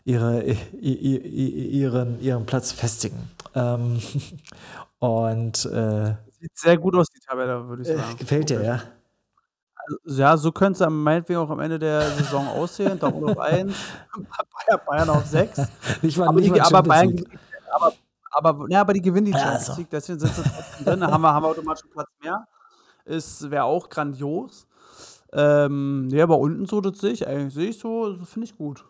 [0.09, 0.43] ihre,
[0.81, 3.31] ihren, ihren Platz festigen.
[3.55, 4.01] Ähm,
[4.99, 8.03] und äh, sieht sehr gut aus, die Tabelle, würde ich sagen.
[8.13, 8.81] Äh, gefällt dir, ja?
[9.77, 12.99] Also, ja, so könnte es meinetwegen auch am Ende der Saison aussehen.
[12.99, 13.75] Dortmund auf 1,
[14.15, 15.63] Bayern, Bayern auf 6.
[16.01, 17.25] Nicht mal, aber, nicht die, aber Bayern,
[17.71, 17.93] aber,
[18.31, 21.01] aber, ja, aber die gewinnen die Champions League, deswegen sind sie trotzdem drin.
[21.01, 22.49] Da haben wir, haben wir automatisch einen Platz mehr.
[23.05, 24.67] Es wäre auch grandios.
[25.35, 28.85] Ähm, ja, aber unten so, das sehe ich eigentlich, sehe ich so, finde ich gut.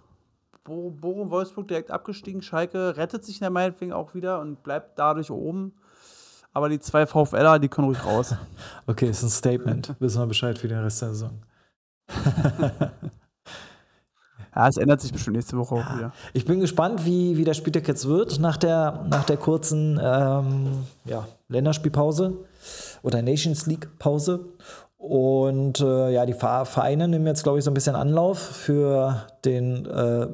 [0.69, 2.43] Bochum, Wolfsburg direkt abgestiegen.
[2.43, 5.73] Schalke rettet sich in meinetwegen auch wieder und bleibt dadurch oben.
[6.53, 8.35] Aber die zwei VfLer, die können ruhig raus.
[8.87, 9.95] Okay, ist ein Statement.
[10.01, 11.43] Wissen wir Bescheid für den Rest der Saison.
[14.55, 16.13] ja, es ändert sich bestimmt nächste Woche auch wieder.
[16.33, 20.85] Ich bin gespannt, wie, wie der Spieltag jetzt wird nach der, nach der kurzen ähm,
[21.05, 22.39] ja, Länderspielpause
[23.03, 24.47] oder Nations League Pause.
[24.99, 29.87] Und äh, ja, die Vereine nehmen jetzt, glaube ich, so ein bisschen Anlauf für den
[29.87, 30.27] äh,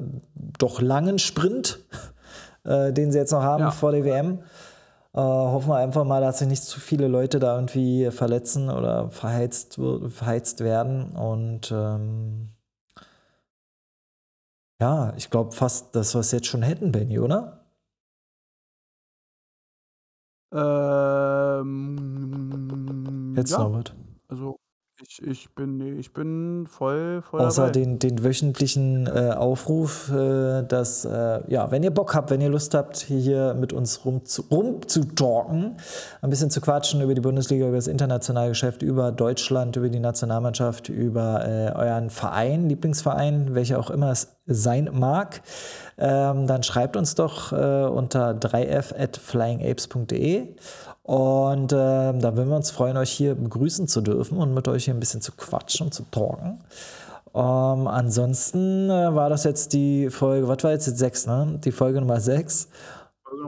[0.57, 1.79] doch langen Sprint,
[2.63, 3.71] äh, den sie jetzt noch haben ja.
[3.71, 4.39] vor der WM.
[5.13, 9.11] Äh, hoffen wir einfach mal, dass sich nicht zu viele Leute da irgendwie verletzen oder
[9.11, 9.79] verheizt,
[10.09, 11.11] verheizt werden.
[11.15, 12.49] Und ähm,
[14.81, 17.61] ja, ich glaube fast, dass wir es jetzt schon hätten, Benny, oder?
[20.51, 21.75] Ähm,
[23.37, 23.59] jetzt ja.
[23.59, 24.04] noch was.
[24.27, 24.57] Also
[25.01, 27.71] ich, ich bin, ich bin voll, voll Außer dabei.
[27.73, 32.47] den, den wöchentlichen äh, Aufruf, äh, dass, äh, ja, wenn ihr Bock habt, wenn ihr
[32.47, 35.75] Lust habt, hier mit uns rum zu, rum zu talken,
[36.21, 39.99] ein bisschen zu quatschen über die Bundesliga, über das internationale Geschäft, über Deutschland, über die
[39.99, 45.41] Nationalmannschaft, über äh, euren Verein, Lieblingsverein, welcher auch immer es sein mag,
[45.97, 50.55] ähm, dann schreibt uns doch äh, unter 3f at flyingapes.de
[51.05, 51.75] und äh,
[52.17, 54.99] da würden wir uns freuen, euch hier begrüßen zu dürfen und mit euch hier ein
[54.99, 56.59] bisschen zu quatschen und zu talken.
[57.35, 61.59] Ähm, ansonsten äh, war das jetzt die Folge, was war jetzt, jetzt sechs, ne?
[61.63, 62.69] Die Folge Nummer sechs.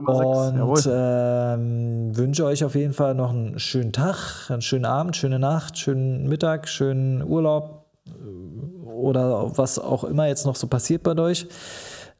[0.06, 5.40] und ähm, wünsche euch auf jeden Fall noch einen schönen Tag, einen schönen Abend, schöne
[5.40, 11.18] Nacht, schönen Mittag, schönen Urlaub äh, oder was auch immer jetzt noch so passiert bei
[11.18, 11.48] euch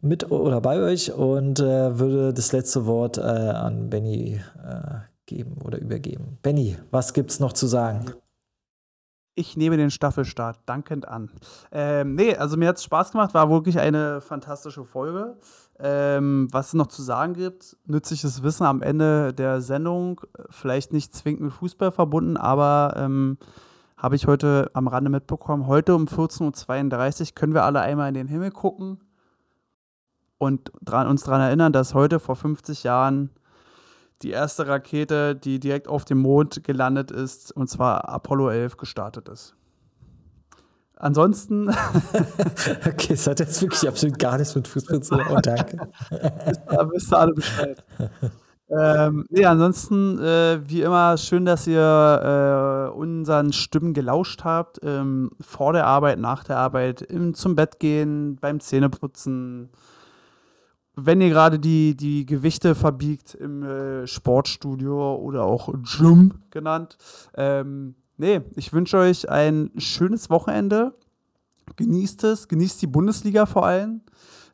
[0.01, 5.59] mit oder bei euch und äh, würde das letzte Wort äh, an Benny äh, geben
[5.65, 6.39] oder übergeben.
[6.43, 8.07] Benny, was gibt es noch zu sagen?
[9.37, 11.31] Ich nehme den Staffelstart dankend an.
[11.71, 15.37] Ähm, nee, also mir hat es Spaß gemacht, war wirklich eine fantastische Folge.
[15.79, 21.15] Ähm, was es noch zu sagen gibt, nützliches Wissen am Ende der Sendung, vielleicht nicht
[21.15, 23.39] zwingend mit Fußball verbunden, aber ähm,
[23.97, 25.69] habe ich heute am Rande mitbekommen.
[25.69, 28.99] Heute um 14.32 Uhr können wir alle einmal in den Himmel gucken
[30.39, 33.31] und dran, uns daran erinnern, dass heute vor 50 Jahren
[34.23, 39.28] die erste Rakete, die direkt auf dem Mond gelandet ist, und zwar Apollo 11 gestartet
[39.28, 39.55] ist.
[41.01, 41.69] Ansonsten.
[42.86, 45.24] okay, es hat jetzt wirklich absolut gar nichts mit Fußball zu tun.
[45.31, 45.89] Oh, danke.
[46.11, 47.85] da wisst ihr alle Bescheid.
[48.69, 54.81] ähm, nee, ansonsten, äh, wie immer, schön, dass ihr äh, unseren Stimmen gelauscht habt.
[54.82, 59.70] Ähm, vor der Arbeit, nach der Arbeit, im, zum Bett gehen, beim Zähneputzen,
[61.01, 66.99] wenn ihr gerade die, die Gewichte verbiegt im äh, Sportstudio oder auch Gym genannt.
[67.37, 70.95] Ähm, nee, ich wünsche euch ein schönes Wochenende.
[71.77, 74.01] Genießt es, genießt die Bundesliga vor allem.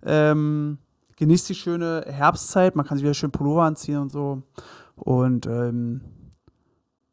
[0.04, 0.78] Ähm,
[1.16, 2.76] genießt die schöne Herbstzeit.
[2.76, 4.42] Man kann sich wieder schön Pullover anziehen und so.
[4.96, 6.02] Und ähm,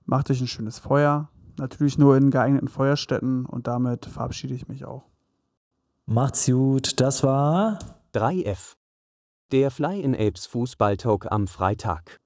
[0.06, 1.30] macht euch ein schönes Feuer.
[1.58, 3.46] Natürlich nur in geeigneten Feuerstätten.
[3.46, 5.06] Und damit verabschiede ich mich auch.
[6.06, 7.00] Macht's gut.
[7.00, 7.80] Das war
[8.14, 8.76] 3F.
[9.52, 12.21] Der Fly in Apes Fußballtalk am Freitag.